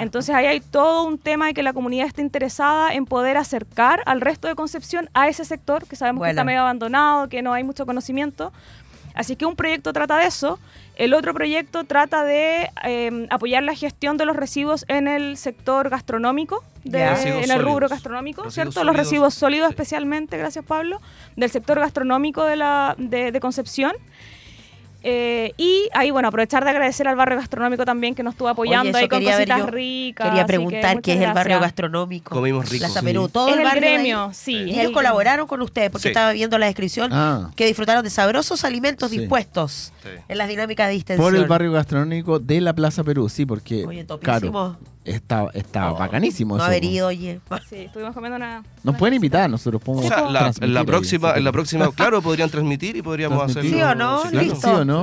Entonces 0.00 0.34
ahí 0.34 0.46
hay 0.46 0.60
todo 0.60 1.04
un 1.06 1.18
tema 1.18 1.46
de 1.46 1.54
que 1.54 1.62
la 1.62 1.72
comunidad 1.72 2.06
está 2.06 2.20
interesada 2.20 2.92
en 2.92 3.06
poder 3.06 3.36
acercar 3.36 4.02
al 4.06 4.20
resto 4.20 4.46
de 4.48 4.54
Concepción 4.54 5.08
a 5.14 5.28
ese 5.28 5.44
sector, 5.44 5.86
que 5.86 5.96
sabemos 5.96 6.22
que 6.24 6.30
está 6.30 6.44
medio 6.44 6.60
abandonado, 6.60 7.28
que 7.28 7.40
no 7.42 7.52
hay 7.52 7.64
mucho 7.64 7.86
conocimiento. 7.86 8.52
Así 9.14 9.36
que 9.36 9.46
un 9.46 9.54
proyecto 9.54 9.92
trata 9.92 10.16
de 10.18 10.26
eso. 10.26 10.58
El 10.96 11.14
otro 11.14 11.32
proyecto 11.34 11.84
trata 11.84 12.24
de 12.24 12.68
eh, 12.84 13.26
apoyar 13.30 13.62
la 13.62 13.74
gestión 13.74 14.16
de 14.16 14.24
los 14.26 14.34
residuos 14.36 14.84
en 14.88 15.06
el 15.08 15.36
sector 15.36 15.88
gastronómico, 15.88 16.62
de- 16.82 16.98
en 17.44 17.50
el 17.50 17.62
rubro 17.64 17.88
gastronómico, 17.88 18.42
Residuos 18.42 18.54
¿cierto? 18.74 18.84
Los 18.84 18.96
residuos 18.96 19.34
sólidos 19.34 19.68
sí. 19.68 19.72
especialmente, 19.72 20.36
gracias 20.36 20.64
Pablo, 20.64 21.00
del 21.36 21.48
sector 21.50 21.78
gastronómico 21.78 22.44
de, 22.44 22.56
la, 22.56 22.94
de, 22.98 23.30
de 23.32 23.40
Concepción. 23.40 23.92
Eh, 25.06 25.52
y 25.58 25.88
ahí, 25.92 26.10
bueno, 26.10 26.28
aprovechar 26.28 26.64
de 26.64 26.70
agradecer 26.70 27.06
al 27.06 27.14
barrio 27.14 27.36
gastronómico 27.36 27.84
también 27.84 28.14
que 28.14 28.22
nos 28.22 28.32
estuvo 28.32 28.48
apoyando 28.48 28.88
eso 28.88 28.96
ahí 28.98 29.08
con 29.08 29.22
cositas 29.22 29.58
yo. 29.58 29.66
ricas. 29.66 30.28
Quería 30.28 30.42
que 30.44 30.46
preguntar 30.46 31.00
qué 31.02 31.12
es 31.12 31.20
el 31.20 31.32
barrio 31.34 31.60
gastronómico. 31.60 32.34
Comimos 32.34 32.70
rico. 32.70 32.84
Plaza 32.86 33.00
Sí. 33.00 33.06
Perú, 33.06 33.28
todo 33.28 33.48
Es 33.48 33.52
el 33.54 33.58
el 33.60 33.64
barrio 33.66 33.80
gremio, 33.82 34.30
sí. 34.32 34.56
Ellos 34.56 34.78
el- 34.78 34.92
colaboraron 34.92 35.46
con 35.46 35.60
ustedes 35.60 35.90
porque 35.90 36.04
Sí. 36.04 36.08
estaba 36.08 36.32
viendo 36.32 36.56
la 36.56 36.66
descripción 36.66 37.10
Ah. 37.12 37.50
que 37.54 37.66
disfrutaron 37.66 38.02
de 38.02 38.08
sabrosos 38.08 38.64
alimentos 38.64 39.10
Sí. 39.10 39.18
dispuestos 39.18 39.92
Sí. 40.02 40.08
en 40.26 40.38
las 40.38 40.48
dinámicas 40.48 40.88
de 40.88 40.94
distensión. 40.94 41.30
Por 41.30 41.36
el 41.38 41.44
barrio 41.46 41.70
gastronómico 41.72 42.38
de 42.38 42.62
la 42.62 42.72
Plaza 42.72 43.04
Perú, 43.04 43.28
sí, 43.28 43.44
porque 43.44 43.84
Oye, 43.84 44.04
topísimo. 44.04 44.50
claro, 44.52 44.78
está, 45.04 45.46
está 45.54 45.92
Oh, 45.92 45.96
bacanísimo 45.96 46.56
No 46.56 46.62
eso. 46.62 46.66
haber 46.66 46.84
ido, 46.84 47.08
oye. 47.08 47.40
Sí, 47.68 47.76
estuvimos 47.76 48.14
comiendo 48.14 48.36
una... 48.36 48.62
Nos 48.82 48.92
una 48.92 48.98
pueden 48.98 49.14
invitar, 49.14 49.48
nosotros 49.50 49.80
O 49.82 49.84
podemos 49.84 50.06
sea, 50.06 50.22
la, 50.30 50.84
próxima, 50.84 51.34
en 51.36 51.44
la 51.44 51.52
próxima, 51.52 51.90
claro, 51.96 52.20
podrían 52.22 52.50
transmitir 52.50 52.96
y 52.96 53.02
podríamos 53.02 53.52
Transmitir. 53.52 53.82
hacerlo. 53.84 53.86
¿Sí 53.86 53.92
o 53.92 53.94
no? 53.94 54.30
claro. 54.30 54.46
Listo. 54.46 54.68
Sí 54.68 54.74
o 54.74 54.84
no. 54.84 55.00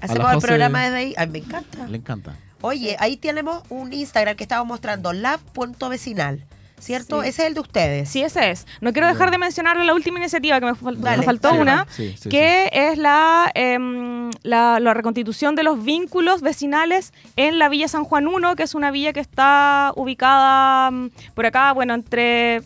A 0.00 0.04
Hacemos 0.04 0.32
el 0.34 0.38
programa 0.40 0.82
desde 0.84 0.96
ahí. 0.96 1.14
Ay, 1.16 1.26
me 1.28 1.38
encanta. 1.38 1.86
Le 1.88 1.96
encanta. 1.96 2.36
Oye, 2.60 2.96
ahí 2.98 3.16
tenemos 3.16 3.62
un 3.68 3.92
Instagram 3.92 4.36
que 4.36 4.42
estaba 4.44 4.64
mostrando, 4.64 5.12
lab.vecinal, 5.12 6.44
¿cierto? 6.80 7.22
Sí. 7.22 7.28
Ese 7.28 7.42
es 7.42 7.48
el 7.48 7.54
de 7.54 7.60
ustedes. 7.60 8.08
Sí, 8.08 8.22
ese 8.22 8.50
es. 8.50 8.66
No 8.80 8.92
quiero 8.92 9.08
dejar 9.08 9.30
de 9.30 9.38
mencionar 9.38 9.76
la 9.76 9.94
última 9.94 10.18
iniciativa 10.18 10.58
que 10.60 10.66
me, 10.66 10.72
fal- 10.72 10.96
Dale, 10.98 11.18
me 11.18 11.22
faltó 11.24 11.52
una, 11.54 11.86
Sí, 11.90 12.14
que 12.30 12.70
es 12.72 12.98
la, 12.98 13.50
em, 13.54 14.30
la, 14.42 14.80
la 14.80 14.94
reconstitución 14.94 15.54
de 15.54 15.62
los 15.62 15.82
vínculos 15.84 16.40
vecinales 16.42 17.12
en 17.36 17.58
la 17.58 17.68
Villa 17.68 17.88
San 17.88 18.04
Juan 18.04 18.26
1, 18.28 18.56
que 18.56 18.62
es 18.62 18.74
una 18.74 18.90
villa 18.90 19.12
que 19.12 19.20
está 19.20 19.92
ubicada 19.96 20.90
mm, 20.90 21.10
por 21.34 21.46
acá, 21.46 21.72
bueno, 21.72 21.94
entre 21.94 22.62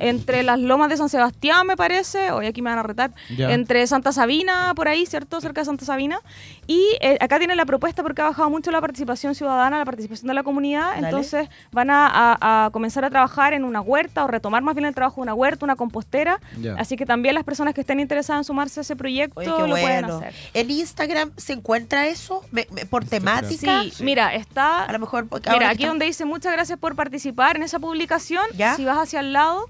entre 0.00 0.42
las 0.42 0.58
lomas 0.58 0.88
de 0.90 0.96
San 0.96 1.08
Sebastián, 1.08 1.66
me 1.66 1.76
parece, 1.76 2.30
hoy 2.32 2.46
aquí 2.46 2.62
me 2.62 2.70
van 2.70 2.78
a 2.78 2.82
retar, 2.82 3.12
Ya. 3.36 3.52
entre 3.52 3.86
Santa 3.86 4.12
Sabina, 4.12 4.72
por 4.74 4.88
ahí, 4.88 5.06
¿cierto? 5.06 5.40
Cerca 5.40 5.60
de 5.60 5.64
Santa 5.66 5.84
Sabina. 5.84 6.20
Y 6.66 6.82
eh, 7.00 7.16
acá 7.20 7.38
tiene 7.38 7.56
la 7.56 7.66
propuesta 7.66 8.02
porque 8.02 8.22
ha 8.22 8.26
bajado 8.26 8.48
mucho 8.50 8.70
la 8.70 8.80
participación 8.80 9.34
ciudadana, 9.34 9.78
la 9.78 9.84
participación 9.84 10.28
de 10.28 10.34
la 10.34 10.42
comunidad. 10.42 10.90
Dale. 10.94 11.08
Entonces 11.08 11.48
van 11.72 11.90
a, 11.90 12.06
a- 12.06 12.66
a 12.66 12.70
comenzar 12.70 13.04
a 13.04 13.10
trabajar 13.10 13.52
en 13.54 13.64
una 13.64 13.80
huerta 13.80 14.24
o 14.24 14.28
retomar 14.28 14.62
más 14.62 14.74
bien 14.74 14.84
el 14.86 14.94
trabajo 14.94 15.16
de 15.16 15.22
una 15.22 15.34
huerta, 15.34 15.64
una 15.64 15.76
compostera. 15.76 16.40
Ya. 16.60 16.74
Así 16.76 16.96
que 16.96 17.06
también 17.06 17.34
las 17.34 17.44
personas 17.44 17.74
que 17.74 17.80
estén 17.80 17.98
interesadas 18.00 18.40
en 18.40 18.44
sumarse 18.44 18.80
a 18.80 18.82
ese 18.82 18.94
proyecto 18.96 19.40
Oye, 19.40 19.50
lo 19.50 19.66
pueden 19.76 20.02
bueno. 20.06 20.16
hacer. 20.18 20.34
¿En 20.54 20.70
Instagram 20.70 21.32
se 21.36 21.54
encuentra 21.54 22.06
eso? 22.06 22.44
Me- 22.52 22.66
me- 22.72 22.86
¿Por 22.86 23.04
temática? 23.04 23.82
Sí, 23.82 24.04
mira, 24.04 24.34
está 24.34 24.84
A 24.84 24.92
lo 24.92 24.98
mejor... 24.98 25.24
Mira, 25.50 25.68
aquí 25.70 25.82
está- 25.82 25.88
donde 25.88 26.06
dice 26.06 26.24
muchas 26.24 26.52
gracias 26.52 26.78
por 26.78 26.94
participar 26.94 27.56
en 27.56 27.62
esa 27.64 27.78
publicación, 27.80 28.44
¿Ya? 28.56 28.76
si 28.76 28.84
vas 28.84 28.98
hacia 28.98 29.20
el 29.20 29.32
lado, 29.32 29.66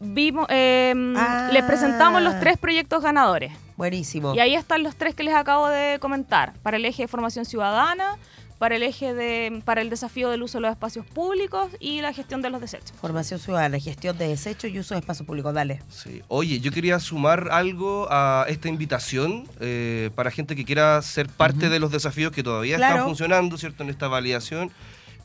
vimos, 0.00 0.46
eh, 0.50 0.94
Ah. 1.16 1.48
les 1.52 1.62
presentamos 1.64 2.22
los 2.22 2.38
tres 2.40 2.58
proyectos 2.58 3.02
ganadores. 3.02 3.52
Buenísimo. 3.76 4.34
Y 4.34 4.40
ahí 4.40 4.54
están 4.54 4.82
los 4.82 4.96
tres 4.96 5.14
que 5.14 5.22
les 5.22 5.34
acabo 5.34 5.68
de 5.68 5.98
comentar. 6.00 6.54
Para 6.62 6.76
el 6.78 6.84
eje 6.84 7.02
de 7.02 7.08
formación 7.08 7.44
ciudadana, 7.44 8.16
para 8.58 8.76
el 8.76 8.82
eje 8.82 9.12
de, 9.12 9.60
para 9.66 9.82
el 9.82 9.90
desafío 9.90 10.30
del 10.30 10.42
uso 10.42 10.56
de 10.56 10.62
los 10.62 10.70
espacios 10.70 11.04
públicos 11.04 11.68
y 11.78 12.00
la 12.00 12.14
gestión 12.14 12.40
de 12.40 12.48
los 12.48 12.58
desechos. 12.62 12.94
Formación 12.98 13.38
ciudadana, 13.38 13.78
gestión 13.78 14.16
de 14.16 14.28
desechos 14.28 14.70
y 14.70 14.78
uso 14.78 14.94
de 14.94 15.00
espacio 15.00 15.26
público. 15.26 15.52
Dale. 15.52 15.82
Sí. 15.90 16.22
Oye, 16.28 16.58
yo 16.60 16.72
quería 16.72 16.98
sumar 16.98 17.48
algo 17.52 18.06
a 18.10 18.46
esta 18.48 18.68
invitación 18.70 19.44
eh, 19.60 20.08
para 20.14 20.30
gente 20.30 20.56
que 20.56 20.64
quiera 20.64 21.02
ser 21.02 21.28
parte 21.28 21.68
de 21.68 21.78
los 21.78 21.90
desafíos 21.92 22.32
que 22.32 22.42
todavía 22.42 22.76
Claro. 22.76 22.94
están 22.94 23.06
funcionando, 23.08 23.58
¿cierto? 23.58 23.82
En 23.82 23.90
esta 23.90 24.08
validación. 24.08 24.70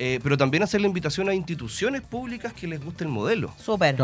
Eh, 0.03 0.19
pero 0.23 0.35
también 0.35 0.63
hacer 0.63 0.81
la 0.81 0.87
invitación 0.87 1.29
a 1.29 1.35
instituciones 1.35 2.01
públicas 2.01 2.53
que 2.53 2.65
les 2.65 2.83
guste 2.83 3.03
el 3.03 3.11
modelo 3.11 3.53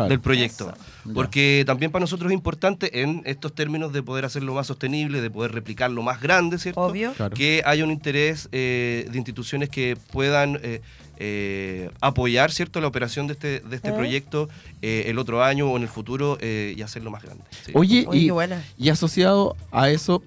del 0.08 0.20
proyecto. 0.20 0.72
Porque 1.12 1.64
también 1.66 1.90
para 1.90 2.02
nosotros 2.02 2.30
es 2.30 2.34
importante 2.34 3.02
en 3.02 3.22
estos 3.24 3.52
términos 3.52 3.92
de 3.92 4.00
poder 4.04 4.24
hacerlo 4.24 4.54
más 4.54 4.68
sostenible, 4.68 5.20
de 5.20 5.28
poder 5.28 5.50
replicarlo 5.50 6.00
más 6.02 6.20
grande, 6.20 6.60
¿cierto? 6.60 6.82
Obvio. 6.82 7.12
Claro. 7.14 7.34
que 7.34 7.62
haya 7.66 7.82
un 7.82 7.90
interés 7.90 8.48
eh, 8.52 9.08
de 9.10 9.18
instituciones 9.18 9.70
que 9.70 9.96
puedan 10.12 10.60
eh, 10.62 10.82
eh, 11.16 11.90
apoyar 12.00 12.52
cierto 12.52 12.80
la 12.80 12.86
operación 12.86 13.26
de 13.26 13.32
este, 13.32 13.58
de 13.58 13.74
este 13.74 13.88
¿Eh? 13.88 13.92
proyecto 13.92 14.48
eh, 14.82 15.04
el 15.06 15.18
otro 15.18 15.42
año 15.42 15.68
o 15.68 15.76
en 15.76 15.82
el 15.82 15.88
futuro 15.88 16.38
eh, 16.40 16.74
y 16.76 16.82
hacerlo 16.82 17.10
más 17.10 17.24
grande. 17.24 17.42
sí. 17.64 17.72
Oye, 17.74 18.04
Oye, 18.06 18.32
y, 18.78 18.84
y 18.84 18.88
asociado 18.88 19.56
a 19.72 19.90
eso, 19.90 20.22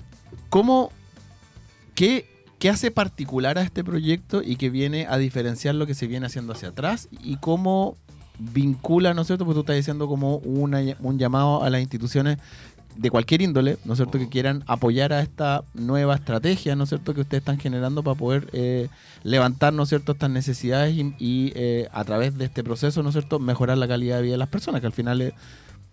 ¿cómo, 0.50 0.92
qué, 1.96 2.31
qué 2.62 2.70
hace 2.70 2.92
particular 2.92 3.58
a 3.58 3.64
este 3.64 3.84
proyecto 3.84 4.44
y 4.44 4.56
que 4.56 4.70
viene 4.70 5.08
a 5.10 5.18
diferenciar 5.18 5.74
lo 5.74 5.88
que 5.88 5.96
se 5.96 6.06
viene 6.06 6.28
haciendo 6.28 6.54
hacia 6.54 6.70
atrás? 6.70 7.10
¿Y 7.24 7.38
cómo 7.38 7.98
vincula, 8.38 9.16
¿no 9.16 9.22
es 9.22 9.28
cierto? 9.28 9.46
Porque 9.46 9.56
tú 9.56 9.62
estás 9.62 9.78
diciendo 9.78 10.08
como 10.08 10.38
una, 10.38 10.80
un 11.00 11.18
llamado 11.18 11.64
a 11.64 11.72
las 11.72 11.82
instituciones 11.82 12.38
de 12.96 13.10
cualquier 13.10 13.42
índole, 13.42 13.80
¿no 13.84 13.94
es 13.94 13.98
cierto?, 13.98 14.20
que 14.20 14.30
quieran 14.30 14.64
apoyar 14.68 15.12
a 15.12 15.22
esta 15.22 15.64
nueva 15.74 16.14
estrategia, 16.14 16.76
¿no 16.76 16.84
es 16.84 16.90
cierto?, 16.90 17.16
que 17.16 17.22
ustedes 17.22 17.42
están 17.42 17.58
generando 17.58 18.04
para 18.04 18.16
poder 18.16 18.48
eh, 18.54 18.90
levantar, 19.24 19.74
¿no 19.74 19.82
es 19.82 19.90
cierto?, 19.90 20.12
estas 20.12 20.30
necesidades 20.30 20.96
y, 20.96 21.16
y, 21.18 21.54
eh, 21.56 21.90
a 21.92 22.04
través 22.04 22.38
de 22.38 22.46
este 22.46 22.64
proceso, 22.64 23.02
¿no 23.02 23.10
es 23.10 23.14
cierto?, 23.14 23.40
mejorar 23.40 23.80
la 23.80 23.88
calidad 23.88 24.18
de 24.18 24.22
vida 24.22 24.34
de 24.34 24.38
las 24.38 24.50
personas, 24.50 24.82
que 24.82 24.88
al 24.88 24.94
final 24.94 25.20
es, 25.22 25.34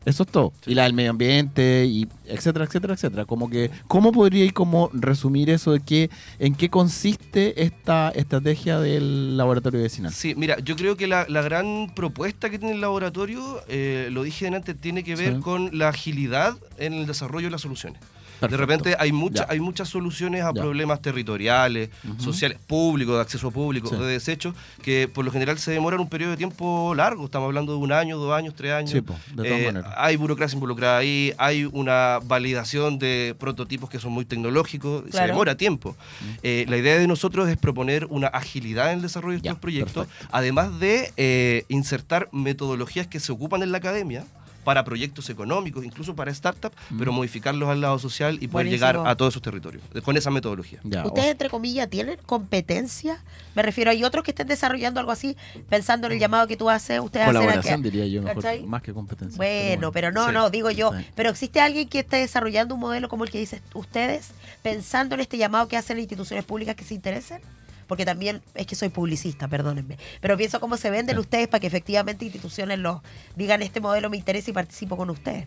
eso 0.09 0.23
es 0.25 0.29
todo. 0.31 0.53
Y 0.67 0.75
la 0.75 0.85
del 0.85 0.93
medio 0.95 1.11
ambiente, 1.11 1.85
y 1.87 2.07
etcétera, 2.27 2.65
etcétera, 2.65 2.95
etcétera. 2.95 3.25
Como 3.25 3.49
que, 3.51 3.71
¿cómo 3.87 4.13
podríais 4.13 4.53
como 4.53 4.91
resumir 4.93 5.51
eso 5.51 5.73
de 5.73 5.81
qué, 5.81 6.11
en 6.39 6.55
qué 6.55 6.69
consiste 6.71 7.63
esta 7.63 8.11
estrategia 8.11 8.79
del 8.81 9.37
laboratorio 9.37 9.81
vecinal? 9.83 10.13
Sí, 10.13 10.35
mira, 10.35 10.59
yo 10.61 10.77
creo 10.77 10.97
que 10.97 11.07
la, 11.07 11.27
la 11.29 11.43
gran 11.43 11.93
propuesta 11.95 12.51
que 12.51 12.59
tiene 12.59 12.75
el 12.75 12.81
laboratorio, 12.81 13.61
eh, 13.69 14.09
lo 14.11 14.23
dije 14.23 14.47
antes, 14.49 14.77
tiene 14.81 15.05
que 15.05 15.15
ver 15.17 15.35
Sí. 15.37 15.41
con 15.41 15.77
la 15.77 15.89
agilidad 15.89 16.57
en 16.79 16.93
el 16.95 17.07
desarrollo 17.07 17.47
de 17.49 17.51
las 17.53 17.61
soluciones. 17.61 18.01
Perfecto. 18.41 18.49
De 18.49 18.57
repente 18.57 18.97
hay, 18.99 19.13
mucha, 19.13 19.47
Ya. 19.47 19.53
hay 19.53 19.61
muchas 19.61 19.89
soluciones 19.89 20.43
a 20.43 20.53
Ya. 20.55 20.61
problemas 20.63 21.01
territoriales, 21.03 21.91
sociales, 22.19 22.59
públicos, 22.67 23.15
de 23.17 23.21
acceso 23.23 23.51
público, 23.51 23.89
Sí. 23.89 23.97
de 23.97 24.07
desechos, 24.07 24.55
que 24.83 25.09
por 25.13 25.25
lo 25.25 25.31
general 25.33 25.59
se 25.59 25.71
demoran 25.73 26.01
un 26.01 26.09
periodo 26.09 26.33
de 26.33 26.37
tiempo 26.37 26.95
largo. 26.95 27.25
Estamos 27.25 27.47
hablando 27.47 27.73
de 27.73 27.79
un 27.79 27.93
año, 27.93 28.17
dos 28.19 28.33
años, 28.33 28.55
tres 28.57 28.73
años. 28.73 28.91
Sí, 28.91 29.01
po, 29.01 29.15
de 29.35 29.45
todas 29.49 29.61
Eh, 29.61 29.67
maneras. 29.67 29.95
Hay 29.97 30.17
burocracia 30.17 30.55
involucrada 30.57 30.99
ahí, 30.99 31.33
hay 31.39 31.65
una 31.65 32.21
validación 32.25 32.99
de 32.99 33.35
prototipos 33.39 33.91
que 33.91 33.99
son 33.99 34.13
muy 34.13 34.25
tecnológicos, 34.25 35.05
se 35.11 35.23
demora 35.23 35.57
tiempo. 35.57 35.97
Eh, 36.43 36.65
la 36.69 36.77
idea 36.77 36.99
de 36.99 37.07
nosotros 37.07 37.49
es 37.49 37.57
proponer 37.57 38.07
una 38.11 38.29
agilidad 38.29 38.91
en 38.93 38.97
el 38.99 39.03
desarrollo 39.03 39.37
de 39.39 39.43
Ya, 39.43 39.51
estos 39.51 39.61
proyectos, 39.61 40.07
perfecto. 40.07 40.29
además 40.33 40.79
de 40.81 41.13
eh, 41.17 41.65
insertar 41.69 42.29
metodologías 42.33 43.07
que 43.07 43.21
se 43.21 43.33
ocupan 43.33 43.63
en 43.63 43.73
la 43.73 43.79
academia 43.79 44.25
para 44.69 44.85
proyectos 44.85 45.31
económicos, 45.31 45.83
incluso 45.83 46.15
para 46.15 46.33
startups, 46.35 46.77
pero 46.99 47.11
modificarlos 47.11 47.71
al 47.71 47.81
lado 47.81 47.99
social 47.99 48.35
y 48.35 48.49
poder 48.49 48.67
Buenísimo. 48.67 48.87
llegar 48.93 49.09
a 49.09 49.17
todos 49.17 49.33
esos 49.33 49.41
territorios 49.41 49.83
con 50.05 50.15
esa 50.19 50.31
metodología. 50.31 50.79
Ya, 50.85 51.07
¿Ustedes, 51.07 51.29
entre 51.31 51.49
comillas, 51.49 51.89
tienen 51.89 52.19
competencia? 52.27 53.19
Me 53.55 53.63
refiero, 53.63 53.91
hay 53.91 54.05
otros 54.05 54.25
que 54.25 54.33
estén 54.33 54.47
desarrollando 54.47 55.01
algo 55.01 55.11
así, 55.11 55.39
pensando 55.71 56.07
en 56.07 56.13
el 56.13 56.19
llamado 56.19 56.47
que 56.47 56.59
tú 56.59 56.69
haces, 56.69 57.01
ustedes 57.01 57.25
hacen 57.29 57.35
colaboración, 57.41 57.81
aquí. 57.81 57.83
diría 57.91 58.07
yo, 58.09 58.21
mejor, 58.21 58.45
más 58.67 58.83
que 58.83 58.93
competencia. 58.93 59.39
Bueno, 59.39 59.91
pero 59.91 60.13
no, 60.13 60.27
Sí. 60.27 60.33
no, 60.35 60.51
digo 60.51 60.71
yo. 60.71 60.93
Sí. 60.95 61.07
Pero 61.15 61.31
existe 61.31 61.63
alguien 61.63 61.89
que 61.89 62.01
esté 62.01 62.17
desarrollando 62.19 62.75
un 62.75 62.81
modelo 62.81 63.09
como 63.09 63.25
el 63.25 63.31
que 63.31 63.39
dicen 63.39 63.63
ustedes, 63.73 64.33
pensando 64.63 65.15
en 65.15 65.23
este 65.23 65.39
llamado 65.39 65.67
que 65.67 65.79
hacen 65.79 65.97
las 65.97 66.03
instituciones 66.03 66.45
públicas 66.45 66.77
que 66.77 66.85
se 66.85 66.93
interesen. 66.93 67.41
Porque 67.89 68.05
también 68.05 68.43
es 68.55 68.67
que 68.67 68.77
soy 68.77 68.91
publicista, 68.91 69.49
perdónenme. 69.49 69.97
Pero 70.21 70.37
pienso 70.37 70.61
cómo 70.61 70.77
se 70.77 70.91
venden 70.91 71.17
Sí. 71.17 71.21
ustedes 71.21 71.49
para 71.49 71.59
que 71.61 71.67
efectivamente 71.67 72.25
instituciones 72.25 72.79
los 72.79 73.01
digan 73.35 73.63
este 73.63 73.81
modelo 73.81 74.09
me 74.11 74.17
interesa 74.19 74.51
y 74.51 74.55
participo 74.55 74.97
con 74.97 75.11
ustedes. 75.11 75.47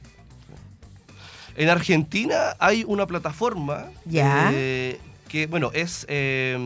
En 1.55 1.69
Argentina 1.69 2.55
hay 2.59 2.83
una 2.87 3.05
plataforma 3.05 3.85
Ya. 4.05 4.49
eh, 4.53 4.99
que, 5.31 5.47
bueno, 5.47 5.71
es 5.73 6.05
eh, 6.09 6.57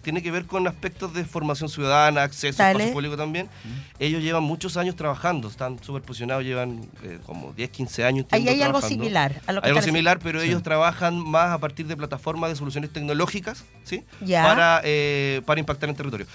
tiene 0.00 0.22
que 0.22 0.30
ver 0.30 0.46
con 0.46 0.66
aspectos 0.66 1.12
de 1.12 1.22
formación 1.26 1.68
ciudadana, 1.68 2.22
acceso 2.22 2.56
Dale. 2.56 2.70
espacio 2.78 2.94
público 2.94 3.14
también. 3.18 3.50
Ellos 3.98 4.22
llevan 4.22 4.42
muchos 4.42 4.78
años 4.78 4.96
trabajando, 4.96 5.48
están 5.48 5.82
súper 5.84 6.00
posicionados, 6.00 6.42
llevan 6.42 6.80
eh, 7.02 7.18
como 7.26 7.52
10, 7.52 7.68
15 7.68 8.04
años. 8.06 8.26
Ahí 8.30 8.48
hay 8.48 8.62
algo 8.62 8.78
trabajando. 8.78 9.04
similar 9.04 9.42
a 9.46 9.52
lo 9.52 9.60
que 9.60 9.66
Hay 9.66 9.72
algo 9.72 9.82
similar, 9.82 10.18
pero 10.18 10.40
Sí. 10.40 10.46
ellos 10.46 10.62
trabajan 10.62 11.18
más 11.18 11.50
a 11.52 11.58
partir 11.58 11.86
de 11.88 11.94
plataformas 11.94 12.48
de 12.48 12.56
soluciones 12.56 12.90
tecnológicas, 12.90 13.66
¿sí? 13.84 14.02
Ya. 14.22 14.44
Para, 14.44 14.80
eh, 14.82 15.42
para 15.44 15.60
impactar 15.60 15.90
en 15.90 15.96
territorio. 15.96 16.26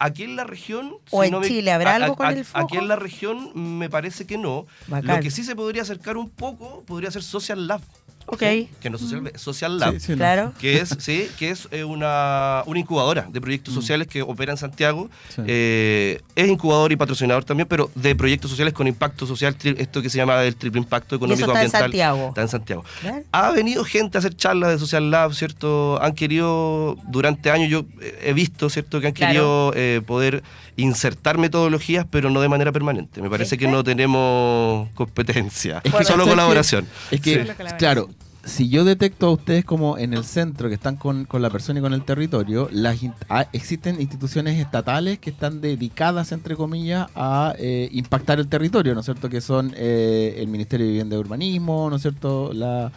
Aquí 0.00 0.24
en 0.24 0.34
la 0.34 0.42
región... 0.42 0.96
¿O 1.10 1.22
en 1.22 1.40
Chile 1.42 1.70
habrá 1.70 1.94
algo 1.94 2.16
con 2.16 2.26
el 2.26 2.44
Aquí 2.54 2.78
en 2.78 2.88
la 2.88 2.96
región 2.96 3.52
me 3.78 3.88
parece 3.88 4.26
que 4.26 4.38
no. 4.38 4.66
Bacán. 4.88 5.18
Lo 5.18 5.22
que 5.22 5.30
sí 5.30 5.44
se 5.44 5.54
podría 5.54 5.82
acercar 5.82 6.16
un 6.16 6.28
poco 6.28 6.82
podría 6.84 7.12
ser 7.12 7.22
Social 7.22 7.68
Lab. 7.68 7.80
Ok. 8.26 8.40
¿sí? 8.40 8.68
Que 8.80 8.88
no 8.90 8.98
Social, 8.98 9.32
Social 9.36 9.78
Lab. 9.78 9.94
Sí, 9.94 10.00
sí, 10.00 10.12
no. 10.12 10.18
Claro. 10.18 10.52
Que 10.60 10.78
es, 10.80 10.96
sí, 11.00 11.28
que 11.38 11.50
es 11.50 11.68
eh, 11.70 11.84
una, 11.84 12.62
una 12.66 12.78
incubadora 12.80 13.26
de 13.30 13.40
proyectos 13.40 13.74
sociales 13.74 14.06
que 14.06 14.22
opera 14.22 14.52
en 14.52 14.58
Santiago. 14.58 15.04
Mm. 15.04 15.08
Sí. 15.34 15.42
Eh, 15.46 16.20
es 16.36 16.48
incubador 16.48 16.92
y 16.92 16.96
patrocinador 16.96 17.44
también, 17.44 17.66
pero 17.68 17.90
de 17.94 18.14
proyectos 18.14 18.50
sociales 18.50 18.72
con 18.74 18.86
impacto 18.86 19.26
social, 19.26 19.56
tri- 19.58 19.74
esto 19.78 20.00
que 20.02 20.08
se 20.10 20.18
llama 20.18 20.42
el 20.44 20.56
triple 20.56 20.80
impacto 20.80 21.14
Y 21.14 21.18
eso 21.18 21.24
económico 21.24 21.46
está 21.46 21.52
en 21.52 21.66
ambiental. 21.66 21.80
Santiago. 21.82 22.28
Está 22.28 22.42
en 22.42 22.48
Santiago. 22.48 22.84
Claro. 23.00 23.22
Ha 23.32 23.50
venido 23.50 23.84
gente 23.84 24.16
a 24.16 24.20
hacer 24.20 24.34
charlas 24.36 24.70
de 24.70 24.78
Social 24.78 25.10
Lab, 25.10 25.34
¿cierto? 25.34 26.00
Han 26.02 26.12
querido, 26.14 26.96
durante 27.08 27.50
años 27.50 27.68
yo 27.70 27.84
he 28.22 28.32
visto, 28.32 28.70
¿cierto? 28.70 29.00
Que 29.00 29.08
han 29.08 29.12
Claro. 29.12 29.32
querido 29.32 29.72
eh, 29.76 30.00
poder 30.06 30.42
insertar 30.76 31.38
metodologías, 31.38 32.06
pero 32.10 32.30
no 32.30 32.40
de 32.40 32.48
manera 32.48 32.72
permanente. 32.72 33.20
Me 33.22 33.28
parece 33.30 33.58
que 33.58 33.68
no 33.68 33.84
tenemos 33.84 34.88
competencia, 34.94 35.80
Es 35.84 35.92
que, 35.94 36.04
solo 36.04 36.26
colaboración. 36.26 36.86
Es 37.10 37.20
que, 37.20 37.44
Sí. 37.44 37.50
Claro, 37.78 38.08
si 38.44 38.68
yo 38.68 38.84
detecto 38.84 39.26
a 39.26 39.30
ustedes 39.30 39.64
como 39.64 39.98
en 39.98 40.14
el 40.14 40.24
centro, 40.24 40.68
que 40.68 40.74
están 40.74 40.96
con, 40.96 41.26
con 41.26 41.42
la 41.42 41.50
persona 41.50 41.78
y 41.78 41.82
con 41.82 41.92
el 41.92 42.04
territorio, 42.04 42.68
las 42.72 43.00
in- 43.02 43.14
ah, 43.28 43.46
existen 43.52 44.00
instituciones 44.00 44.58
estatales 44.58 45.18
que 45.20 45.30
están 45.30 45.60
dedicadas, 45.60 46.32
entre 46.32 46.56
comillas, 46.56 47.06
a 47.14 47.54
eh, 47.58 47.88
impactar 47.92 48.40
el 48.40 48.48
territorio, 48.48 48.94
¿no 48.94 49.00
es 49.00 49.04
cierto? 49.06 49.28
Que 49.28 49.40
son 49.40 49.72
eh, 49.76 50.34
el 50.38 50.48
Ministerio 50.48 50.86
de 50.86 50.90
Vivienda 50.92 51.14
y 51.16 51.18
Urbanismo, 51.20 51.88
¿no 51.88 51.96
es 51.96 52.02
cierto? 52.02 52.50
La, 52.52 52.90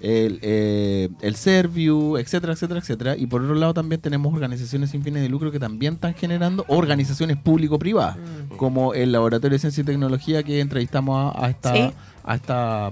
el, 0.00 0.38
eh, 0.42 1.08
el 1.20 1.36
Serviu, 1.36 2.16
etcétera, 2.16 2.54
etcétera, 2.54 2.80
etcétera. 2.80 3.16
Y 3.16 3.26
por 3.26 3.42
otro 3.42 3.54
lado 3.54 3.74
también 3.74 4.00
tenemos 4.00 4.32
organizaciones 4.32 4.90
sin 4.90 5.02
fines 5.02 5.22
de 5.22 5.28
lucro 5.28 5.50
que 5.52 5.58
también 5.60 5.94
están 5.94 6.14
generando 6.14 6.64
organizaciones 6.68 7.36
público-privadas, 7.36 8.16
Mm. 8.16 8.56
como 8.56 8.94
el 8.94 9.12
Laboratorio 9.12 9.54
de 9.56 9.58
Ciencia 9.60 9.82
y 9.82 9.84
Tecnología 9.84 10.42
que 10.42 10.60
entrevistamos 10.60 11.34
a, 11.36 11.46
a 11.46 11.50
esta, 11.50 11.72
Sí. 11.74 11.90
a 12.24 12.34
esta 12.34 12.90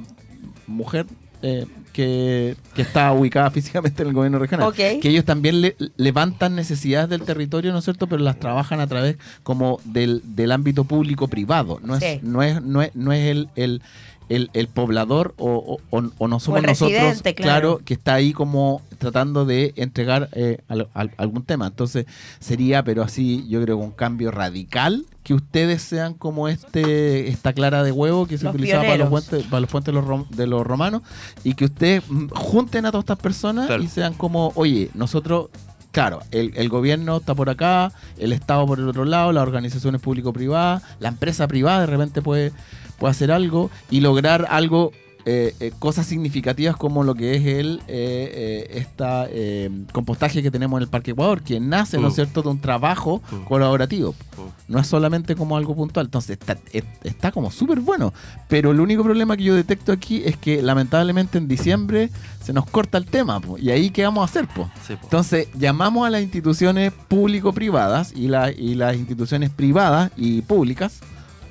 mujer 0.66 1.06
eh, 1.40 1.66
que, 1.92 2.56
que 2.74 2.82
está 2.82 3.12
ubicada 3.12 3.50
físicamente 3.52 4.02
en 4.02 4.08
el 4.08 4.14
gobierno 4.14 4.38
regional. 4.38 4.72
Que 4.72 5.00
ellos 5.04 5.24
también 5.24 5.60
le- 5.60 5.76
levantan 5.96 6.54
necesidades 6.56 7.08
del 7.08 7.22
territorio, 7.22 7.72
¿no 7.72 7.78
es 7.78 7.84
cierto? 7.84 8.06
Pero 8.08 8.22
las 8.22 8.38
trabajan 8.40 8.80
a 8.80 8.86
través 8.86 9.16
como 9.44 9.80
del, 9.84 10.20
del 10.24 10.50
ámbito 10.52 10.84
público-privado. 10.84 11.80
No 11.82 11.96
es, 11.96 12.22
no 12.22 12.42
es, 12.42 12.60
no 12.62 12.82
es, 12.82 12.94
no 12.96 13.12
es 13.12 13.26
el, 13.30 13.48
el, 13.56 13.82
el- 14.28 14.50
el 14.52 14.68
poblador 14.68 15.34
o, 15.38 15.78
o- 15.90 16.28
no 16.28 16.40
somos 16.40 16.62
nosotros, 16.62 17.22
claro. 17.36 17.80
que 17.84 17.94
está 17.94 18.14
ahí 18.14 18.32
como 18.32 18.82
tratando 18.98 19.44
de 19.44 19.72
entregar 19.76 20.28
eh, 20.32 20.58
al- 20.68 20.88
al- 20.94 21.12
algún 21.16 21.42
tema. 21.44 21.66
Entonces 21.68 22.06
sería, 22.40 22.82
pero 22.84 23.02
así, 23.02 23.46
yo 23.48 23.62
creo, 23.62 23.76
un 23.78 23.90
cambio 23.92 24.30
radical 24.30 25.06
que 25.22 25.34
ustedes 25.34 25.82
sean 25.82 26.14
como 26.14 26.48
este 26.48 27.28
esta 27.28 27.52
clara 27.52 27.82
de 27.82 27.92
huevo 27.92 28.26
que 28.26 28.38
se 28.38 28.44
Los 28.44 28.54
utilizaba 28.54 28.82
para 28.84 28.96
los, 28.96 29.08
puentes, 29.08 29.42
para 29.44 29.60
los 29.60 29.70
puentes 29.70 29.94
de 29.94 30.00
los, 30.00 30.08
rom- 30.08 30.28
de 30.30 30.46
los 30.46 30.66
romanos 30.66 31.02
y 31.44 31.54
que 31.54 31.66
ustedes 31.66 32.02
mm, 32.08 32.28
junten 32.28 32.86
a 32.86 32.90
todas 32.90 33.04
estas 33.04 33.18
personas 33.18 33.66
Claro. 33.66 33.82
y 33.82 33.88
sean 33.88 34.14
como, 34.14 34.52
oye, 34.54 34.90
nosotros... 34.94 35.48
Claro, 35.90 36.20
el, 36.32 36.52
el 36.54 36.68
gobierno 36.68 37.16
está 37.16 37.34
por 37.34 37.48
acá, 37.48 37.90
el 38.18 38.34
Estado 38.34 38.66
por 38.66 38.78
el 38.78 38.86
otro 38.88 39.06
lado, 39.06 39.32
las 39.32 39.42
organizaciones 39.42 40.02
público-privadas, 40.02 40.82
la 41.00 41.08
empresa 41.08 41.48
privada 41.48 41.80
de 41.80 41.86
repente 41.86 42.20
puede, 42.20 42.52
puede 42.98 43.10
hacer 43.12 43.30
algo 43.32 43.70
y 43.90 44.00
lograr 44.00 44.46
algo, 44.50 44.92
eh, 45.30 45.54
eh, 45.60 45.72
cosas 45.78 46.06
significativas 46.06 46.76
como 46.76 47.04
lo 47.04 47.14
que 47.14 47.34
es 47.34 47.44
el 47.44 47.80
eh, 47.86 48.66
eh, 48.68 48.78
esta 48.78 49.26
eh, 49.28 49.68
compostaje 49.92 50.42
que 50.42 50.50
tenemos 50.50 50.78
en 50.78 50.84
el 50.84 50.88
Parque 50.88 51.10
Ecuador, 51.10 51.42
que 51.42 51.60
nace, 51.60 51.98
¿no 51.98 52.06
es 52.08 52.14
Mm. 52.14 52.16
cierto?, 52.16 52.42
de 52.42 52.48
un 52.48 52.60
trabajo 52.60 53.20
Mm. 53.30 53.44
colaborativo. 53.44 54.12
Mm. 54.12 54.72
No 54.72 54.78
es 54.78 54.86
solamente 54.86 55.34
como 55.36 55.56
algo 55.58 55.74
puntual. 55.74 56.06
Entonces 56.06 56.38
está, 56.40 56.56
es- 56.72 56.84
está 57.04 57.30
como 57.30 57.50
súper 57.50 57.80
bueno. 57.80 58.14
Pero 58.48 58.70
el 58.70 58.80
único 58.80 59.02
problema 59.02 59.36
que 59.36 59.42
yo 59.44 59.54
detecto 59.54 59.92
aquí 59.92 60.22
es 60.24 60.36
que 60.38 60.62
lamentablemente 60.62 61.36
en 61.36 61.46
diciembre 61.48 62.08
se 62.42 62.52
nos 62.54 62.64
corta 62.66 62.96
el 62.96 63.04
tema. 63.04 63.38
po, 63.40 63.58
y 63.58 63.70
ahí 63.70 63.90
qué 63.90 64.04
vamos 64.04 64.22
a 64.22 64.24
hacer, 64.24 64.46
po? 64.48 64.70
Sí, 64.86 64.94
po. 64.94 65.00
Entonces 65.04 65.48
llamamos 65.58 66.06
a 66.06 66.10
las 66.10 66.22
instituciones 66.22 66.92
público-privadas 67.08 68.12
y, 68.16 68.28
la- 68.28 68.50
y 68.50 68.74
las 68.74 68.96
instituciones 68.96 69.50
privadas 69.50 70.10
y 70.16 70.40
públicas, 70.42 71.00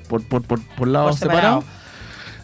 por, 0.08 0.22
por, 0.24 0.42
por, 0.42 0.60
por 0.60 0.88
lados 0.88 1.10
Por 1.10 1.18
separado. 1.18 1.60
separados, 1.60 1.84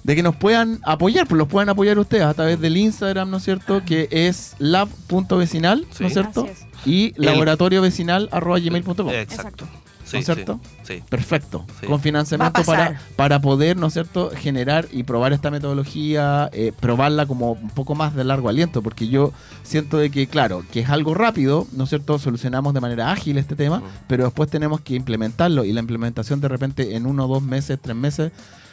de 0.04 0.14
que 0.16 0.22
nos 0.22 0.36
puedan 0.36 0.80
apoyar, 0.84 1.26
pues 1.26 1.38
los 1.38 1.48
puedan 1.48 1.70
apoyar 1.70 1.98
ustedes 1.98 2.24
a 2.24 2.34
través 2.34 2.60
del 2.60 2.76
Instagram, 2.76 3.30
¿no 3.30 3.38
es 3.38 3.42
cierto? 3.44 3.82
Que 3.84 4.06
es 4.10 4.54
lab.vecinal, 4.58 5.80
¿no 5.88 5.94
Sí. 5.96 6.04
es 6.04 6.12
cierto? 6.12 6.44
Es. 6.46 6.66
Y 6.86 7.14
laboratoriovecinal.gmail.com. 7.16 9.08
Exacto. 9.10 9.66
Sí, 10.04 10.16
¿No 10.16 10.20
es 10.20 10.24
cierto? 10.26 10.60
Sí. 10.82 10.96
sí. 10.96 11.02
Perfecto. 11.08 11.64
Sí. 11.80 11.86
Con 11.86 12.00
financiamiento 12.00 12.62
para, 12.64 13.00
para 13.16 13.40
poder, 13.40 13.76
¿no 13.76 13.86
es 13.86 13.94
cierto?, 13.94 14.30
generar 14.30 14.86
y 14.92 15.02
probar 15.02 15.32
esta 15.32 15.50
metodología, 15.50 16.50
eh, 16.52 16.72
probarla 16.78 17.26
como 17.26 17.52
un 17.52 17.70
poco 17.70 17.94
más 17.94 18.14
de 18.14 18.24
largo 18.24 18.48
aliento, 18.48 18.82
porque 18.82 19.08
yo 19.08 19.32
siento 19.62 19.98
de 19.98 20.10
que, 20.10 20.26
claro, 20.26 20.64
que 20.70 20.80
es 20.80 20.90
algo 20.90 21.14
rápido, 21.14 21.66
¿no 21.72 21.84
es 21.84 21.90
cierto?, 21.90 22.18
solucionamos 22.18 22.74
de 22.74 22.80
manera 22.80 23.10
ágil 23.10 23.38
este 23.38 23.56
tema, 23.56 23.82
pero 24.06 24.24
después 24.24 24.50
tenemos 24.50 24.80
que 24.80 24.94
implementarlo 24.94 25.64
y 25.64 25.72
la 25.72 25.80
implementación 25.80 26.40
de 26.40 26.48
repente 26.48 26.96
en 26.96 27.06
uno, 27.06 27.26
dos 27.26 27.42
meses, 27.42 27.78
tres 27.80 27.96
meses, 27.96 28.32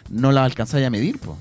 no 0.10 0.32
la 0.32 0.44
alcanzáis 0.44 0.86
a 0.86 0.90
medir, 0.90 1.20
pues. 1.20 1.38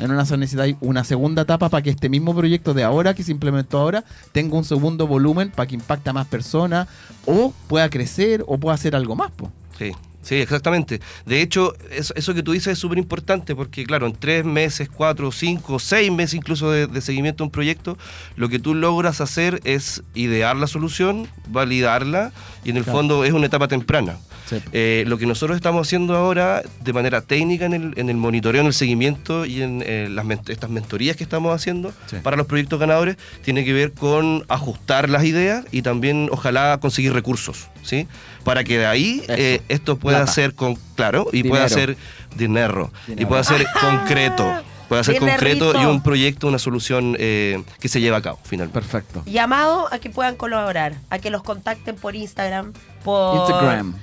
En 0.00 0.10
una 0.10 0.24
necesitáis 0.24 0.76
una 0.80 1.04
segunda 1.04 1.42
etapa 1.42 1.68
para 1.68 1.82
que 1.82 1.90
este 1.90 2.08
mismo 2.08 2.34
proyecto 2.34 2.74
de 2.74 2.82
ahora, 2.82 3.14
que 3.14 3.22
se 3.22 3.32
implementó 3.32 3.78
ahora, 3.78 4.04
tenga 4.32 4.56
un 4.56 4.64
segundo 4.64 5.06
volumen 5.06 5.50
para 5.50 5.66
que 5.66 5.74
impacte 5.74 6.10
a 6.10 6.12
más 6.12 6.26
personas 6.26 6.88
o 7.26 7.52
pueda 7.68 7.88
crecer 7.90 8.42
o 8.46 8.58
pueda 8.58 8.74
hacer 8.74 8.96
algo 8.96 9.14
más. 9.14 9.30
Sí, 9.78 9.92
sí, 10.22 10.36
exactamente. 10.36 11.00
De 11.26 11.42
hecho, 11.42 11.74
eso, 11.90 12.14
eso 12.16 12.34
que 12.34 12.42
tú 12.42 12.52
dices 12.52 12.72
es 12.72 12.78
súper 12.78 12.98
importante 12.98 13.54
porque, 13.54 13.84
claro, 13.84 14.06
en 14.06 14.14
tres 14.14 14.44
meses, 14.44 14.88
cuatro, 14.88 15.30
cinco, 15.32 15.78
seis 15.78 16.10
meses 16.10 16.34
incluso 16.34 16.70
de, 16.70 16.86
de 16.86 17.00
seguimiento 17.00 17.44
de 17.44 17.48
un 17.48 17.50
proyecto, 17.50 17.98
lo 18.36 18.48
que 18.48 18.58
tú 18.58 18.74
logras 18.74 19.20
hacer 19.20 19.60
es 19.64 20.02
idear 20.14 20.56
la 20.56 20.66
solución, 20.66 21.28
validarla 21.48 22.32
y 22.64 22.70
en 22.70 22.76
el 22.76 22.84
Claro. 22.84 22.98
fondo 22.98 23.24
es 23.24 23.32
una 23.32 23.46
etapa 23.46 23.68
temprana. 23.68 24.16
Sí. 24.48 24.56
Eh, 24.72 25.04
lo 25.06 25.16
que 25.16 25.26
nosotros 25.26 25.54
estamos 25.56 25.86
haciendo 25.86 26.16
ahora 26.16 26.62
de 26.82 26.92
manera 26.92 27.20
técnica 27.20 27.66
en 27.66 27.72
el, 27.74 27.92
en 27.96 28.10
el 28.10 28.16
monitoreo, 28.16 28.60
en 28.62 28.66
el 28.66 28.72
seguimiento 28.74 29.46
y 29.46 29.62
en 29.62 29.82
eh, 29.86 30.08
las, 30.10 30.26
estas 30.48 30.68
mentorías 30.70 31.16
que 31.16 31.22
estamos 31.22 31.54
haciendo 31.54 31.92
Sí. 32.06 32.16
para 32.22 32.36
los 32.36 32.46
proyectos 32.46 32.80
ganadores 32.80 33.16
tiene 33.44 33.64
que 33.64 33.72
ver 33.72 33.92
con 33.92 34.44
ajustar 34.48 35.08
las 35.08 35.24
ideas 35.24 35.64
y 35.70 35.82
también 35.82 36.28
ojalá 36.32 36.78
conseguir 36.80 37.12
recursos, 37.12 37.68
¿sí? 37.82 38.08
Para 38.44 38.64
que 38.64 38.78
de 38.78 38.86
ahí 38.86 39.22
eh, 39.28 39.60
esto 39.68 39.96
pueda 39.98 40.18
Plata. 40.18 40.32
ser 40.32 40.54
con 40.54 40.76
claro 40.96 41.28
y 41.32 41.44
pueda 41.44 41.68
ser 41.68 41.96
dinero, 42.36 42.90
Dinero. 43.06 43.22
y 43.22 43.26
pueda 43.26 43.44
ser 43.44 43.64
concreto, 43.80 44.52
pueda 44.90 45.04
ser 45.04 45.20
concreto 45.20 45.80
y 45.80 45.84
un 45.84 46.02
proyecto, 46.02 46.48
una 46.48 46.58
solución 46.58 47.14
eh, 47.20 47.62
que 47.78 47.88
se 47.88 48.00
lleve 48.00 48.16
a 48.16 48.22
cabo 48.22 48.40
finalmente. 48.42 48.80
Perfecto. 48.80 49.22
Llamado 49.24 49.86
a 49.92 50.00
que 50.00 50.10
puedan 50.10 50.34
colaborar, 50.34 50.94
a 51.10 51.20
que 51.20 51.30
los 51.30 51.44
contacten 51.44 51.94
por 51.94 52.16
Instagram, 52.16 52.72
por 53.04 53.36
Instagram. 53.36 53.94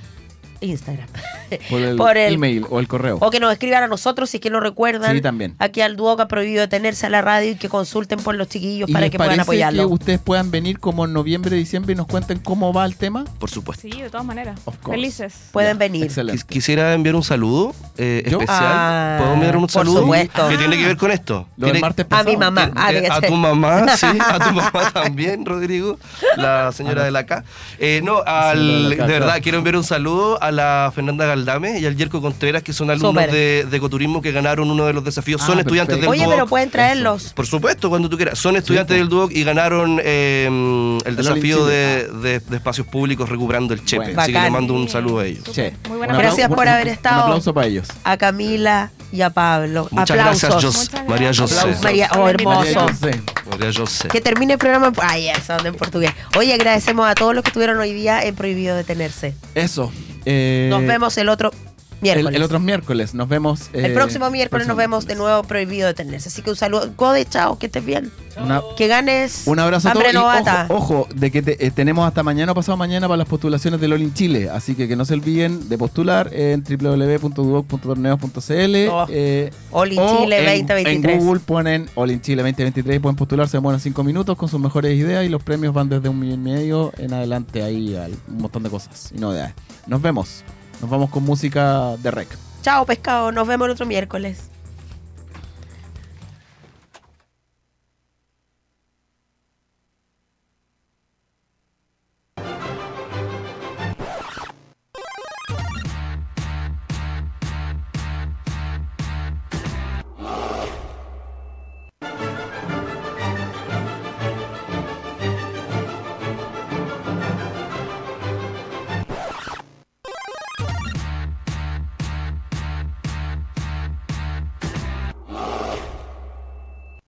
Instagram. 0.60 1.06
Por 1.70 1.80
el, 1.80 1.96
Por 1.96 2.16
el- 2.16 2.34
email 2.34 2.66
o 2.70 2.80
el 2.80 2.88
correo. 2.88 3.18
O 3.20 3.30
que 3.30 3.40
nos 3.40 3.52
escriban 3.52 3.82
a 3.82 3.86
nosotros 3.88 4.30
si 4.30 4.36
es 4.36 4.40
que 4.40 4.50
no 4.50 4.60
recuerdan. 4.60 5.14
Sí, 5.14 5.20
también. 5.20 5.54
Aquí 5.58 5.80
al 5.80 5.96
Duoc 5.96 6.20
ha 6.20 6.28
prohibido 6.28 6.60
detenerse 6.60 7.06
a 7.06 7.10
la 7.10 7.22
radio 7.22 7.52
y 7.52 7.54
que 7.56 7.68
consulten 7.68 8.18
por 8.20 8.34
los 8.34 8.48
chiquillos 8.48 8.88
¿Y 8.88 8.92
para 8.92 9.02
les 9.06 9.10
que 9.10 9.18
puedan 9.18 9.40
apoyarlo. 9.40 9.88
que 9.88 9.94
ustedes 9.94 10.18
puedan 10.20 10.50
venir 10.50 10.78
como 10.78 11.04
en 11.04 11.12
noviembre, 11.12 11.56
diciembre 11.56 11.92
y 11.92 11.96
nos 11.96 12.06
cuenten 12.06 12.38
cómo 12.38 12.72
va 12.72 12.84
el 12.84 12.96
tema? 12.96 13.24
Por 13.38 13.50
supuesto. 13.50 13.82
Sí, 13.90 14.02
de 14.02 14.10
todas 14.10 14.26
maneras. 14.26 14.58
Felices. 14.84 15.34
Pueden 15.52 15.78
venir. 15.78 16.04
Excelente. 16.04 16.42
Quis- 16.42 16.46
Quisiera 16.46 16.92
enviar 16.94 17.14
un 17.14 17.22
saludo 17.22 17.74
eh, 17.96 18.22
especial. 18.26 18.48
Ah, 18.60 19.16
¿Puedo 19.18 19.34
enviar 19.34 19.56
un 19.56 19.62
por 19.62 19.70
saludo? 19.70 20.00
supuesto. 20.00 20.48
Que 20.48 20.58
tiene 20.58 20.76
que 20.76 20.86
ver 20.86 20.96
con 20.96 21.10
esto. 21.10 21.46
Lo 21.56 21.66
Tiene- 21.66 21.80
martes 21.80 22.06
A 22.10 22.22
mi 22.24 22.36
mamá. 22.36 22.70
Ah, 22.74 22.92
Eh, 22.92 23.08
a 23.10 23.20
tu 23.20 23.34
mamá, 23.34 23.86
sí, 23.96 24.06
a 24.06 24.38
tu 24.38 24.52
mamá 24.54 24.90
también, 24.92 25.44
Rodrigo, 25.46 25.98
la 26.36 26.72
señora 26.72 27.04
de 27.04 27.10
la 27.10 27.26
K. 27.26 27.44
Eh, 27.78 28.00
no, 28.02 28.22
al, 28.26 28.58
de 28.58 28.82
la 28.82 28.88
de 28.90 28.96
K, 28.96 29.06
verdad, 29.06 29.38
quiero 29.42 29.58
enviar 29.58 29.76
un 29.76 29.84
saludo 29.84 30.42
a 30.42 30.47
la 30.52 30.92
Fernanda 30.94 31.26
Galdame 31.26 31.78
y 31.80 31.86
al 31.86 31.96
Yerko 31.96 32.20
Contreras, 32.20 32.62
que 32.62 32.72
son 32.72 32.90
alumnos 32.90 33.26
de, 33.30 33.66
de 33.70 33.76
ecoturismo 33.76 34.20
que 34.22 34.32
ganaron 34.32 34.70
uno 34.70 34.86
de 34.86 34.92
los 34.92 35.04
desafíos. 35.04 35.40
Ah, 35.42 35.46
son 35.46 35.58
estudiantes 35.58 35.96
perfecto. 35.96 36.12
del 36.12 36.20
Oye, 36.20 36.24
Duoc. 36.24 36.34
pero 36.36 36.46
pueden 36.46 36.70
traerlos. 36.70 37.32
Por 37.34 37.46
supuesto, 37.46 37.88
cuando 37.88 38.08
tú 38.08 38.16
quieras. 38.16 38.38
Son 38.38 38.56
estudiantes 38.56 38.88
pues. 38.96 39.00
del 39.00 39.08
Duoc 39.08 39.30
y 39.32 39.44
ganaron 39.44 40.00
eh, 40.02 40.98
el 41.04 41.16
desafío 41.16 41.66
de, 41.66 42.08
de- 42.22 42.40
de 42.40 42.56
espacios 42.56 42.86
públicos 42.86 43.28
recuperando 43.28 43.74
el 43.74 43.84
chepe. 43.84 44.04
Bueno. 44.06 44.20
Así 44.20 44.32
que 44.32 44.38
Bacán. 44.38 44.52
le 44.52 44.58
mando 44.58 44.74
un 44.74 44.88
saludo 44.88 45.20
a 45.20 45.26
ellos. 45.26 45.44
Sí. 45.52 45.62
Muy 45.88 45.98
buena 45.98 46.14
Un 46.14 46.18
Gracias 46.20 46.48
por 46.48 46.58
un- 46.60 46.68
haber 46.68 46.88
estado. 46.88 47.16
Un 47.16 47.22
aplauso 47.24 47.54
para 47.54 47.66
ellos. 47.66 47.88
A 48.04 48.16
Camila 48.16 48.90
y 49.12 49.20
a 49.22 49.30
Pablo. 49.30 49.88
Muchas 49.90 50.10
Aplausos. 50.18 50.50
gracias, 50.50 50.90
Muchas 50.92 51.08
María. 51.08 51.28
José. 51.28 51.58
Aplausos, 51.58 51.82
María. 51.82 52.10
Oh, 52.16 52.28
hermoso. 52.28 52.58
María 52.58 52.80
José. 52.82 53.20
María 53.50 53.72
José. 53.76 54.08
Que 54.08 54.20
termine 54.20 54.52
el 54.54 54.58
programa. 54.58 54.88
en- 54.88 54.94
Ay, 55.02 55.28
eso, 55.28 55.56
en 55.64 55.74
portugués. 55.74 56.12
Oye, 56.36 56.52
agradecemos 56.52 57.06
a 57.08 57.14
todos 57.14 57.34
los 57.34 57.42
que 57.42 57.48
estuvieron 57.48 57.78
hoy 57.78 57.92
día 57.92 58.22
en 58.22 58.34
Prohibido 58.34 58.76
Detenerse. 58.76 59.34
Eso. 59.54 59.90
Eh, 60.28 60.68
Nos 60.70 60.86
vemos 60.86 61.18
el 61.18 61.28
otro 61.28 61.50
el, 61.50 62.02
miércoles. 62.02 62.36
el 62.36 62.42
otro 62.44 62.60
miércoles. 62.60 63.12
Nos 63.14 63.28
vemos. 63.28 63.70
El 63.72 63.86
eh, 63.86 63.90
próximo 63.90 64.30
miércoles 64.30 64.68
nos 64.68 64.76
vemos 64.76 65.06
de 65.08 65.16
nuevo 65.16 65.42
Prohibido 65.42 65.88
Detenerse. 65.88 66.28
Así 66.28 66.42
que 66.42 66.50
un 66.50 66.56
saludo. 66.56 66.88
Gode, 66.96 67.24
chao, 67.24 67.58
que 67.58 67.66
estés 67.66 67.84
bien. 67.84 68.12
Una- 68.40 68.62
Que 68.76 68.86
ganes 68.86 69.42
Un 69.46 69.58
abrazo 69.58 69.88
a 69.88 69.92
todos. 69.94 70.04
hambre 70.06 70.16
y 70.16 70.22
novata. 70.22 70.66
ojo, 70.68 71.00
ojo, 71.00 71.08
de 71.12 71.32
que 71.32 71.42
te- 71.42 71.66
eh, 71.66 71.72
tenemos 71.72 72.06
hasta 72.06 72.22
mañana 72.22 72.52
o 72.52 72.54
pasado 72.54 72.76
mañana 72.76 73.08
para 73.08 73.16
las 73.16 73.26
postulaciones 73.26 73.80
del 73.80 73.94
All 73.94 74.02
in 74.02 74.14
Chile. 74.14 74.48
Así 74.48 74.76
que 74.76 74.86
que 74.86 74.94
no 74.94 75.04
se 75.04 75.14
olviden 75.14 75.68
de 75.68 75.76
postular 75.76 76.30
en 76.32 76.62
www.duoc.torneos.cl. 76.62 78.88
Oh. 78.90 79.06
eh, 79.10 79.50
All 79.72 79.92
in 79.92 79.98
o 79.98 80.18
Chile 80.20 80.38
en- 80.38 80.66
2023. 80.66 81.14
En 81.16 81.20
Google 81.24 81.40
ponen 81.40 81.88
All 81.96 82.10
in 82.10 82.20
Chile 82.20 82.42
2023 82.42 82.96
y 82.96 82.98
pueden 83.00 83.16
postularse 83.16 83.56
en 83.56 83.62
buenos 83.62 83.82
5 83.82 84.04
minutos 84.04 84.36
con 84.36 84.48
sus 84.48 84.60
mejores 84.60 84.96
ideas 84.96 85.24
y 85.24 85.28
los 85.28 85.42
premios 85.42 85.74
van 85.74 85.88
desde 85.88 86.08
un 86.08 86.18
millón 86.20 86.40
y 86.40 86.50
medio 86.52 86.92
en 86.98 87.12
adelante 87.12 87.62
ahí 87.62 87.96
a 87.96 88.06
un 88.28 88.38
montón 88.38 88.62
de 88.62 88.70
cosas 88.70 89.10
y 89.14 89.18
novedades. 89.18 89.54
Nos 89.88 90.02
vemos. 90.02 90.44
Nos 90.80 90.90
vamos 90.90 91.10
con 91.10 91.24
música 91.24 91.96
de 91.96 92.10
rec. 92.10 92.28
Chao, 92.62 92.84
pescado. 92.84 93.32
Nos 93.32 93.48
vemos 93.48 93.66
el 93.66 93.72
otro 93.72 93.86
miércoles. 93.86 94.50